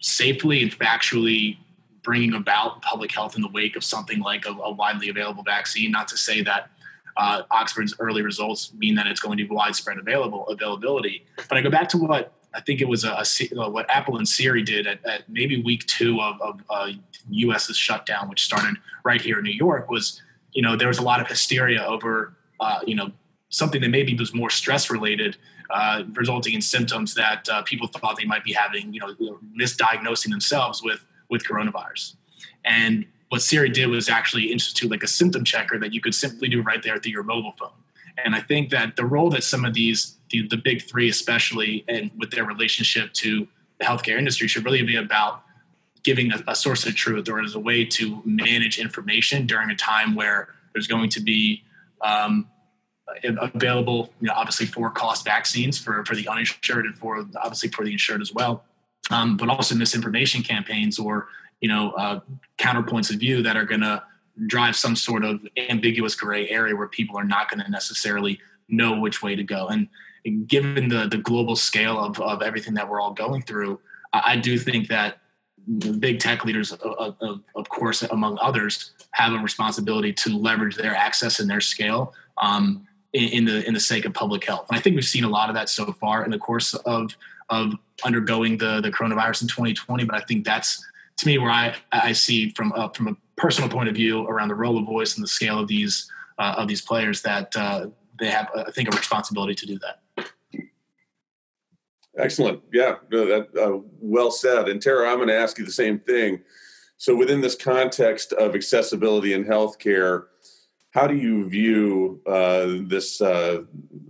safely 0.00 0.62
and 0.62 0.72
factually 0.72 1.58
bringing 2.02 2.34
about 2.34 2.82
public 2.82 3.12
health 3.12 3.36
in 3.36 3.42
the 3.42 3.48
wake 3.48 3.76
of 3.76 3.84
something 3.84 4.20
like 4.20 4.44
a, 4.46 4.50
a 4.50 4.72
widely 4.72 5.08
available 5.08 5.42
vaccine. 5.42 5.90
Not 5.90 6.08
to 6.08 6.16
say 6.16 6.42
that 6.42 6.70
uh, 7.16 7.42
Oxford's 7.50 7.94
early 8.00 8.22
results 8.22 8.72
mean 8.74 8.94
that 8.96 9.06
it's 9.06 9.20
going 9.20 9.38
to 9.38 9.44
be 9.46 9.54
widespread 9.54 9.98
available 9.98 10.48
availability, 10.48 11.24
but 11.48 11.56
I 11.56 11.62
go 11.62 11.70
back 11.70 11.88
to 11.90 11.98
what 11.98 12.32
I 12.54 12.60
think 12.60 12.80
it 12.80 12.88
was 12.88 13.04
a, 13.04 13.22
a 13.56 13.70
what 13.70 13.90
Apple 13.90 14.16
and 14.16 14.28
Siri 14.28 14.62
did 14.62 14.86
at, 14.86 15.04
at 15.04 15.28
maybe 15.28 15.60
week 15.62 15.84
two 15.86 16.20
of, 16.20 16.40
of 16.40 16.60
uh, 16.70 16.90
U.S.'s 17.30 17.76
shutdown, 17.76 18.28
which 18.28 18.44
started 18.44 18.76
right 19.04 19.20
here 19.20 19.38
in 19.38 19.44
New 19.44 19.50
York. 19.50 19.90
Was 19.90 20.22
you 20.54 20.62
know 20.62 20.76
there 20.76 20.88
was 20.88 20.98
a 20.98 21.02
lot 21.02 21.20
of 21.20 21.26
hysteria 21.28 21.84
over 21.84 22.36
uh, 22.60 22.80
you 22.86 22.94
know 22.94 23.10
something 23.50 23.80
that 23.80 23.90
maybe 23.90 24.14
was 24.14 24.34
more 24.34 24.50
stress 24.50 24.90
related 24.90 25.36
uh, 25.70 26.04
resulting 26.12 26.54
in 26.54 26.60
symptoms 26.60 27.14
that 27.14 27.48
uh, 27.48 27.62
people 27.62 27.88
thought 27.88 28.16
they 28.16 28.24
might 28.24 28.44
be 28.44 28.52
having, 28.52 28.92
you 28.92 29.00
know, 29.00 29.38
misdiagnosing 29.58 30.30
themselves 30.30 30.82
with 30.82 31.04
with 31.30 31.42
coronavirus. 31.44 32.16
And 32.64 33.06
what 33.30 33.42
Siri 33.42 33.70
did 33.70 33.86
was 33.86 34.08
actually 34.08 34.52
institute 34.52 34.90
like 34.90 35.02
a 35.02 35.08
symptom 35.08 35.42
checker 35.42 35.78
that 35.78 35.92
you 35.92 36.00
could 36.00 36.14
simply 36.14 36.48
do 36.48 36.62
right 36.62 36.82
there 36.82 36.98
through 36.98 37.12
your 37.12 37.22
mobile 37.22 37.54
phone. 37.58 37.70
And 38.22 38.34
I 38.34 38.40
think 38.40 38.70
that 38.70 38.96
the 38.96 39.04
role 39.04 39.30
that 39.30 39.42
some 39.42 39.64
of 39.64 39.74
these, 39.74 40.16
the, 40.30 40.46
the 40.46 40.56
big 40.56 40.82
three, 40.82 41.08
especially, 41.08 41.84
and 41.88 42.10
with 42.16 42.30
their 42.30 42.44
relationship 42.44 43.12
to 43.14 43.48
the 43.78 43.84
healthcare 43.84 44.18
industry, 44.18 44.46
should 44.46 44.64
really 44.64 44.82
be 44.82 44.96
about 44.96 45.42
giving 46.04 46.32
a, 46.32 46.42
a 46.46 46.54
source 46.54 46.86
of 46.86 46.94
truth 46.94 47.28
or 47.28 47.42
as 47.42 47.54
a 47.54 47.60
way 47.60 47.84
to 47.84 48.22
manage 48.24 48.78
information 48.78 49.46
during 49.46 49.70
a 49.70 49.74
time 49.74 50.14
where 50.14 50.54
there's 50.72 50.86
going 50.86 51.08
to 51.08 51.20
be 51.20 51.64
um, 52.02 52.46
available, 53.24 54.12
you 54.20 54.28
know, 54.28 54.34
obviously 54.34 54.66
for 54.66 54.90
cost 54.90 55.24
vaccines 55.24 55.78
for, 55.78 56.04
for 56.04 56.14
the 56.14 56.28
uninsured 56.28 56.84
and 56.84 56.94
for 56.96 57.26
obviously 57.42 57.68
for 57.70 57.84
the 57.84 57.92
insured 57.92 58.20
as 58.20 58.32
well. 58.32 58.64
Um, 59.10 59.36
but 59.36 59.48
also 59.48 59.74
misinformation 59.74 60.42
campaigns 60.42 60.98
or, 60.98 61.28
you 61.60 61.68
know, 61.68 61.92
uh, 61.92 62.20
counterpoints 62.58 63.12
of 63.12 63.20
view 63.20 63.42
that 63.42 63.56
are 63.56 63.64
going 63.64 63.82
to 63.82 64.02
drive 64.46 64.76
some 64.76 64.96
sort 64.96 65.24
of 65.24 65.46
ambiguous 65.68 66.14
gray 66.14 66.48
area 66.48 66.74
where 66.74 66.88
people 66.88 67.16
are 67.16 67.24
not 67.24 67.50
going 67.50 67.62
to 67.62 67.70
necessarily 67.70 68.40
know 68.68 68.98
which 68.98 69.22
way 69.22 69.36
to 69.36 69.42
go. 69.42 69.68
And 69.68 69.88
given 70.46 70.88
the, 70.88 71.06
the 71.06 71.18
global 71.18 71.54
scale 71.54 72.02
of, 72.02 72.20
of 72.20 72.42
everything 72.42 72.74
that 72.74 72.88
we're 72.88 73.00
all 73.00 73.12
going 73.12 73.42
through, 73.42 73.78
I, 74.12 74.22
I 74.32 74.36
do 74.36 74.58
think 74.58 74.88
that 74.88 75.18
big 75.98 76.20
tech 76.20 76.44
leaders, 76.44 76.72
of, 76.72 77.16
of, 77.20 77.40
of, 77.54 77.68
course, 77.68 78.02
among 78.02 78.38
others, 78.40 78.92
have 79.12 79.32
a 79.32 79.38
responsibility 79.38 80.12
to 80.12 80.36
leverage 80.36 80.76
their 80.76 80.94
access 80.94 81.40
and 81.40 81.48
their 81.48 81.60
scale 81.60 82.12
um, 82.38 82.86
in, 83.12 83.28
in, 83.30 83.44
the 83.44 83.66
in 83.66 83.74
the 83.74 83.80
sake 83.80 84.04
of 84.04 84.12
public 84.12 84.44
health. 84.44 84.66
And 84.68 84.78
I 84.78 84.80
think 84.80 84.96
we've 84.96 85.04
seen 85.04 85.24
a 85.24 85.28
lot 85.28 85.48
of 85.48 85.54
that 85.54 85.68
so 85.68 85.92
far 85.92 86.24
in 86.24 86.30
the 86.30 86.38
course 86.38 86.74
of 86.74 87.16
of 87.50 87.74
undergoing 88.04 88.58
the 88.58 88.80
the 88.80 88.90
coronavirus 88.90 89.42
in 89.42 89.48
2020. 89.48 90.04
But 90.04 90.16
I 90.16 90.20
think 90.20 90.44
that's 90.44 90.84
to 91.18 91.26
me 91.26 91.38
where 91.38 91.50
I 91.50 91.74
I 91.92 92.12
see 92.12 92.50
from 92.50 92.72
a, 92.76 92.92
from 92.92 93.08
a 93.08 93.16
personal 93.36 93.68
point 93.68 93.88
of 93.88 93.94
view 93.94 94.26
around 94.26 94.48
the 94.48 94.54
role 94.54 94.78
of 94.78 94.86
voice 94.86 95.16
and 95.16 95.22
the 95.22 95.28
scale 95.28 95.58
of 95.58 95.68
these 95.68 96.10
uh, 96.38 96.54
of 96.58 96.68
these 96.68 96.82
players 96.82 97.22
that 97.22 97.54
uh, 97.56 97.86
they 98.18 98.30
have 98.30 98.48
I 98.54 98.70
think 98.70 98.92
a 98.92 98.96
responsibility 98.96 99.54
to 99.54 99.66
do 99.66 99.78
that. 99.80 100.00
Excellent. 102.18 102.62
Yeah, 102.72 102.96
no, 103.10 103.26
that 103.26 103.48
uh, 103.60 103.78
well 104.00 104.30
said. 104.30 104.68
And 104.68 104.80
Tara, 104.80 105.08
I'm 105.08 105.16
going 105.16 105.28
to 105.28 105.36
ask 105.36 105.58
you 105.58 105.64
the 105.64 105.72
same 105.72 105.98
thing. 105.98 106.40
So, 106.96 107.16
within 107.16 107.40
this 107.40 107.56
context 107.56 108.32
of 108.34 108.54
accessibility 108.54 109.32
in 109.32 109.44
healthcare, 109.44 110.26
how 110.90 111.08
do 111.08 111.16
you 111.16 111.48
view 111.48 112.22
uh, 112.24 112.86
this 112.88 113.20
uh, 113.20 113.62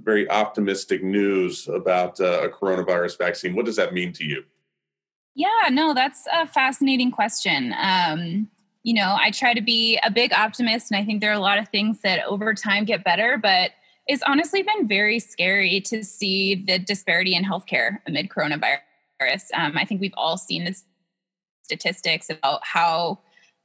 very 0.03 0.29
optimistic 0.31 1.03
news 1.03 1.67
about 1.69 2.21
uh, 2.21 2.43
a 2.43 2.49
coronavirus 2.51 3.17
vaccine? 3.17 3.57
What 3.57 3.65
does 3.65 3.77
that 3.77 3.95
mean 3.95 4.13
to 4.13 4.25
you? 4.25 4.45
Yeah, 5.35 5.69
no, 5.71 5.95
that's 5.95 6.27
a 6.33 6.47
fascinating 6.47 7.11
question. 7.11 7.75
Um, 7.81 8.49
you 8.83 8.93
know, 8.93 9.17
I 9.19 9.31
try 9.31 9.55
to 9.55 9.63
be 9.63 9.99
a 10.05 10.11
big 10.11 10.35
optimist, 10.35 10.91
and 10.91 11.01
I 11.01 11.05
think 11.07 11.23
there 11.23 11.31
are 11.31 11.35
a 11.35 11.41
lot 11.41 11.59
of 11.59 11.69
things 11.69 12.01
that 12.03 12.23
over 12.27 12.53
time 12.53 12.85
get 12.85 13.03
better, 13.03 13.39
but 13.39 13.71
it's 14.07 14.23
honestly 14.27 14.63
been 14.63 14.87
very 14.87 15.19
scary 15.19 15.81
to 15.83 16.05
see 16.05 16.55
the 16.55 16.79
disparity 16.79 17.35
in 17.35 17.45
healthcare 17.45 17.99
amid 18.07 18.29
coronavirus. 18.29 18.81
Um, 19.55 19.77
I 19.77 19.85
think 19.85 20.01
we've 20.01 20.15
all 20.17 20.37
seen 20.37 20.65
the 20.65 20.77
statistics 21.63 22.29
about 22.29 22.61
how 22.63 23.21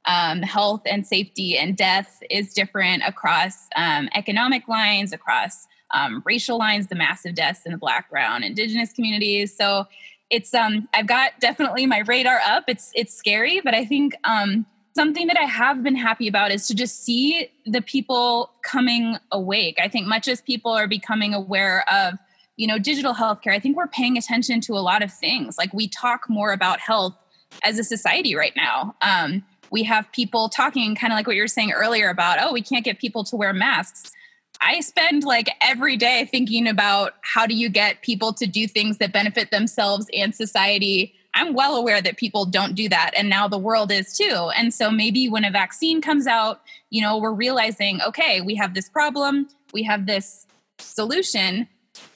um, 0.06 0.42
health 0.42 0.82
and 0.86 1.06
safety 1.06 1.58
and 1.58 1.76
death 1.76 2.22
is 2.30 2.54
different 2.54 3.02
across 3.06 3.66
um, 3.76 4.08
economic 4.14 4.66
lines, 4.66 5.12
across 5.12 5.66
um, 5.92 6.22
racial 6.24 6.56
lines, 6.56 6.86
the 6.86 6.94
massive 6.94 7.34
deaths 7.34 7.66
in 7.66 7.72
the 7.72 7.78
Black, 7.78 8.08
Brown, 8.08 8.42
Indigenous 8.42 8.92
communities. 8.92 9.54
So 9.54 9.86
it's 10.30 10.54
um, 10.54 10.88
I've 10.94 11.06
got 11.06 11.32
definitely 11.40 11.84
my 11.86 11.98
radar 11.98 12.38
up. 12.46 12.64
It's 12.68 12.92
it's 12.94 13.14
scary, 13.14 13.60
but 13.62 13.74
I 13.74 13.84
think 13.84 14.14
um, 14.24 14.64
something 14.94 15.26
that 15.28 15.38
I 15.38 15.44
have 15.44 15.82
been 15.82 15.96
happy 15.96 16.28
about 16.28 16.50
is 16.50 16.66
to 16.66 16.74
just 16.74 17.04
see 17.04 17.50
the 17.66 17.80
people 17.80 18.50
coming 18.62 19.16
awake. 19.32 19.78
I 19.82 19.88
think 19.88 20.06
much 20.06 20.28
as 20.28 20.40
people 20.40 20.72
are 20.72 20.88
becoming 20.88 21.34
aware 21.34 21.84
of 21.90 22.14
you 22.56 22.66
know 22.66 22.78
digital 22.78 23.14
healthcare, 23.14 23.52
I 23.52 23.58
think 23.58 23.76
we're 23.76 23.88
paying 23.88 24.18
attention 24.18 24.60
to 24.62 24.74
a 24.74 24.80
lot 24.80 25.02
of 25.02 25.12
things. 25.12 25.56
Like 25.56 25.72
we 25.72 25.88
talk 25.88 26.28
more 26.28 26.52
about 26.52 26.80
health 26.80 27.14
as 27.62 27.78
a 27.78 27.84
society 27.84 28.34
right 28.34 28.52
now. 28.56 28.94
Um, 29.00 29.44
we 29.70 29.84
have 29.84 30.10
people 30.12 30.48
talking 30.48 30.94
kind 30.94 31.12
of 31.12 31.16
like 31.16 31.26
what 31.26 31.36
you 31.36 31.42
were 31.42 31.48
saying 31.48 31.72
earlier 31.72 32.08
about 32.08 32.38
oh 32.40 32.52
we 32.52 32.62
can't 32.62 32.84
get 32.84 32.98
people 32.98 33.24
to 33.24 33.36
wear 33.36 33.52
masks 33.52 34.12
i 34.60 34.80
spend 34.80 35.24
like 35.24 35.48
every 35.60 35.96
day 35.96 36.28
thinking 36.30 36.68
about 36.68 37.14
how 37.22 37.46
do 37.46 37.54
you 37.54 37.68
get 37.68 38.02
people 38.02 38.32
to 38.32 38.46
do 38.46 38.66
things 38.66 38.98
that 38.98 39.12
benefit 39.12 39.50
themselves 39.50 40.06
and 40.14 40.34
society 40.34 41.14
i'm 41.40 41.54
well 41.54 41.76
aware 41.76 42.00
that 42.00 42.16
people 42.16 42.44
don't 42.44 42.74
do 42.74 42.88
that 42.88 43.10
and 43.16 43.28
now 43.28 43.48
the 43.48 43.58
world 43.58 43.90
is 43.90 44.16
too 44.16 44.50
and 44.56 44.72
so 44.72 44.90
maybe 44.90 45.28
when 45.28 45.44
a 45.44 45.50
vaccine 45.50 46.00
comes 46.00 46.26
out 46.26 46.60
you 46.90 47.00
know 47.00 47.18
we're 47.18 47.32
realizing 47.32 48.00
okay 48.02 48.40
we 48.40 48.54
have 48.54 48.74
this 48.74 48.88
problem 48.88 49.48
we 49.72 49.82
have 49.82 50.06
this 50.06 50.46
solution 50.78 51.66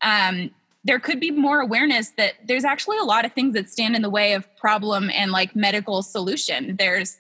um, 0.03 0.51
there 0.85 1.01
could 1.01 1.19
be 1.19 1.31
more 1.31 1.61
awareness 1.61 2.11
that 2.11 2.35
there's 2.47 2.65
actually 2.65 2.99
a 2.99 3.05
lot 3.05 3.25
of 3.25 3.33
things 3.33 3.55
that 3.55 3.69
stand 3.69 3.97
in 3.97 4.03
the 4.03 4.11
way 4.11 4.35
of 4.35 4.57
problem 4.57 5.11
and 5.11 5.33
like 5.33 5.57
medical 5.57 6.03
solution 6.03 6.77
there's 6.77 7.19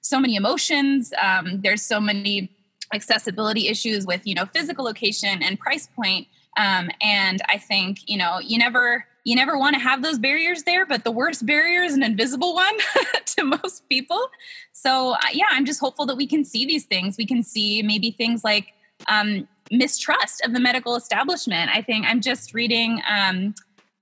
so 0.00 0.18
many 0.18 0.36
emotions. 0.36 1.12
Um, 1.20 1.60
there's 1.62 1.82
so 1.82 2.00
many 2.00 2.50
accessibility 2.92 3.68
issues 3.68 4.06
with 4.06 4.26
you 4.26 4.34
know 4.34 4.46
physical 4.46 4.84
location 4.84 5.42
and 5.42 5.58
price 5.58 5.86
point. 5.94 6.26
Um, 6.56 6.90
and 7.00 7.40
I 7.48 7.58
think 7.58 8.08
you 8.08 8.18
know 8.18 8.38
you 8.38 8.58
never 8.58 9.06
you 9.24 9.36
never 9.36 9.58
want 9.58 9.74
to 9.74 9.80
have 9.80 10.02
those 10.02 10.18
barriers 10.18 10.62
there, 10.62 10.86
but 10.86 11.04
the 11.04 11.10
worst 11.10 11.44
barrier 11.44 11.82
is 11.82 11.94
an 11.94 12.02
invisible 12.02 12.54
one 12.54 12.74
to 13.26 13.44
most 13.44 13.88
people. 13.88 14.28
So, 14.72 15.12
uh, 15.12 15.18
yeah, 15.32 15.46
I'm 15.50 15.64
just 15.64 15.80
hopeful 15.80 16.06
that 16.06 16.16
we 16.16 16.26
can 16.26 16.44
see 16.44 16.64
these 16.64 16.84
things. 16.84 17.16
We 17.16 17.26
can 17.26 17.42
see 17.42 17.82
maybe 17.82 18.10
things 18.10 18.44
like 18.44 18.72
um, 19.08 19.46
mistrust 19.70 20.42
of 20.44 20.52
the 20.52 20.60
medical 20.60 20.96
establishment. 20.96 21.70
I 21.72 21.82
think 21.82 22.06
I'm 22.06 22.20
just 22.20 22.54
reading 22.54 23.02
um, 23.08 23.54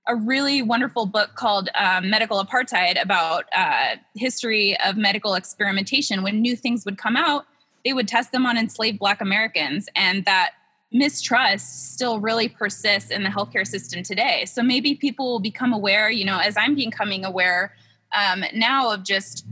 a 0.07 0.15
really 0.15 0.61
wonderful 0.61 1.05
book 1.05 1.35
called 1.35 1.69
um, 1.75 2.09
Medical 2.09 2.43
Apartheid 2.43 3.01
about 3.01 3.45
uh, 3.55 3.95
history 4.15 4.77
of 4.85 4.97
medical 4.97 5.35
experimentation. 5.35 6.23
When 6.23 6.41
new 6.41 6.55
things 6.55 6.85
would 6.85 6.97
come 6.97 7.15
out, 7.15 7.45
they 7.85 7.93
would 7.93 8.07
test 8.07 8.31
them 8.31 8.45
on 8.45 8.57
enslaved 8.57 8.99
Black 8.99 9.21
Americans, 9.21 9.87
and 9.95 10.25
that 10.25 10.51
mistrust 10.91 11.93
still 11.93 12.19
really 12.19 12.49
persists 12.49 13.11
in 13.11 13.23
the 13.23 13.29
healthcare 13.29 13.65
system 13.65 14.01
today. 14.03 14.45
So 14.45 14.63
maybe 14.63 14.95
people 14.95 15.31
will 15.31 15.39
become 15.39 15.73
aware, 15.73 16.09
you 16.09 16.25
know, 16.25 16.39
as 16.39 16.57
I'm 16.57 16.75
becoming 16.75 17.23
aware 17.23 17.75
um, 18.11 18.43
now 18.53 18.91
of 18.91 19.03
just 19.03 19.45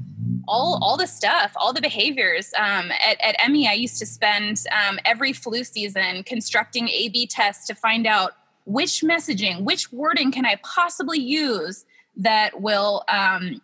all 0.48 0.80
all 0.82 0.98
the 0.98 1.08
stuff, 1.08 1.52
all 1.56 1.74
the 1.74 1.82
behaviors. 1.82 2.54
Um, 2.58 2.92
at, 2.92 3.20
at 3.22 3.38
Emmi, 3.40 3.68
I 3.68 3.74
used 3.74 4.00
to 4.00 4.06
spend 4.06 4.64
um, 4.72 4.98
every 5.06 5.34
flu 5.34 5.64
season 5.64 6.24
constructing 6.24 6.90
A/B 6.90 7.28
tests 7.28 7.68
to 7.68 7.76
find 7.76 8.08
out 8.08 8.34
which 8.66 9.02
messaging, 9.02 9.64
which 9.64 9.92
wording 9.92 10.32
can 10.32 10.46
I 10.46 10.60
possibly 10.64 11.20
use 11.20 11.86
that 12.16 12.62
will 12.62 13.04
um, 13.10 13.62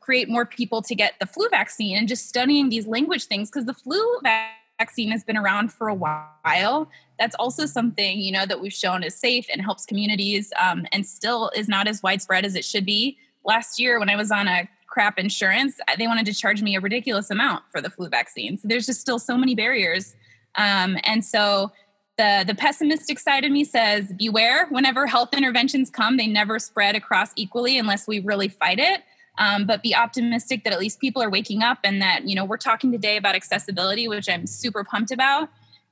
create 0.00 0.28
more 0.28 0.46
people 0.46 0.82
to 0.82 0.94
get 0.94 1.14
the 1.18 1.26
flu 1.26 1.48
vaccine, 1.48 1.96
and 1.96 2.06
just 2.06 2.28
studying 2.28 2.68
these 2.68 2.86
language 2.86 3.24
things 3.24 3.50
because 3.50 3.64
the 3.64 3.74
flu 3.74 4.20
vaccine 4.22 4.62
vaccine 4.78 5.10
has 5.10 5.24
been 5.24 5.36
around 5.36 5.72
for 5.72 5.88
a 5.88 5.94
while. 5.94 6.88
That's 7.18 7.34
also 7.36 7.66
something 7.66 8.20
you 8.20 8.32
know 8.32 8.46
that 8.46 8.60
we've 8.60 8.72
shown 8.72 9.02
is 9.02 9.14
safe 9.14 9.46
and 9.52 9.62
helps 9.62 9.86
communities 9.86 10.52
um, 10.60 10.86
and 10.92 11.06
still 11.06 11.50
is 11.56 11.68
not 11.68 11.88
as 11.88 12.02
widespread 12.02 12.44
as 12.44 12.54
it 12.54 12.64
should 12.64 12.84
be. 12.84 13.18
Last 13.44 13.78
year 13.78 13.98
when 13.98 14.10
i 14.10 14.16
was 14.16 14.30
on 14.30 14.48
a 14.48 14.68
crap 14.88 15.18
insurance 15.18 15.78
they 15.98 16.06
wanted 16.06 16.26
to 16.26 16.32
charge 16.32 16.62
me 16.62 16.74
a 16.74 16.80
ridiculous 16.80 17.30
amount 17.30 17.62
for 17.70 17.80
the 17.80 17.90
flu 17.90 18.08
vaccine. 18.08 18.58
So 18.58 18.68
there's 18.68 18.86
just 18.86 19.00
still 19.00 19.18
so 19.18 19.36
many 19.36 19.54
barriers. 19.54 20.14
Um, 20.56 20.96
and 21.04 21.24
so 21.24 21.72
the 22.16 22.44
the 22.46 22.54
pessimistic 22.54 23.18
side 23.18 23.44
of 23.44 23.52
me 23.52 23.64
says 23.64 24.12
beware 24.16 24.66
whenever 24.68 25.06
health 25.06 25.34
interventions 25.34 25.90
come 25.90 26.16
they 26.16 26.26
never 26.26 26.58
spread 26.58 26.96
across 26.96 27.30
equally 27.36 27.78
unless 27.78 28.06
we 28.06 28.20
really 28.20 28.48
fight 28.48 28.78
it 28.78 29.02
um, 29.38 29.66
but 29.66 29.82
be 29.82 29.94
optimistic 29.94 30.64
that 30.64 30.72
at 30.72 30.78
least 30.78 31.00
people 31.00 31.22
are 31.22 31.30
waking 31.30 31.62
up 31.62 31.78
and 31.84 32.00
that 32.00 32.26
you 32.26 32.34
know 32.34 32.44
we're 32.44 32.56
talking 32.56 32.92
today 32.92 33.16
about 33.16 33.34
accessibility 33.34 34.08
which 34.08 34.28
i'm 34.28 34.46
super 34.46 34.84
pumped 34.84 35.10
about. 35.10 35.48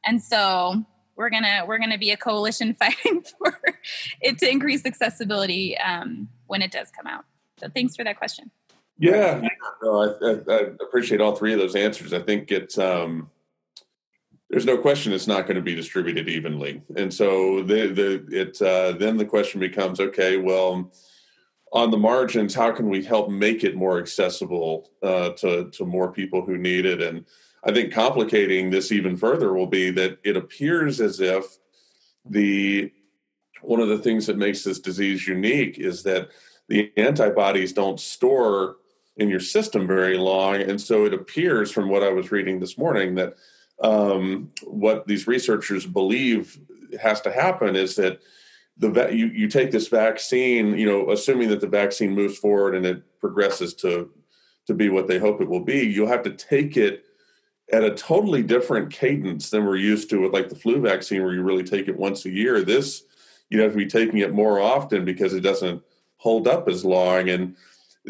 And 0.07 0.23
so 0.23 0.85
we're 1.17 1.31
gonna 1.31 1.65
we're 1.67 1.79
gonna 1.79 1.99
be 1.99 2.11
a 2.11 2.17
coalition 2.17 2.75
fighting 2.79 3.23
for 3.39 3.59
it 4.21 4.39
to 4.39 4.51
increase 4.51 4.85
accessibility 4.85 5.77
um, 5.79 6.29
when 6.47 6.63
it 6.63 6.71
does 6.71 6.91
come 6.91 7.07
out. 7.07 7.25
So 7.59 7.69
thanks 7.69 7.97
for 7.97 8.05
that 8.05 8.19
question. 8.19 8.51
Yeah 8.99 9.43
no, 9.83 10.03
I, 10.03 10.27
I, 10.27 10.57
I, 10.57 10.61
appreciate 10.81 11.21
all 11.21 11.35
three 11.35 11.53
of 11.53 11.59
those 11.59 11.77
answers. 11.77 12.13
I 12.13 12.21
think 12.21 12.51
it's 12.51 12.79
um, 12.79 13.31
there's 14.51 14.65
no 14.65 14.79
question 14.79 15.13
it's 15.13 15.27
not 15.27 15.47
going 15.47 15.57
to 15.57 15.63
be 15.63 15.75
distributed 15.75 16.29
evenly. 16.29 16.83
And 16.97 17.13
so 17.13 17.63
the 17.63 17.89
the 17.89 18.27
it 18.31 18.63
uh, 18.63 18.93
then 18.93 19.17
the 19.17 19.25
question 19.25 19.61
becomes 19.61 20.01
okay 20.01 20.37
well 20.37 20.93
on 21.75 21.91
the 21.91 21.99
margins, 21.99 22.55
how 22.55 22.71
can 22.71 22.89
we 22.89 23.03
help 23.03 23.29
make 23.29 23.65
it 23.65 23.75
more 23.75 23.99
accessible 23.99 24.91
uh, 25.03 25.31
to 25.31 25.71
to 25.71 25.85
more 25.85 26.11
people 26.11 26.41
who 26.41 26.57
need 26.57 26.87
it? 26.87 27.03
And 27.03 27.27
I 27.65 27.73
think 27.73 27.93
complicating 27.93 28.71
this 28.71 28.93
even 28.93 29.17
further 29.17 29.53
will 29.53 29.67
be 29.67 29.91
that 29.91 30.19
it 30.23 30.37
appears 30.37 31.01
as 31.01 31.21
if 31.21 31.45
the 32.25 32.93
one 33.61 33.81
of 33.81 33.89
the 33.89 33.99
things 33.99 34.27
that 34.27 34.39
makes 34.39 34.63
this 34.63 34.79
disease 34.79 35.27
unique 35.27 35.79
is 35.79 36.05
that 36.05 36.29
the 36.69 36.93
antibodies 36.97 37.73
don't 37.73 37.99
store 37.99 38.77
in 39.17 39.29
your 39.29 39.41
system 39.41 39.87
very 39.87 40.17
long, 40.17 40.57
and 40.57 40.81
so 40.81 41.05
it 41.05 41.15
appears 41.15 41.73
from 41.73 41.89
what 41.89 42.03
I 42.03 42.11
was 42.11 42.31
reading 42.31 42.61
this 42.61 42.79
morning 42.79 43.17
that 43.17 43.35
um, 43.81 44.53
what 44.63 45.07
these 45.09 45.27
researchers 45.27 45.87
believe 45.87 46.59
has 47.01 47.21
to 47.23 47.33
happen 47.33 47.75
is 47.75 47.97
that 47.97 48.21
the 48.79 49.09
you 49.13 49.27
you 49.27 49.49
take 49.49 49.71
this 49.71 49.89
vaccine, 49.89 50.77
you 50.77 50.87
know, 50.87 51.11
assuming 51.11 51.49
that 51.51 51.61
the 51.61 51.69
vaccine 51.69 52.13
moves 52.13 52.39
forward 52.39 52.75
and 52.75 52.85
it 52.85 53.03
progresses 53.21 53.75
to 53.75 54.11
to 54.67 54.75
be 54.75 54.89
what 54.89 55.07
they 55.07 55.19
hope 55.19 55.41
it 55.41 55.49
will 55.49 55.65
be, 55.65 55.81
you'll 55.87 56.09
have 56.09 56.23
to 56.23 56.31
take 56.31 56.77
it 56.77 57.05
at 57.73 57.85
a 57.85 57.95
totally 57.95 58.43
different 58.43 58.91
cadence 58.91 59.51
than 59.51 59.65
we're 59.65 59.77
used 59.77 60.11
to 60.11 60.21
with 60.21 60.33
like 60.33 60.49
the 60.49 60.55
flu 60.55 60.81
vaccine, 60.81 61.23
where 61.23 61.33
you 61.33 61.43
really 61.43 61.63
take 61.63 61.89
it 61.89 61.97
once 61.97 62.25
a 62.25 62.31
year. 62.31 62.63
This 62.63 63.05
you 63.51 63.61
have 63.61 63.73
to 63.73 63.79
be 63.79 63.87
taking 63.87 64.19
it 64.19 64.33
more 64.33 64.59
often 64.59 65.05
because 65.05 65.35
it 65.35 65.41
doesn't 65.41 65.83
hold 66.17 66.49
up 66.49 66.69
as 66.69 66.85
long, 66.85 67.29
and 67.29 67.57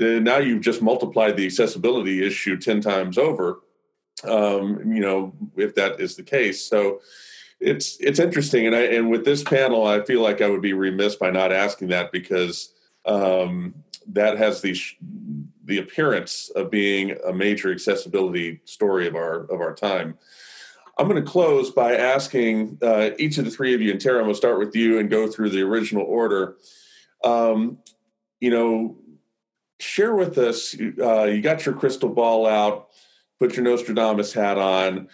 uh, 0.01 0.21
now 0.21 0.39
you've 0.39 0.63
just 0.63 0.81
multiplied 0.81 1.37
the 1.37 1.47
accessibility 1.47 2.25
issue 2.27 2.57
ten 2.57 2.81
times 2.81 3.19
over. 3.19 3.61
Um, 4.23 4.93
you 4.95 5.01
know, 5.01 5.35
if 5.57 5.75
that 5.75 6.01
is 6.01 6.17
the 6.17 6.23
case, 6.23 6.63
so 6.63 7.01
it's 7.65 7.97
it's 7.99 8.19
interesting, 8.19 8.67
and 8.67 8.77
I 8.77 8.83
and 8.83 9.11
with 9.11 9.25
this 9.25 9.43
panel, 9.43 9.87
I 9.87 10.05
feel 10.05 10.21
like 10.21 10.41
I 10.41 10.49
would 10.49 10.63
be 10.63 10.73
remiss 10.73 11.17
by 11.17 11.31
not 11.31 11.53
asking 11.53 11.89
that 11.89 12.13
because 12.13 12.73
um, 13.07 13.75
that 14.09 14.37
has 14.39 14.61
the 14.61 14.77
the 15.65 15.79
appearance 15.79 16.51
of 16.55 16.71
being 16.71 17.17
a 17.27 17.33
major 17.33 17.73
accessibility 17.73 18.61
story 18.65 19.09
of 19.09 19.15
our 19.17 19.45
of 19.45 19.61
our 19.61 19.75
time. 19.75 20.19
I'm 20.97 21.09
going 21.09 21.23
to 21.23 21.29
close 21.29 21.71
by 21.71 21.97
asking 21.97 22.79
uh, 22.81 23.11
each 23.19 23.39
of 23.39 23.47
the 23.47 23.51
three 23.51 23.75
of 23.75 23.81
you, 23.81 23.91
and 23.91 24.01
Tara, 24.01 24.19
I'm 24.19 24.25
going 24.25 24.35
to 24.35 24.39
start 24.39 24.59
with 24.59 24.77
you 24.77 24.99
and 24.99 25.11
go 25.11 25.27
through 25.27 25.51
the 25.51 25.63
original 25.63 26.05
order. 26.05 26.57
Um, 27.25 27.79
you 28.39 28.51
know, 28.51 28.97
share 29.81 30.15
with 30.15 30.39
us. 30.39 30.77
Uh, 30.79 31.25
you 31.25 31.41
got 31.41 31.67
your 31.67 31.75
crystal 31.75 32.11
ball 32.11 32.47
out, 32.47 32.91
put 33.41 33.57
your 33.57 33.65
Nostradamus 33.65 34.35
hat 34.35 34.59
on 34.59 35.09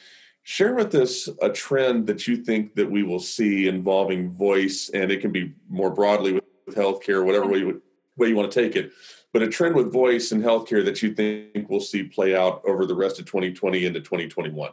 share 0.51 0.75
with 0.75 0.93
us 0.97 1.29
a 1.43 1.49
trend 1.49 2.09
that 2.09 2.27
you 2.27 2.37
think 2.37 2.75
that 2.75 2.91
we 2.91 3.05
will 3.05 3.21
see 3.21 3.69
involving 3.69 4.33
voice 4.33 4.91
and 4.93 5.13
it 5.13 5.21
can 5.21 5.31
be 5.31 5.55
more 5.69 5.91
broadly 5.93 6.33
with, 6.33 6.45
healthcare 6.71 7.25
whatever 7.25 7.47
way 7.47 7.59
you, 7.59 7.81
way 8.17 8.29
you 8.29 8.35
want 8.35 8.51
to 8.51 8.61
take 8.63 8.75
it 8.75 8.91
but 9.33 9.43
a 9.43 9.49
trend 9.49 9.77
with 9.77 9.93
voice 9.93 10.33
in 10.33 10.43
healthcare 10.43 10.85
that 10.85 11.03
you 11.03 11.15
think 11.15 11.69
we'll 11.69 11.81
see 11.81 12.03
play 12.03 12.35
out 12.35 12.63
over 12.67 12.85
the 12.85 12.95
rest 12.95 13.21
of 13.21 13.27
2020 13.27 13.87
into 13.87 14.01
2021 14.01 14.73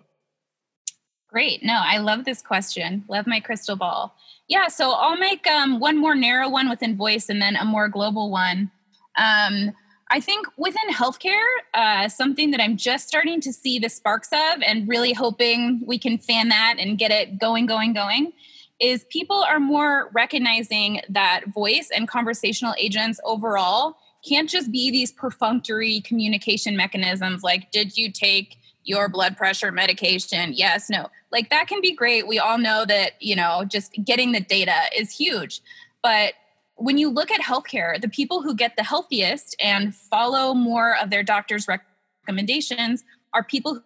great. 1.27 1.63
No 1.63 1.79
i 1.79 1.97
love 1.99 2.25
this 2.25 2.41
question. 2.41 3.03
Love 3.07 3.27
my 3.27 3.39
crystal 3.39 3.75
ball. 3.75 4.15
Yeah 4.47 4.69
so 4.69 4.91
i'll 4.93 5.17
make 5.17 5.45
um, 5.45 5.79
one 5.79 5.97
more 5.97 6.15
narrow 6.15 6.49
one 6.49 6.69
within 6.69 6.97
voice 6.97 7.29
and 7.29 7.39
then 7.39 7.55
a 7.55 7.65
more 7.65 7.87
global 7.87 8.31
one. 8.31 8.71
Um, 9.15 9.73
I 10.09 10.19
think 10.19 10.47
within 10.57 10.89
healthcare, 10.93 11.45
uh, 11.73 12.07
something 12.07 12.51
that 12.51 12.61
I'm 12.61 12.77
just 12.77 13.07
starting 13.07 13.41
to 13.41 13.51
see 13.51 13.77
the 13.77 13.89
sparks 13.89 14.29
of 14.31 14.61
and 14.65 14.87
really 14.87 15.13
hoping 15.13 15.81
we 15.85 15.99
can 15.99 16.17
fan 16.17 16.49
that 16.49 16.75
and 16.79 16.97
get 16.97 17.11
it 17.11 17.39
going, 17.39 17.65
going, 17.65 17.93
going 17.93 18.31
is 18.79 19.05
people 19.09 19.43
are 19.43 19.59
more 19.59 20.09
recognizing 20.13 21.01
that 21.09 21.45
voice 21.53 21.89
and 21.93 22.07
conversational 22.07 22.73
agents 22.77 23.19
overall 23.25 23.97
can't 24.27 24.49
just 24.49 24.71
be 24.71 24.91
these 24.91 25.11
perfunctory 25.11 26.01
communication 26.01 26.75
mechanisms 26.75 27.43
like, 27.43 27.71
did 27.71 27.97
you 27.97 28.11
take 28.11 28.57
your 28.83 29.09
blood 29.09 29.35
pressure 29.35 29.71
medication? 29.71 30.53
Yes, 30.53 30.89
no. 30.89 31.07
Like 31.31 31.49
that 31.49 31.67
can 31.67 31.81
be 31.81 31.93
great. 31.93 32.27
We 32.27 32.39
all 32.39 32.57
know 32.57 32.85
that, 32.85 33.13
you 33.19 33.35
know, 33.35 33.65
just 33.67 33.93
getting 34.03 34.31
the 34.31 34.39
data 34.39 34.75
is 34.95 35.11
huge. 35.11 35.61
But 36.01 36.33
when 36.77 36.97
you 36.97 37.09
look 37.09 37.31
at 37.31 37.41
healthcare, 37.41 37.99
the 37.99 38.09
people 38.09 38.41
who 38.41 38.55
get 38.55 38.75
the 38.75 38.83
healthiest 38.83 39.55
and 39.59 39.93
follow 39.93 40.53
more 40.53 40.95
of 40.95 41.09
their 41.09 41.23
doctor's 41.23 41.67
recommendations 41.67 43.03
are 43.33 43.43
people 43.43 43.81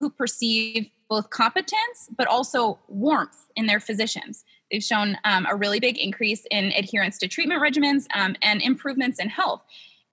who 0.00 0.10
perceive 0.10 0.88
both 1.08 1.30
competence 1.30 2.08
but 2.16 2.26
also 2.26 2.78
warmth 2.88 3.46
in 3.56 3.66
their 3.66 3.80
physicians. 3.80 4.44
They've 4.70 4.82
shown 4.82 5.16
um, 5.24 5.46
a 5.48 5.56
really 5.56 5.80
big 5.80 5.98
increase 5.98 6.46
in 6.50 6.72
adherence 6.72 7.18
to 7.18 7.28
treatment 7.28 7.62
regimens 7.62 8.06
um, 8.14 8.36
and 8.42 8.60
improvements 8.62 9.18
in 9.18 9.28
health. 9.28 9.62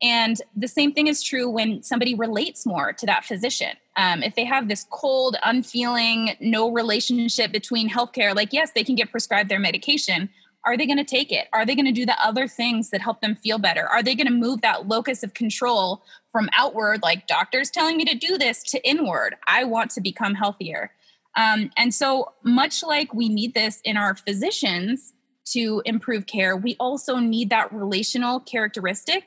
And 0.01 0.41
the 0.55 0.67
same 0.67 0.93
thing 0.93 1.07
is 1.07 1.23
true 1.23 1.49
when 1.49 1.81
somebody 1.81 2.15
relates 2.15 2.65
more 2.65 2.91
to 2.93 3.05
that 3.05 3.23
physician. 3.23 3.71
Um, 3.95 4.23
if 4.23 4.35
they 4.35 4.43
have 4.43 4.67
this 4.67 4.85
cold, 4.89 5.37
unfeeling, 5.43 6.35
no 6.41 6.69
relationship 6.71 7.51
between 7.51 7.89
healthcare, 7.89 8.35
like, 8.35 8.51
yes, 8.51 8.71
they 8.71 8.83
can 8.83 8.95
get 8.95 9.09
prescribed 9.09 9.49
their 9.49 9.59
medication, 9.59 10.29
are 10.65 10.77
they 10.77 10.85
going 10.85 10.97
to 10.97 11.03
take 11.03 11.31
it? 11.31 11.47
Are 11.53 11.65
they 11.65 11.75
going 11.75 11.85
to 11.85 11.91
do 11.91 12.05
the 12.05 12.17
other 12.23 12.47
things 12.47 12.89
that 12.89 13.01
help 13.01 13.21
them 13.21 13.35
feel 13.35 13.59
better? 13.59 13.87
Are 13.87 14.01
they 14.01 14.15
going 14.15 14.27
to 14.27 14.33
move 14.33 14.61
that 14.61 14.87
locus 14.87 15.23
of 15.23 15.33
control 15.33 16.03
from 16.31 16.49
outward, 16.53 17.01
like 17.03 17.27
doctors 17.27 17.69
telling 17.69 17.97
me 17.97 18.05
to 18.05 18.15
do 18.15 18.37
this, 18.37 18.63
to 18.71 18.87
inward? 18.87 19.35
I 19.47 19.63
want 19.63 19.91
to 19.91 20.01
become 20.01 20.33
healthier. 20.33 20.91
Um, 21.35 21.69
and 21.77 21.93
so, 21.93 22.33
much 22.43 22.83
like 22.83 23.13
we 23.13 23.29
need 23.29 23.53
this 23.53 23.81
in 23.83 23.97
our 23.97 24.15
physicians 24.15 25.13
to 25.51 25.81
improve 25.85 26.25
care, 26.25 26.55
we 26.55 26.75
also 26.79 27.17
need 27.17 27.49
that 27.49 27.71
relational 27.73 28.39
characteristic 28.39 29.25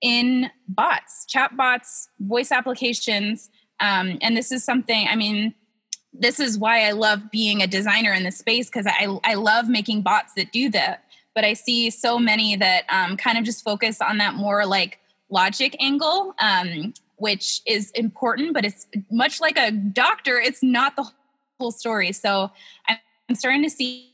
in 0.00 0.50
bots, 0.68 1.26
chat 1.26 1.56
bots, 1.56 2.08
voice 2.20 2.52
applications. 2.52 3.50
Um, 3.80 4.18
and 4.22 4.36
this 4.36 4.52
is 4.52 4.64
something, 4.64 5.06
I 5.08 5.16
mean, 5.16 5.54
this 6.12 6.40
is 6.40 6.58
why 6.58 6.86
I 6.86 6.92
love 6.92 7.30
being 7.30 7.62
a 7.62 7.66
designer 7.66 8.12
in 8.12 8.24
this 8.24 8.38
space 8.38 8.66
because 8.66 8.86
I, 8.86 9.18
I 9.24 9.34
love 9.34 9.68
making 9.68 10.02
bots 10.02 10.32
that 10.34 10.52
do 10.52 10.70
that. 10.70 11.04
but 11.34 11.44
I 11.44 11.52
see 11.52 11.90
so 11.90 12.18
many 12.18 12.56
that 12.56 12.84
um, 12.88 13.16
kind 13.16 13.38
of 13.38 13.44
just 13.44 13.62
focus 13.62 14.00
on 14.00 14.18
that 14.18 14.34
more 14.34 14.66
like 14.66 14.98
logic 15.30 15.76
angle, 15.80 16.34
um, 16.40 16.94
which 17.16 17.60
is 17.66 17.90
important, 17.92 18.54
but 18.54 18.64
it's 18.64 18.86
much 19.10 19.40
like 19.40 19.56
a 19.58 19.70
doctor, 19.70 20.40
it's 20.40 20.62
not 20.62 20.96
the 20.96 21.08
whole 21.60 21.70
story. 21.70 22.12
So 22.12 22.50
I'm 22.88 23.34
starting 23.34 23.62
to 23.62 23.70
see 23.70 24.12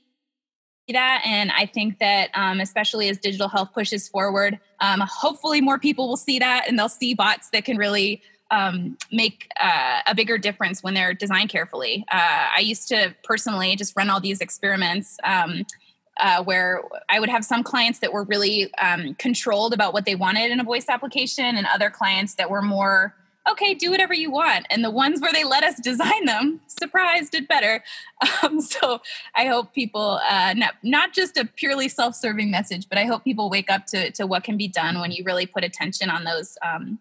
that 0.93 1.23
and 1.25 1.51
i 1.53 1.65
think 1.65 1.99
that 1.99 2.29
um, 2.35 2.61
especially 2.61 3.09
as 3.09 3.19
digital 3.19 3.49
health 3.49 3.71
pushes 3.73 4.07
forward 4.07 4.61
um, 4.81 5.01
hopefully 5.01 5.63
more 5.63 5.79
people 5.79 6.09
will 6.09 6.17
see 6.17 6.39
that 6.39 6.69
and 6.69 6.79
they'll 6.79 6.91
see 6.91 7.15
bots 7.15 7.49
that 7.51 7.65
can 7.65 7.79
really 7.79 8.21
um, 8.51 8.97
make 9.11 9.49
uh, 9.61 10.01
a 10.07 10.15
bigger 10.15 10.39
difference 10.39 10.83
when 10.83 10.95
they're 10.95 11.15
designed 11.15 11.51
carefully 11.51 12.05
uh, 12.13 12.47
i 12.57 12.61
used 12.61 12.89
to 12.89 13.15
personally 13.25 13.77
just 13.77 13.97
run 13.97 14.11
all 14.11 14.21
these 14.21 14.41
experiments 14.41 15.17
um, 15.25 15.65
uh, 16.21 16.43
where 16.45 16.83
i 17.09 17.19
would 17.19 17.29
have 17.29 17.45
some 17.45 17.63
clients 17.63 17.99
that 17.99 18.13
were 18.13 18.25
really 18.25 18.73
um, 18.75 19.15
controlled 19.15 19.73
about 19.73 19.93
what 19.93 20.05
they 20.05 20.15
wanted 20.15 20.51
in 20.51 20.61
a 20.61 20.65
voice 20.65 20.89
application 20.89 21.57
and 21.57 21.67
other 21.75 21.91
clients 21.91 22.35
that 22.35 22.51
were 22.51 22.63
more 22.63 23.15
okay, 23.49 23.75
do 23.75 23.91
whatever 23.91 24.15
you 24.15 24.31
want. 24.31 24.67
And 24.71 24.83
the 24.83 24.91
ones 24.91 25.21
where 25.21 25.33
they 25.33 25.45
let 25.45 25.65
us 25.65 25.79
design 25.81 26.25
them, 26.25 26.61
surprise, 26.67 27.29
did 27.29 27.47
better. 27.47 27.83
Um, 28.43 28.61
so 28.61 29.01
I 29.35 29.47
hope 29.47 29.75
people, 29.75 30.21
uh, 30.29 30.55
not, 30.57 30.75
not 30.83 31.13
just 31.13 31.37
a 31.37 31.45
purely 31.45 31.89
self 31.89 32.15
serving 32.15 32.51
message, 32.51 32.89
but 32.89 32.99
I 32.99 33.05
hope 33.05 33.25
people 33.25 33.51
wake 33.51 33.71
up 33.71 33.87
to, 33.87 34.11
to 34.13 34.27
what 34.27 34.45
can 34.45 34.57
be 34.57 34.69
done 34.69 35.01
when 35.01 35.11
you 35.11 35.25
really 35.25 35.47
put 35.47 35.65
attention 35.65 36.11
on 36.11 36.25
those 36.25 36.57
um, 36.65 36.99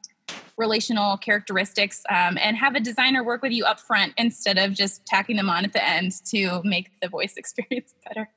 relational 0.57 1.17
characteristics 1.17 2.03
um, 2.09 2.37
and 2.41 2.57
have 2.57 2.75
a 2.75 2.79
designer 2.79 3.23
work 3.23 3.41
with 3.41 3.51
you 3.51 3.65
up 3.65 3.79
front 3.79 4.13
instead 4.17 4.57
of 4.57 4.73
just 4.73 5.05
tacking 5.05 5.35
them 5.35 5.49
on 5.49 5.65
at 5.65 5.73
the 5.73 5.83
end 5.83 6.13
to 6.25 6.61
make 6.63 6.89
the 7.01 7.09
voice 7.09 7.33
experience 7.37 7.93
better. 8.07 8.29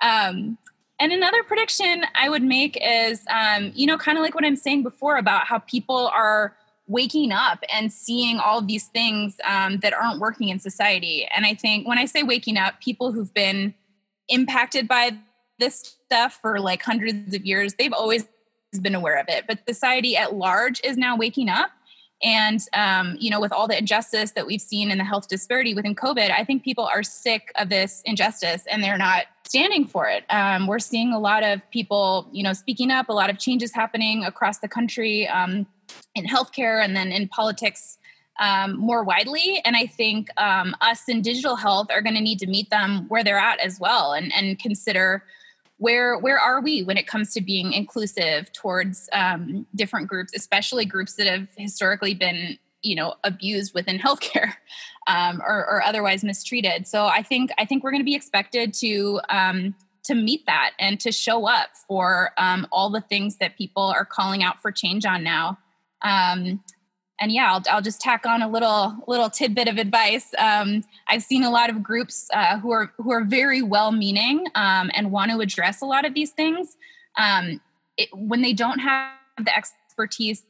Um, 0.00 0.58
and 0.98 1.12
another 1.12 1.42
prediction 1.42 2.04
I 2.14 2.28
would 2.28 2.42
make 2.42 2.78
is, 2.82 3.22
um, 3.28 3.72
you 3.74 3.86
know, 3.86 3.98
kind 3.98 4.16
of 4.16 4.22
like 4.22 4.34
what 4.34 4.44
I'm 4.44 4.56
saying 4.56 4.82
before 4.82 5.16
about 5.16 5.46
how 5.46 5.58
people 5.58 6.10
are 6.14 6.56
waking 6.86 7.32
up 7.32 7.62
and 7.72 7.92
seeing 7.92 8.38
all 8.38 8.62
these 8.62 8.86
things 8.86 9.36
um, 9.44 9.78
that 9.78 9.92
aren't 9.92 10.20
working 10.20 10.48
in 10.48 10.58
society. 10.58 11.28
And 11.34 11.44
I 11.44 11.54
think 11.54 11.86
when 11.86 11.98
I 11.98 12.04
say 12.06 12.22
waking 12.22 12.56
up, 12.56 12.80
people 12.80 13.12
who've 13.12 13.32
been 13.34 13.74
impacted 14.28 14.88
by 14.88 15.18
this 15.58 15.96
stuff 16.06 16.38
for 16.40 16.60
like 16.60 16.82
hundreds 16.82 17.34
of 17.34 17.44
years, 17.44 17.74
they've 17.74 17.92
always 17.92 18.24
been 18.80 18.94
aware 18.94 19.18
of 19.18 19.26
it. 19.28 19.44
But 19.46 19.60
society 19.68 20.16
at 20.16 20.34
large 20.34 20.80
is 20.84 20.96
now 20.96 21.16
waking 21.16 21.48
up. 21.48 21.70
And, 22.22 22.60
um, 22.72 23.16
you 23.20 23.30
know, 23.30 23.40
with 23.40 23.52
all 23.52 23.68
the 23.68 23.76
injustice 23.76 24.32
that 24.32 24.46
we've 24.46 24.60
seen 24.60 24.90
in 24.90 24.96
the 24.96 25.04
health 25.04 25.28
disparity 25.28 25.74
within 25.74 25.94
COVID, 25.94 26.30
I 26.30 26.44
think 26.44 26.64
people 26.64 26.86
are 26.86 27.02
sick 27.02 27.52
of 27.56 27.68
this 27.68 28.00
injustice 28.06 28.64
and 28.70 28.82
they're 28.82 28.96
not 28.96 29.26
standing 29.46 29.86
for 29.86 30.08
it. 30.08 30.24
Um, 30.30 30.66
we're 30.66 30.78
seeing 30.78 31.12
a 31.12 31.18
lot 31.18 31.42
of 31.42 31.60
people, 31.70 32.28
you 32.32 32.42
know, 32.42 32.54
speaking 32.54 32.90
up, 32.90 33.10
a 33.10 33.12
lot 33.12 33.28
of 33.28 33.38
changes 33.38 33.72
happening 33.72 34.24
across 34.24 34.58
the 34.58 34.68
country. 34.68 35.28
Um, 35.28 35.66
in 36.14 36.24
healthcare 36.24 36.84
and 36.84 36.96
then 36.96 37.12
in 37.12 37.28
politics 37.28 37.98
um, 38.38 38.76
more 38.76 39.02
widely. 39.02 39.60
And 39.64 39.76
I 39.76 39.86
think 39.86 40.28
um, 40.40 40.74
us 40.80 41.08
in 41.08 41.22
digital 41.22 41.56
health 41.56 41.88
are 41.90 42.02
going 42.02 42.14
to 42.14 42.20
need 42.20 42.38
to 42.40 42.46
meet 42.46 42.70
them 42.70 43.06
where 43.08 43.24
they're 43.24 43.38
at 43.38 43.60
as 43.60 43.80
well 43.80 44.12
and, 44.12 44.32
and 44.34 44.58
consider 44.58 45.24
where 45.78 46.18
where 46.18 46.38
are 46.38 46.60
we 46.60 46.82
when 46.82 46.96
it 46.96 47.06
comes 47.06 47.32
to 47.34 47.40
being 47.40 47.72
inclusive 47.72 48.52
towards 48.52 49.08
um, 49.12 49.66
different 49.74 50.08
groups, 50.08 50.32
especially 50.34 50.84
groups 50.84 51.14
that 51.14 51.26
have 51.26 51.48
historically 51.56 52.14
been 52.14 52.58
you 52.82 52.94
know 52.94 53.14
abused 53.24 53.74
within 53.74 53.98
healthcare 54.06 54.54
um, 55.06 55.42
or, 55.46 55.66
or, 55.68 55.82
otherwise 55.82 56.24
mistreated. 56.24 56.86
So 56.86 57.06
I 57.06 57.22
think 57.22 57.50
I 57.58 57.64
think 57.64 57.84
we're 57.84 57.90
going 57.90 58.02
to 58.02 58.06
be 58.06 58.14
expected 58.14 58.72
to 58.74 59.20
um, 59.28 59.74
to 60.04 60.14
meet 60.14 60.46
that 60.46 60.72
and 60.78 60.98
to 61.00 61.12
show 61.12 61.46
up 61.46 61.70
for 61.88 62.30
um, 62.38 62.66
all 62.72 62.90
the 62.90 63.00
things 63.00 63.36
that 63.36 63.56
people 63.56 63.82
are 63.82 64.04
calling 64.04 64.42
out 64.42 64.62
for 64.62 64.72
change 64.72 65.04
on 65.04 65.22
now. 65.22 65.58
And 67.20 67.32
yeah, 67.32 67.50
I'll, 67.50 67.62
I'll 67.70 67.82
just 67.82 68.00
tack 68.00 68.26
on 68.26 68.42
a 68.42 68.48
little 68.48 68.94
little 69.06 69.30
tidbit 69.30 69.68
of 69.68 69.78
advice. 69.78 70.34
Um, 70.38 70.84
I've 71.08 71.22
seen 71.22 71.44
a 71.44 71.50
lot 71.50 71.70
of 71.70 71.82
groups 71.82 72.28
uh, 72.32 72.58
who 72.58 72.70
are 72.72 72.92
who 72.98 73.10
are 73.10 73.24
very 73.24 73.62
well-meaning 73.62 74.46
um, 74.54 74.90
and 74.94 75.10
want 75.10 75.30
to 75.30 75.40
address 75.40 75.80
a 75.80 75.86
lot 75.86 76.04
of 76.04 76.14
these 76.14 76.30
things. 76.30 76.76
Um, 77.18 77.60
it, 77.96 78.10
when 78.12 78.42
they 78.42 78.52
don't 78.52 78.80
have 78.80 79.12
the 79.38 79.56
expertise 79.56 80.44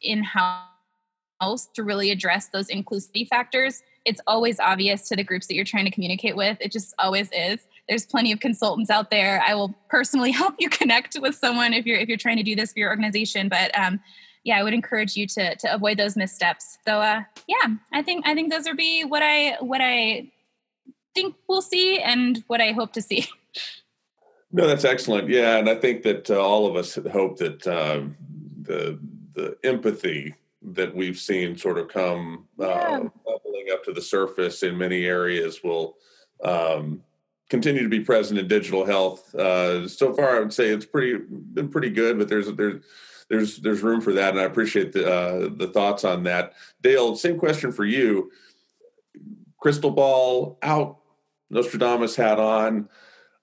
in 0.00 0.22
house 0.22 1.68
to 1.74 1.82
really 1.82 2.10
address 2.10 2.48
those 2.48 2.68
inclusivity 2.68 3.28
factors, 3.28 3.82
it's 4.04 4.20
always 4.26 4.58
obvious 4.58 5.08
to 5.08 5.16
the 5.16 5.24
groups 5.24 5.46
that 5.46 5.54
you're 5.54 5.64
trying 5.64 5.84
to 5.84 5.90
communicate 5.90 6.36
with. 6.36 6.56
It 6.60 6.72
just 6.72 6.94
always 6.98 7.28
is. 7.32 7.60
There's 7.88 8.06
plenty 8.06 8.32
of 8.32 8.40
consultants 8.40 8.90
out 8.90 9.10
there. 9.10 9.42
I 9.46 9.54
will 9.54 9.74
personally 9.88 10.30
help 10.42 10.54
you 10.58 10.70
connect 10.70 11.18
with 11.20 11.34
someone 11.34 11.74
if 11.74 11.84
you're 11.84 11.98
if 11.98 12.08
you're 12.08 12.16
trying 12.16 12.38
to 12.38 12.42
do 12.42 12.56
this 12.56 12.72
for 12.72 12.78
your 12.78 12.88
organization. 12.88 13.48
But 13.50 13.76
um, 13.78 14.00
yeah, 14.44 14.58
I 14.58 14.62
would 14.62 14.74
encourage 14.74 15.16
you 15.16 15.26
to 15.28 15.56
to 15.56 15.74
avoid 15.74 15.98
those 15.98 16.16
missteps. 16.16 16.78
So 16.86 17.00
uh, 17.00 17.22
yeah, 17.46 17.74
I 17.92 18.02
think 18.02 18.26
I 18.26 18.34
think 18.34 18.50
those 18.52 18.64
would 18.66 18.76
be 18.76 19.04
what 19.04 19.22
I 19.22 19.56
what 19.60 19.80
I 19.82 20.30
think 21.14 21.36
we'll 21.48 21.62
see 21.62 21.98
and 21.98 22.42
what 22.46 22.60
I 22.60 22.72
hope 22.72 22.92
to 22.94 23.02
see. 23.02 23.26
No, 24.52 24.66
that's 24.66 24.84
excellent. 24.84 25.28
Yeah, 25.28 25.58
and 25.58 25.68
I 25.68 25.76
think 25.76 26.02
that 26.02 26.28
uh, 26.28 26.40
all 26.40 26.66
of 26.66 26.74
us 26.74 26.98
hope 27.12 27.38
that 27.38 27.64
uh, 27.66 28.02
the 28.62 28.98
the 29.34 29.56
empathy 29.62 30.34
that 30.62 30.94
we've 30.94 31.18
seen 31.18 31.56
sort 31.56 31.78
of 31.78 31.88
come 31.88 32.48
uh, 32.58 32.66
yeah. 32.66 32.98
bubbling 33.24 33.68
up 33.72 33.84
to 33.84 33.92
the 33.92 34.02
surface 34.02 34.62
in 34.62 34.76
many 34.76 35.04
areas 35.04 35.62
will 35.62 35.96
um, 36.42 37.02
continue 37.48 37.82
to 37.82 37.88
be 37.88 38.00
present 38.00 38.38
in 38.38 38.48
digital 38.48 38.84
health. 38.84 39.32
Uh, 39.34 39.86
so 39.86 40.12
far, 40.12 40.36
I 40.36 40.40
would 40.40 40.52
say 40.52 40.68
it's 40.68 40.84
pretty 40.84 41.18
been 41.28 41.68
pretty 41.68 41.90
good, 41.90 42.18
but 42.18 42.28
there's 42.28 42.50
there's 42.52 42.82
there's 43.30 43.58
there's 43.58 43.80
room 43.80 44.00
for 44.00 44.12
that, 44.14 44.30
and 44.30 44.40
I 44.40 44.44
appreciate 44.44 44.92
the 44.92 45.10
uh, 45.10 45.48
the 45.54 45.68
thoughts 45.68 46.04
on 46.04 46.24
that. 46.24 46.54
Dale, 46.82 47.16
same 47.16 47.38
question 47.38 47.72
for 47.72 47.84
you. 47.84 48.30
Crystal 49.60 49.90
ball 49.90 50.58
out, 50.62 50.98
Nostradamus 51.48 52.16
hat 52.16 52.40
on. 52.40 52.88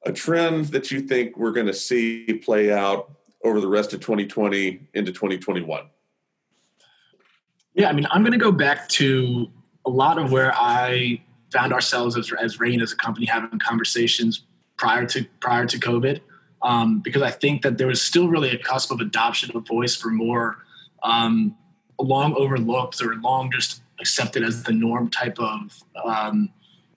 A 0.05 0.11
trend 0.11 0.65
that 0.67 0.91
you 0.91 1.01
think 1.01 1.37
we're 1.37 1.51
going 1.53 1.67
to 1.67 1.73
see 1.73 2.25
play 2.43 2.71
out 2.71 3.11
over 3.43 3.61
the 3.61 3.67
rest 3.67 3.93
of 3.93 4.01
2020 4.01 4.87
into 4.93 5.11
2021. 5.11 5.85
Yeah, 7.73 7.89
I 7.89 7.93
mean, 7.93 8.07
I'm 8.11 8.21
going 8.21 8.33
to 8.33 8.37
go 8.37 8.51
back 8.51 8.89
to 8.89 9.47
a 9.85 9.89
lot 9.89 10.17
of 10.17 10.31
where 10.31 10.53
I 10.53 11.21
found 11.51 11.71
ourselves 11.71 12.17
as, 12.17 12.31
as 12.41 12.59
Rain 12.59 12.81
as 12.81 12.91
a 12.91 12.95
company 12.95 13.25
having 13.25 13.59
conversations 13.59 14.43
prior 14.75 15.05
to 15.07 15.25
prior 15.39 15.65
to 15.65 15.79
COVID 15.79 16.19
um, 16.61 16.99
because 16.99 17.21
I 17.21 17.31
think 17.31 17.61
that 17.61 17.77
there 17.77 17.87
was 17.87 18.01
still 18.01 18.27
really 18.27 18.49
a 18.51 18.57
cusp 18.57 18.91
of 18.91 18.99
adoption 18.99 19.55
of 19.55 19.67
voice 19.67 19.95
for 19.95 20.09
more 20.09 20.57
um, 21.03 21.55
long 21.99 22.35
overlooked 22.35 23.01
or 23.01 23.15
long 23.15 23.51
just 23.51 23.81
accepted 23.99 24.43
as 24.43 24.63
the 24.63 24.71
norm 24.71 25.09
type 25.09 25.39
of 25.39 25.83
um, 26.03 26.49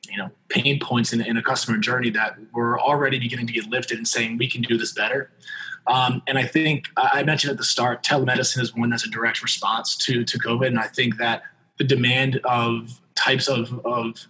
you 0.09 0.17
know 0.17 0.31
pain 0.49 0.79
points 0.81 1.13
in, 1.13 1.21
in, 1.21 1.37
a 1.37 1.43
customer 1.43 1.79
journey 1.79 2.11
that 2.11 2.37
were 2.53 2.81
already 2.81 3.19
beginning 3.19 3.47
to 3.47 3.53
get 3.53 3.67
lifted 3.67 3.97
and 3.97 4.09
saying 4.09 4.37
we 4.39 4.49
can 4.49 4.63
do 4.63 4.77
this 4.77 4.93
better. 4.93 5.31
Um, 5.87 6.23
and 6.27 6.39
I 6.39 6.45
think 6.45 6.89
I 6.97 7.23
mentioned 7.23 7.53
at 7.53 7.57
the 7.57 7.65
start, 7.65 8.03
telemedicine 8.03 8.61
is 8.61 8.75
one 8.75 8.91
that's 8.91 9.07
a 9.07 9.11
direct 9.11 9.43
response 9.43 9.97
to 9.99 10.25
to 10.25 10.39
COVID, 10.39 10.67
and 10.67 10.79
I 10.79 10.89
think 10.89 11.17
that 11.19 11.43
the 11.79 11.85
demand 11.85 12.41
of 12.45 13.01
types 13.15 13.49
of, 13.49 13.85
of 13.87 14.27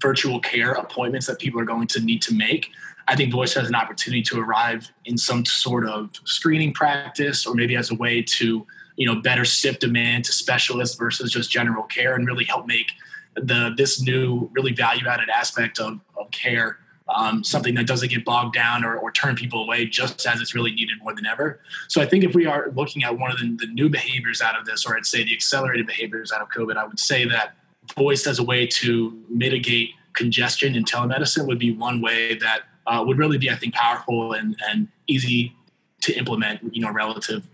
virtual 0.00 0.38
care 0.40 0.72
appointments 0.72 1.26
that 1.26 1.38
people 1.38 1.60
are 1.60 1.64
going 1.64 1.86
to 1.88 2.00
need 2.00 2.22
to 2.22 2.34
make 2.34 2.70
I 3.06 3.16
think 3.16 3.32
voice 3.32 3.54
has 3.54 3.68
an 3.68 3.74
opportunity 3.74 4.22
to 4.22 4.40
arrive 4.40 4.90
in 5.04 5.18
some 5.18 5.44
sort 5.44 5.86
of 5.86 6.10
screening 6.24 6.72
practice 6.72 7.46
or 7.46 7.54
maybe 7.54 7.76
as 7.76 7.90
a 7.90 7.94
way 7.94 8.22
to, 8.22 8.66
you 8.96 9.06
know, 9.06 9.20
better 9.20 9.44
sift 9.44 9.80
demand 9.80 10.24
to 10.26 10.32
specialists 10.32 10.96
versus 10.96 11.30
just 11.30 11.50
general 11.50 11.84
care 11.84 12.14
and 12.14 12.26
really 12.26 12.44
help 12.44 12.66
make 12.66 12.92
the 13.34 13.74
this 13.76 14.00
new 14.00 14.48
really 14.52 14.72
value 14.72 15.06
added 15.08 15.28
aspect 15.28 15.78
of, 15.80 16.00
of 16.16 16.30
care 16.30 16.78
um, 17.08 17.44
something 17.44 17.74
that 17.74 17.86
doesn't 17.86 18.08
get 18.08 18.24
bogged 18.24 18.54
down 18.54 18.84
or, 18.84 18.96
or, 18.96 19.12
turn 19.12 19.34
people 19.34 19.62
away 19.62 19.84
just 19.84 20.24
as 20.26 20.40
it's 20.40 20.54
really 20.54 20.72
needed 20.72 20.96
more 21.02 21.14
than 21.14 21.26
ever. 21.26 21.60
So 21.88 22.00
I 22.00 22.06
think 22.06 22.24
if 22.24 22.34
we 22.34 22.46
are 22.46 22.70
looking 22.74 23.04
at 23.04 23.18
one 23.18 23.30
of 23.30 23.38
the, 23.38 23.56
the 23.60 23.66
new 23.66 23.90
behaviors 23.90 24.40
out 24.40 24.58
of 24.58 24.64
this, 24.64 24.86
or 24.86 24.96
I'd 24.96 25.04
say 25.04 25.22
the 25.22 25.34
accelerated 25.34 25.86
behaviors 25.86 26.32
out 26.32 26.40
of 26.40 26.48
COVID, 26.48 26.76
I 26.76 26.84
would 26.84 26.98
say 26.98 27.26
that 27.26 27.56
voice 27.94 28.26
as 28.26 28.38
a 28.38 28.42
way 28.42 28.66
to 28.66 29.22
mitigate 29.28 29.90
congestion 30.14 30.74
in 30.74 30.84
telemedicine 30.84 31.46
would 31.46 31.58
be 31.58 31.72
one 31.72 32.00
way 32.00 32.36
that 32.36 32.62
uh, 32.86 33.02
would 33.06 33.18
really 33.18 33.38
be, 33.38 33.50
I 33.50 33.56
think, 33.56 33.74
powerful 33.74 34.32
and, 34.32 34.56
and 34.68 34.88
easy 35.06 35.56
to 36.02 36.12
implement, 36.14 36.74
you 36.74 36.82
know, 36.82 36.92
relative. 36.92 37.46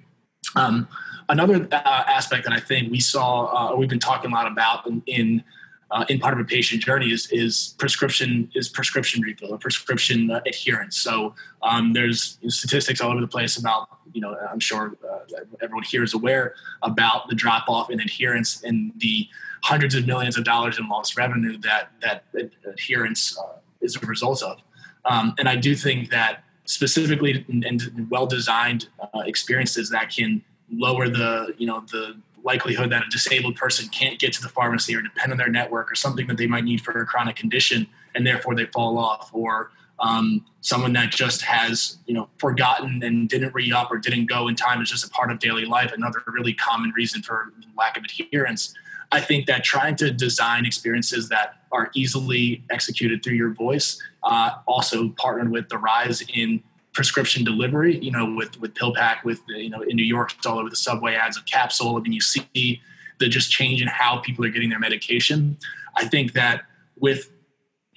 Um, 0.57 0.89
another 1.28 1.68
uh, 1.70 2.05
aspect 2.09 2.45
that 2.45 2.53
I 2.53 2.61
think 2.61 2.91
we 2.91 3.01
saw, 3.01 3.72
uh, 3.72 3.76
we've 3.76 3.89
been 3.89 3.99
talking 4.01 4.31
a 4.31 4.35
lot 4.35 4.51
about 4.51 4.87
in, 4.87 5.03
in, 5.07 5.45
uh, 5.91 6.05
in 6.09 6.18
part 6.18 6.35
of 6.35 6.41
a 6.41 6.45
patient 6.45 6.83
journey 6.83 7.11
is, 7.11 7.28
is 7.31 7.74
prescription 7.78 8.51
is 8.55 8.68
prescription 8.68 9.22
refill 9.22 9.53
or 9.53 9.59
prescription 9.59 10.31
uh, 10.31 10.41
adherence. 10.47 10.97
So 10.97 11.35
um, 11.62 11.93
there's 11.93 12.39
statistics 12.49 13.01
all 13.01 13.11
over 13.11 13.20
the 13.20 13.28
place 13.28 13.57
about, 13.57 13.89
you 14.12 14.20
know, 14.20 14.37
I'm 14.51 14.61
sure 14.61 14.97
uh, 15.09 15.18
everyone 15.62 15.85
here 15.85 16.03
is 16.03 16.14
aware 16.14 16.55
about 16.83 17.28
the 17.28 17.35
drop 17.35 17.68
off 17.68 17.91
in 17.91 18.01
adherence 18.01 18.62
and 18.62 18.93
the 18.99 19.28
hundreds 19.62 19.95
of 19.95 20.07
millions 20.07 20.37
of 20.39 20.45
dollars 20.45 20.78
in 20.78 20.89
lost 20.89 21.16
revenue 21.16 21.59
that 21.59 21.91
that 22.03 22.24
adherence 22.64 23.39
is 23.81 23.97
a 23.97 24.01
result 24.07 24.43
of. 24.43 24.59
Um, 25.05 25.34
and 25.38 25.48
I 25.48 25.57
do 25.57 25.74
think 25.74 26.11
that 26.11 26.44
specifically 26.64 27.44
and, 27.48 27.64
and 27.64 28.07
well 28.11 28.26
designed 28.26 28.88
uh, 29.01 29.20
experiences 29.20 29.90
that 29.90 30.11
can 30.11 30.42
lower 30.72 31.09
the 31.09 31.55
you 31.59 31.66
know 31.66 31.84
the 31.90 32.16
likelihood 32.44 32.90
that 32.90 33.05
a 33.05 33.11
disabled 33.11 33.57
person 33.57 33.88
can't 33.88 34.18
get 34.18 34.32
to 34.32 34.40
the 34.40 34.48
pharmacy 34.48 34.94
or 34.94 35.03
depend 35.03 35.32
on 35.32 35.36
their 35.36 35.48
network 35.48 35.90
or 35.90 35.94
something 35.94 36.26
that 36.26 36.36
they 36.36 36.46
might 36.46 36.64
need 36.64 36.80
for 36.80 36.92
a 36.92 37.05
chronic 37.05 37.36
condition 37.36 37.86
and 38.14 38.26
therefore 38.26 38.55
they 38.55 38.66
fall 38.66 38.98
off 38.98 39.30
or 39.34 39.70
um, 39.98 40.46
someone 40.62 40.92
that 40.94 41.11
just 41.11 41.42
has 41.42 41.98
you 42.07 42.14
know 42.14 42.28
forgotten 42.38 43.03
and 43.03 43.28
didn't 43.28 43.53
re-up 43.53 43.90
or 43.90 43.98
didn't 43.98 44.26
go 44.26 44.48
in 44.48 44.55
time 44.55 44.80
is 44.80 44.88
just 44.88 45.05
a 45.05 45.11
part 45.11 45.30
of 45.30 45.38
daily 45.38 45.64
life 45.64 45.92
another 45.92 46.22
really 46.28 46.55
common 46.55 46.92
reason 46.96 47.22
for 47.22 47.53
lack 47.76 47.96
of 47.96 48.05
adherence. 48.05 48.74
I 49.12 49.20
think 49.20 49.46
that 49.46 49.64
trying 49.64 49.96
to 49.96 50.12
design 50.12 50.64
experiences 50.64 51.28
that 51.30 51.57
are 51.72 51.90
easily 51.94 52.62
executed 52.70 53.24
through 53.24 53.34
your 53.34 53.51
voice 53.51 54.01
uh, 54.23 54.51
also 54.66 55.09
partnered 55.11 55.51
with 55.51 55.68
the 55.68 55.79
rise 55.79 56.23
in 56.35 56.62
prescription 56.93 57.45
delivery, 57.45 57.99
you 57.99 58.11
know, 58.11 58.35
with 58.35 58.61
with 58.61 58.75
PillPack, 58.75 59.25
with 59.25 59.41
you 59.49 59.71
know, 59.71 59.83
in 59.83 59.97
New 59.97 60.05
York, 60.05 60.33
it's 60.37 60.47
all 60.47 60.59
over 60.59 60.68
the 60.68 60.77
subway 60.77 61.14
ads 61.14 61.37
of 61.37 61.47
capsule. 61.47 61.97
I 61.97 62.01
mean, 62.01 62.12
you 62.12 62.21
see 62.21 62.81
the 63.18 63.29
just 63.29 63.51
change 63.51 63.81
in 63.81 63.89
how 63.89 64.18
people 64.18 64.45
are 64.45 64.51
getting 64.51 64.71
their 64.71 64.79
medication. 64.79 65.59
I 65.97 66.07
think 66.07 66.33
that 66.33 66.62
with 66.99 67.31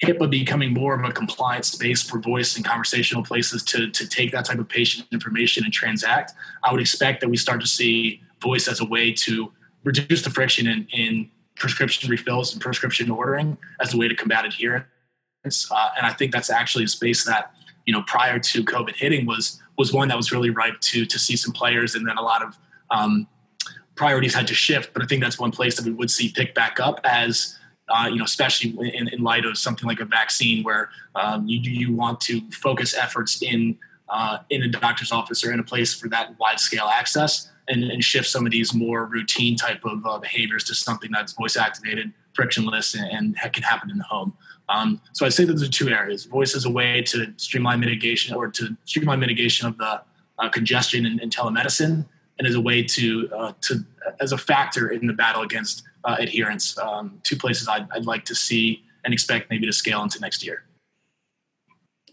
HIPAA 0.03 0.29
becoming 0.29 0.73
more 0.73 0.93
of 0.95 1.03
a 1.03 1.11
compliance 1.11 1.71
space 1.71 2.03
for 2.03 2.19
voice 2.19 2.55
and 2.55 2.65
conversational 2.65 3.23
places 3.23 3.63
to, 3.63 3.89
to 3.89 4.07
take 4.07 4.31
that 4.33 4.45
type 4.45 4.59
of 4.59 4.67
patient 4.67 5.07
information 5.11 5.63
and 5.63 5.71
transact, 5.71 6.33
I 6.63 6.71
would 6.71 6.81
expect 6.81 7.21
that 7.21 7.29
we 7.29 7.37
start 7.37 7.61
to 7.61 7.67
see 7.67 8.21
voice 8.41 8.67
as 8.67 8.81
a 8.81 8.85
way 8.85 9.13
to 9.13 9.51
reduce 9.83 10.21
the 10.21 10.29
friction 10.29 10.67
in, 10.67 10.87
in 10.91 11.29
prescription 11.55 12.09
refills 12.09 12.51
and 12.51 12.61
prescription 12.61 13.09
ordering 13.09 13.57
as 13.79 13.93
a 13.93 13.97
way 13.97 14.07
to 14.07 14.15
combat 14.15 14.45
adherence. 14.45 14.85
Uh, 15.45 15.89
and 15.97 16.05
I 16.05 16.13
think 16.13 16.31
that's 16.31 16.49
actually 16.49 16.85
a 16.85 16.87
space 16.87 17.25
that 17.25 17.53
you 17.85 17.93
know 17.93 18.03
prior 18.03 18.39
to 18.39 18.63
COVID 18.63 18.95
hitting 18.95 19.25
was 19.25 19.61
was 19.77 19.91
one 19.91 20.07
that 20.07 20.17
was 20.17 20.31
really 20.31 20.49
ripe 20.49 20.79
to 20.81 21.05
to 21.05 21.19
see 21.19 21.35
some 21.35 21.53
players, 21.53 21.95
and 21.95 22.07
then 22.07 22.17
a 22.17 22.21
lot 22.21 22.43
of 22.43 22.57
um, 22.91 23.27
priorities 23.95 24.33
had 24.33 24.47
to 24.47 24.53
shift. 24.53 24.93
But 24.93 25.03
I 25.03 25.05
think 25.05 25.21
that's 25.21 25.39
one 25.39 25.51
place 25.51 25.75
that 25.75 25.85
we 25.85 25.91
would 25.91 26.11
see 26.11 26.31
pick 26.31 26.55
back 26.55 26.79
up 26.79 27.01
as 27.03 27.57
uh, 27.89 28.07
you 28.09 28.17
know, 28.17 28.23
especially 28.23 28.69
in, 28.95 29.07
in, 29.09 29.21
light 29.21 29.45
of 29.45 29.57
something 29.57 29.87
like 29.87 29.99
a 29.99 30.05
vaccine, 30.05 30.63
where 30.63 30.89
um, 31.15 31.47
you 31.47 31.59
you 31.59 31.93
want 31.93 32.21
to 32.21 32.41
focus 32.51 32.95
efforts 32.95 33.41
in 33.41 33.77
uh, 34.09 34.37
in 34.49 34.63
a 34.63 34.67
doctor's 34.67 35.11
office 35.11 35.43
or 35.43 35.51
in 35.51 35.59
a 35.59 35.63
place 35.63 35.93
for 35.93 36.07
that 36.07 36.37
wide 36.39 36.59
scale 36.59 36.85
access, 36.85 37.49
and, 37.67 37.83
and 37.83 38.03
shift 38.03 38.27
some 38.27 38.45
of 38.45 38.51
these 38.51 38.73
more 38.73 39.05
routine 39.05 39.57
type 39.57 39.83
of 39.83 40.05
uh, 40.05 40.17
behaviors 40.17 40.63
to 40.63 40.73
something 40.73 41.11
that's 41.11 41.33
voice 41.33 41.57
activated, 41.57 42.13
frictionless, 42.33 42.95
and, 42.95 43.35
and 43.37 43.53
can 43.53 43.63
happen 43.63 43.89
in 43.89 43.97
the 43.97 44.03
home. 44.03 44.33
Um, 44.69 45.01
so 45.11 45.25
I'd 45.25 45.33
say 45.33 45.45
those 45.45 45.63
are 45.63 45.69
two 45.69 45.89
areas. 45.89 46.25
Voice 46.25 46.55
as 46.55 46.65
a 46.65 46.69
way 46.69 47.01
to 47.03 47.33
streamline 47.37 47.79
mitigation 47.79 48.35
or 48.35 48.47
to 48.49 48.75
streamline 48.85 49.19
mitigation 49.19 49.67
of 49.67 49.77
the 49.77 50.01
uh, 50.39 50.49
congestion 50.49 51.05
in, 51.05 51.19
in, 51.19 51.29
telemedicine, 51.29 52.05
and 52.39 52.47
as 52.47 52.55
a 52.55 52.61
way 52.61 52.81
to 52.81 53.29
uh, 53.35 53.53
to 53.61 53.85
as 54.19 54.31
a 54.31 54.37
factor 54.37 54.89
in 54.89 55.05
the 55.05 55.13
battle 55.13 55.41
against 55.41 55.83
uh, 56.05 56.15
adherence. 56.19 56.77
Um, 56.77 57.19
two 57.23 57.35
places 57.35 57.67
I'd, 57.67 57.87
I'd 57.91 58.05
like 58.05 58.25
to 58.25 58.35
see 58.35 58.83
and 59.03 59.13
expect 59.13 59.49
maybe 59.49 59.65
to 59.65 59.73
scale 59.73 60.01
into 60.01 60.19
next 60.19 60.45
year. 60.45 60.63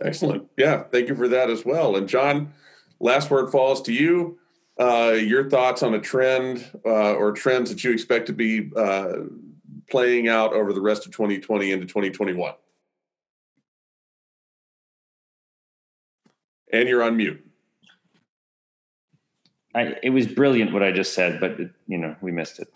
Excellent. 0.03 0.49
Yeah, 0.57 0.85
thank 0.85 1.09
you 1.09 1.15
for 1.15 1.29
that 1.29 1.51
as 1.51 1.65
well. 1.65 1.97
And 1.97 2.09
John, 2.09 2.53
last 3.01 3.31
word 3.31 3.51
falls 3.51 3.83
to 3.83 3.93
you. 3.93 4.39
Uh, 4.79 5.13
your 5.13 5.49
thoughts 5.51 5.83
on 5.83 5.93
a 5.95 6.01
trend 6.01 6.65
uh, 6.87 7.13
or 7.13 7.33
trends 7.33 7.69
that 7.69 7.85
you 7.85 7.93
expect 7.93 8.27
to 8.27 8.33
be 8.33 8.71
uh, 8.77 9.13
playing 9.91 10.29
out 10.29 10.53
over 10.53 10.73
the 10.73 10.81
rest 10.81 11.07
of 11.07 11.13
2020 11.13 11.73
into 11.73 11.87
2021? 11.87 12.55
And 16.73 16.89
you're 16.89 17.03
on 17.03 17.17
mute. 17.17 17.45
I, 19.73 19.95
it 20.03 20.11
was 20.11 20.27
brilliant 20.27 20.73
what 20.73 20.83
I 20.83 20.91
just 20.91 21.15
said, 21.15 21.39
but 21.39 21.57
you 21.87 21.97
know 21.97 22.17
we 22.21 22.33
missed 22.33 22.59
it. 22.59 22.69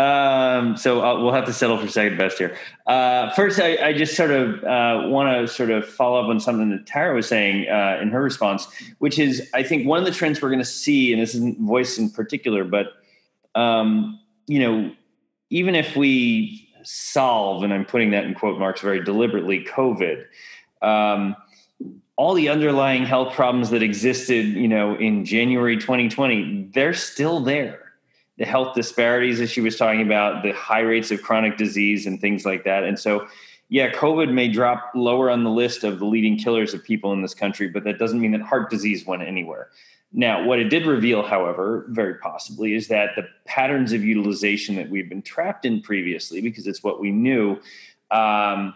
Um, 0.00 0.78
so 0.78 1.00
I'll, 1.00 1.22
we'll 1.22 1.34
have 1.34 1.44
to 1.44 1.52
settle 1.52 1.76
for 1.76 1.88
second 1.88 2.16
best 2.16 2.38
here. 2.38 2.56
Uh, 2.86 3.30
first, 3.30 3.60
I, 3.60 3.88
I, 3.88 3.92
just 3.92 4.16
sort 4.16 4.30
of 4.30 4.64
uh, 4.64 5.08
want 5.08 5.28
to 5.28 5.52
sort 5.52 5.70
of 5.70 5.86
follow 5.86 6.22
up 6.22 6.28
on 6.28 6.40
something 6.40 6.70
that 6.70 6.86
Tara 6.86 7.14
was 7.14 7.28
saying 7.28 7.68
uh, 7.68 7.98
in 8.00 8.08
her 8.08 8.22
response, 8.22 8.66
which 8.98 9.18
is 9.18 9.46
I 9.52 9.62
think 9.62 9.86
one 9.86 9.98
of 9.98 10.06
the 10.06 10.10
trends 10.10 10.40
we're 10.40 10.48
going 10.48 10.60
to 10.60 10.64
see, 10.64 11.12
and 11.12 11.20
this 11.20 11.34
isn't 11.34 11.60
voice 11.60 11.98
in 11.98 12.08
particular, 12.08 12.64
but 12.64 12.94
um, 13.54 14.18
you 14.46 14.60
know 14.60 14.90
even 15.50 15.74
if 15.74 15.96
we 15.96 16.68
solve, 16.82 17.62
and 17.62 17.72
I'm 17.72 17.84
putting 17.84 18.10
that 18.10 18.24
in 18.24 18.34
quote 18.34 18.58
marks 18.58 18.80
very 18.80 19.02
deliberately, 19.02 19.64
COVID, 19.64 20.24
um, 20.82 21.36
all 22.16 22.34
the 22.34 22.48
underlying 22.48 23.04
health 23.04 23.34
problems 23.34 23.70
that 23.70 23.82
existed, 23.82 24.46
you 24.46 24.66
know, 24.66 24.96
in 24.96 25.24
January 25.24 25.76
2020, 25.76 26.70
they're 26.74 26.94
still 26.94 27.40
there. 27.40 27.92
The 28.38 28.44
health 28.44 28.74
disparities 28.74 29.38
that 29.38 29.48
she 29.48 29.60
was 29.60 29.76
talking 29.76 30.02
about, 30.02 30.42
the 30.42 30.52
high 30.52 30.80
rates 30.80 31.10
of 31.10 31.22
chronic 31.22 31.56
disease 31.56 32.06
and 32.06 32.20
things 32.20 32.44
like 32.44 32.64
that. 32.64 32.84
And 32.84 32.98
so, 32.98 33.28
yeah, 33.68 33.90
COVID 33.92 34.32
may 34.32 34.48
drop 34.48 34.90
lower 34.94 35.30
on 35.30 35.44
the 35.44 35.50
list 35.50 35.84
of 35.84 35.98
the 35.98 36.06
leading 36.06 36.36
killers 36.38 36.74
of 36.74 36.82
people 36.82 37.12
in 37.12 37.22
this 37.22 37.34
country, 37.34 37.68
but 37.68 37.84
that 37.84 37.98
doesn't 37.98 38.20
mean 38.20 38.32
that 38.32 38.42
heart 38.42 38.70
disease 38.70 39.06
went 39.06 39.22
anywhere. 39.22 39.68
Now, 40.12 40.44
what 40.44 40.58
it 40.58 40.70
did 40.70 40.86
reveal, 40.86 41.22
however, 41.22 41.84
very 41.88 42.14
possibly, 42.14 42.74
is 42.74 42.88
that 42.88 43.10
the 43.14 43.28
patterns 43.44 43.92
of 43.92 44.02
utilization 44.02 44.76
that 44.76 44.88
we've 44.88 45.08
been 45.08 45.22
trapped 45.22 45.66
in 45.66 45.82
previously, 45.82 46.40
because 46.40 46.66
it's 46.66 46.82
what 46.82 46.98
we 46.98 47.10
knew, 47.10 47.58
um, 48.10 48.72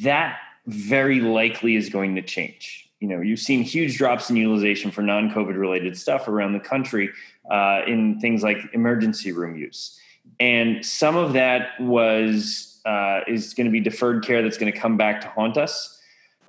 that 0.00 0.38
very 0.66 1.20
likely 1.20 1.76
is 1.76 1.88
going 1.88 2.16
to 2.16 2.22
change. 2.22 2.90
You 3.00 3.08
know, 3.08 3.20
you've 3.20 3.38
seen 3.38 3.62
huge 3.62 3.96
drops 3.96 4.28
in 4.28 4.34
utilization 4.34 4.90
for 4.90 5.02
non-COVID 5.02 5.56
related 5.56 5.96
stuff 5.96 6.26
around 6.26 6.52
the 6.52 6.60
country 6.60 7.10
uh, 7.48 7.82
in 7.86 8.18
things 8.18 8.42
like 8.42 8.58
emergency 8.72 9.30
room 9.30 9.56
use, 9.56 10.00
and 10.40 10.84
some 10.84 11.16
of 11.16 11.32
that 11.34 11.80
was 11.80 12.80
uh, 12.84 13.20
is 13.28 13.54
going 13.54 13.66
to 13.66 13.70
be 13.70 13.80
deferred 13.80 14.24
care 14.24 14.42
that's 14.42 14.58
going 14.58 14.72
to 14.72 14.76
come 14.76 14.96
back 14.96 15.20
to 15.20 15.28
haunt 15.28 15.56
us 15.56 15.97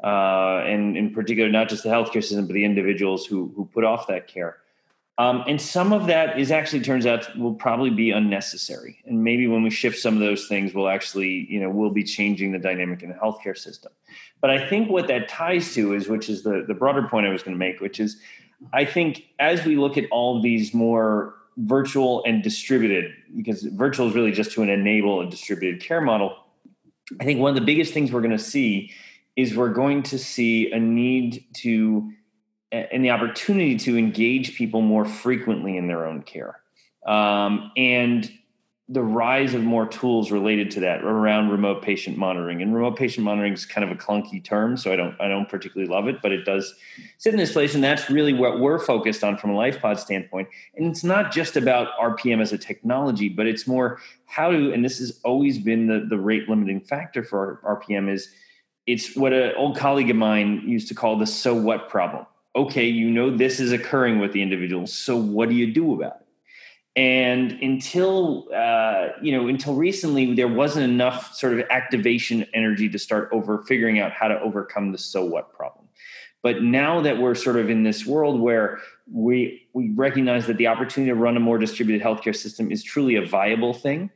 uh, 0.03 0.63
and 0.65 0.97
in 0.97 1.13
particular, 1.13 1.49
not 1.49 1.69
just 1.69 1.83
the 1.83 1.89
healthcare 1.89 2.23
system, 2.23 2.47
but 2.47 2.53
the 2.53 2.65
individuals 2.65 3.25
who 3.25 3.51
who 3.55 3.65
put 3.65 3.83
off 3.83 4.07
that 4.07 4.27
care. 4.27 4.57
Um, 5.19 5.43
and 5.47 5.59
some 5.59 5.91
of 5.91 6.07
that 6.07 6.39
is 6.39 6.49
actually 6.49 6.81
turns 6.81 7.05
out 7.05 7.37
will 7.37 7.53
probably 7.53 7.89
be 7.89 8.11
unnecessary. 8.11 8.99
And 9.05 9.21
maybe 9.21 9.47
when 9.47 9.63
we 9.63 9.69
shift 9.69 9.99
some 9.99 10.13
of 10.13 10.21
those 10.21 10.47
things, 10.47 10.73
we'll 10.73 10.87
actually, 10.87 11.45
you 11.49 11.59
know, 11.59 11.69
we'll 11.69 11.89
be 11.89 12.05
changing 12.05 12.53
the 12.53 12.57
dynamic 12.57 13.03
in 13.03 13.09
the 13.09 13.15
healthcare 13.15 13.57
system. 13.57 13.91
But 14.39 14.49
I 14.49 14.69
think 14.69 14.89
what 14.89 15.07
that 15.07 15.27
ties 15.27 15.73
to 15.73 15.93
is, 15.93 16.07
which 16.07 16.29
is 16.29 16.43
the 16.43 16.63
the 16.65 16.73
broader 16.73 17.05
point 17.09 17.27
I 17.27 17.29
was 17.29 17.43
going 17.43 17.53
to 17.53 17.59
make, 17.59 17.81
which 17.81 17.99
is, 17.99 18.21
I 18.71 18.85
think 18.85 19.25
as 19.39 19.65
we 19.65 19.75
look 19.75 19.97
at 19.97 20.05
all 20.09 20.41
these 20.41 20.73
more 20.73 21.35
virtual 21.57 22.23
and 22.23 22.41
distributed, 22.41 23.11
because 23.35 23.63
virtual 23.63 24.07
is 24.07 24.15
really 24.15 24.31
just 24.31 24.53
to 24.53 24.63
enable 24.63 25.19
a 25.19 25.29
distributed 25.29 25.81
care 25.81 25.99
model. 25.99 26.37
I 27.19 27.25
think 27.25 27.41
one 27.41 27.49
of 27.49 27.55
the 27.55 27.65
biggest 27.65 27.93
things 27.93 28.13
we're 28.13 28.21
going 28.21 28.37
to 28.37 28.39
see 28.39 28.93
is 29.39 29.55
we're 29.55 29.73
going 29.73 30.03
to 30.03 30.17
see 30.17 30.71
a 30.71 30.79
need 30.79 31.45
to 31.53 32.11
and 32.71 33.03
the 33.03 33.09
opportunity 33.09 33.77
to 33.77 33.97
engage 33.97 34.55
people 34.55 34.81
more 34.81 35.03
frequently 35.05 35.75
in 35.75 35.87
their 35.87 36.05
own 36.05 36.21
care. 36.21 36.61
Um, 37.03 37.71
and 37.75 38.29
the 38.91 39.03
rise 39.03 39.53
of 39.53 39.61
more 39.61 39.87
tools 39.87 40.31
related 40.31 40.71
to 40.71 40.79
that 40.79 41.03
around 41.03 41.49
remote 41.49 41.83
patient 41.83 42.17
monitoring. 42.17 42.63
And 42.63 42.73
remote 42.73 42.97
patient 42.97 43.23
monitoring 43.23 43.53
is 43.53 43.65
kind 43.65 43.89
of 43.89 43.95
a 43.95 43.99
clunky 43.99 44.43
term 44.43 44.75
so 44.77 44.91
i 44.91 44.95
don't 44.95 45.15
i 45.21 45.27
don't 45.27 45.47
particularly 45.47 45.91
love 45.91 46.07
it 46.07 46.23
but 46.23 46.31
it 46.31 46.43
does 46.43 46.73
sit 47.19 47.33
in 47.33 47.39
this 47.39 47.53
place 47.53 47.75
and 47.75 47.83
that's 47.83 48.09
really 48.09 48.33
what 48.33 48.59
we're 48.59 48.79
focused 48.79 49.23
on 49.23 49.37
from 49.37 49.51
a 49.51 49.53
lifepod 49.53 49.99
standpoint. 49.99 50.47
And 50.75 50.87
it's 50.87 51.03
not 51.03 51.31
just 51.31 51.55
about 51.55 51.89
rpm 52.01 52.41
as 52.41 52.51
a 52.51 52.57
technology 52.57 53.29
but 53.29 53.45
it's 53.45 53.67
more 53.67 53.99
how 54.25 54.49
to 54.51 54.73
and 54.73 54.83
this 54.83 54.97
has 54.97 55.19
always 55.23 55.59
been 55.59 55.85
the 55.85 56.05
the 56.09 56.17
rate 56.17 56.49
limiting 56.49 56.81
factor 56.81 57.23
for 57.23 57.61
rpm 57.63 58.11
is 58.11 58.29
it's 58.89 59.15
what 59.15 59.33
an 59.33 59.53
old 59.55 59.77
colleague 59.77 60.09
of 60.09 60.15
mine 60.15 60.63
used 60.65 60.87
to 60.87 60.95
call 60.95 61.17
the 61.17 61.27
so 61.27 61.53
what 61.53 61.89
problem. 61.89 62.25
Okay, 62.55 62.87
you 62.87 63.09
know 63.11 63.35
this 63.35 63.59
is 63.59 63.71
occurring 63.71 64.19
with 64.19 64.33
the 64.33 64.41
individual, 64.41 64.87
so 64.87 65.15
what 65.15 65.49
do 65.49 65.55
you 65.55 65.71
do 65.71 65.93
about 65.93 66.21
it? 66.21 66.25
And 66.95 67.51
until 67.61 68.47
uh, 68.53 69.09
you 69.21 69.31
know, 69.31 69.47
until 69.47 69.75
recently, 69.75 70.33
there 70.33 70.47
wasn't 70.47 70.85
enough 70.91 71.35
sort 71.35 71.53
of 71.53 71.67
activation 71.69 72.45
energy 72.53 72.89
to 72.89 72.97
start 72.97 73.29
over 73.31 73.63
figuring 73.63 73.99
out 73.99 74.11
how 74.11 74.27
to 74.27 74.39
overcome 74.41 74.91
the 74.91 74.97
so 74.97 75.23
what 75.23 75.53
problem. 75.53 75.85
But 76.41 76.63
now 76.63 77.01
that 77.01 77.17
we're 77.19 77.35
sort 77.35 77.57
of 77.57 77.69
in 77.69 77.83
this 77.83 78.05
world 78.05 78.39
where 78.39 78.79
we 79.11 79.67
we 79.73 79.91
recognize 79.91 80.47
that 80.47 80.57
the 80.57 80.67
opportunity 80.67 81.11
to 81.11 81.15
run 81.15 81.37
a 81.37 81.39
more 81.39 81.59
distributed 81.59 82.05
healthcare 82.05 82.35
system 82.35 82.71
is 82.71 82.83
truly 82.83 83.15
a 83.15 83.25
viable 83.25 83.73
thing, 83.73 84.09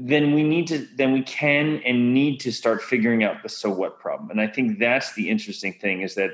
then 0.00 0.32
we 0.32 0.42
need 0.42 0.66
to 0.68 0.86
then 0.96 1.12
we 1.12 1.22
can 1.22 1.82
and 1.84 2.14
need 2.14 2.38
to 2.40 2.52
start 2.52 2.82
figuring 2.82 3.24
out 3.24 3.42
the 3.42 3.48
so 3.48 3.70
what 3.70 3.98
problem. 3.98 4.30
And 4.30 4.40
i 4.40 4.46
think 4.46 4.78
that's 4.78 5.14
the 5.14 5.28
interesting 5.28 5.72
thing 5.72 6.02
is 6.02 6.14
that 6.14 6.32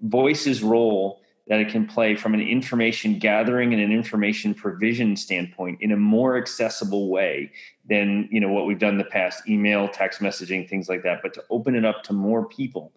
voice's 0.00 0.62
role 0.62 1.20
that 1.46 1.60
it 1.60 1.68
can 1.68 1.86
play 1.86 2.14
from 2.14 2.32
an 2.32 2.40
information 2.40 3.18
gathering 3.18 3.74
and 3.74 3.82
an 3.82 3.92
information 3.92 4.54
provision 4.54 5.14
standpoint 5.14 5.78
in 5.82 5.92
a 5.92 5.96
more 5.96 6.38
accessible 6.38 7.10
way 7.10 7.50
than 7.86 8.28
you 8.30 8.40
know 8.40 8.48
what 8.48 8.66
we've 8.66 8.78
done 8.78 8.94
in 8.94 8.98
the 8.98 9.04
past 9.04 9.46
email 9.48 9.88
text 9.88 10.20
messaging 10.20 10.68
things 10.68 10.88
like 10.88 11.02
that 11.02 11.20
but 11.22 11.34
to 11.34 11.44
open 11.50 11.74
it 11.74 11.84
up 11.84 12.02
to 12.04 12.12
more 12.12 12.46
people. 12.46 12.92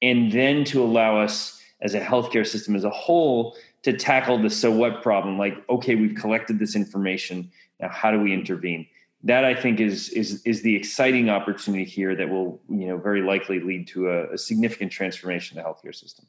And 0.00 0.30
then 0.30 0.64
to 0.66 0.82
allow 0.82 1.18
us 1.18 1.60
as 1.80 1.94
a 1.94 2.00
healthcare 2.00 2.46
system 2.46 2.76
as 2.76 2.84
a 2.84 2.90
whole 2.90 3.56
to 3.82 3.92
tackle 3.92 4.38
the 4.38 4.50
so 4.50 4.70
what 4.70 5.02
problem 5.02 5.38
like 5.38 5.54
okay 5.70 5.94
we've 5.94 6.16
collected 6.16 6.58
this 6.58 6.74
information 6.74 7.50
now 7.80 7.88
how 7.88 8.10
do 8.10 8.20
we 8.20 8.32
intervene 8.32 8.86
that 9.24 9.44
i 9.44 9.54
think 9.54 9.80
is 9.80 10.08
is 10.10 10.42
is 10.44 10.62
the 10.62 10.74
exciting 10.74 11.28
opportunity 11.28 11.84
here 11.84 12.14
that 12.14 12.28
will 12.28 12.60
you 12.68 12.86
know 12.86 12.96
very 12.96 13.22
likely 13.22 13.60
lead 13.60 13.86
to 13.86 14.08
a, 14.08 14.32
a 14.32 14.38
significant 14.38 14.92
transformation 14.92 15.56
in 15.56 15.62
the 15.62 15.68
healthcare 15.68 15.94
system 15.94 16.26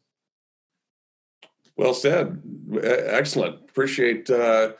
well 1.77 1.93
said 1.93 2.41
excellent 2.83 3.55
appreciate 3.69 4.29
uh, 4.29 4.71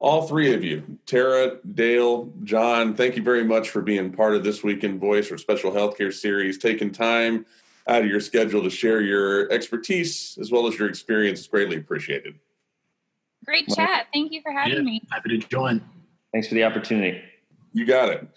all 0.00 0.26
three 0.26 0.52
of 0.52 0.64
you 0.64 0.98
tara 1.06 1.58
dale 1.74 2.32
john 2.42 2.94
thank 2.94 3.16
you 3.16 3.22
very 3.22 3.44
much 3.44 3.70
for 3.70 3.80
being 3.80 4.12
part 4.12 4.34
of 4.34 4.42
this 4.42 4.62
week 4.62 4.82
in 4.82 4.98
voice 4.98 5.30
or 5.30 5.38
special 5.38 5.70
healthcare 5.70 6.12
series 6.12 6.58
taking 6.58 6.90
time 6.90 7.46
out 7.86 8.02
of 8.02 8.08
your 8.08 8.20
schedule 8.20 8.62
to 8.62 8.70
share 8.70 9.00
your 9.00 9.50
expertise 9.52 10.38
as 10.40 10.50
well 10.50 10.66
as 10.66 10.78
your 10.78 10.88
experience 10.88 11.40
is 11.40 11.48
greatly 11.48 11.76
appreciated. 11.76 12.38
Great 13.44 13.68
chat. 13.68 14.06
Thank 14.12 14.32
you 14.32 14.40
for 14.40 14.52
having 14.52 14.74
yeah, 14.74 14.82
me. 14.82 15.02
Happy 15.10 15.30
to 15.30 15.48
join. 15.48 15.82
Thanks 16.32 16.48
for 16.48 16.54
the 16.54 16.64
opportunity. 16.64 17.22
You 17.72 17.86
got 17.86 18.10
it. 18.10 18.28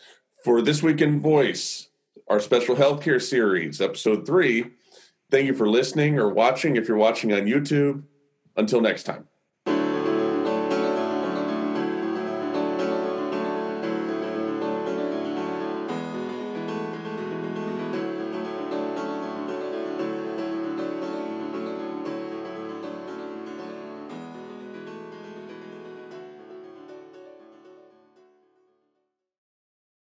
For 0.44 0.62
This 0.62 0.82
Week 0.82 1.02
in 1.02 1.20
Voice, 1.20 1.90
our 2.28 2.40
special 2.40 2.76
healthcare 2.76 3.22
series, 3.22 3.82
episode 3.82 4.26
three, 4.26 4.72
thank 5.30 5.48
you 5.48 5.54
for 5.54 5.68
listening 5.68 6.18
or 6.20 6.30
watching 6.30 6.76
if 6.76 6.88
you're 6.88 6.98
watching 6.98 7.34
on 7.34 7.42
YouTube. 7.42 8.04
Until 8.58 8.80
next 8.80 9.04
time. 9.04 9.28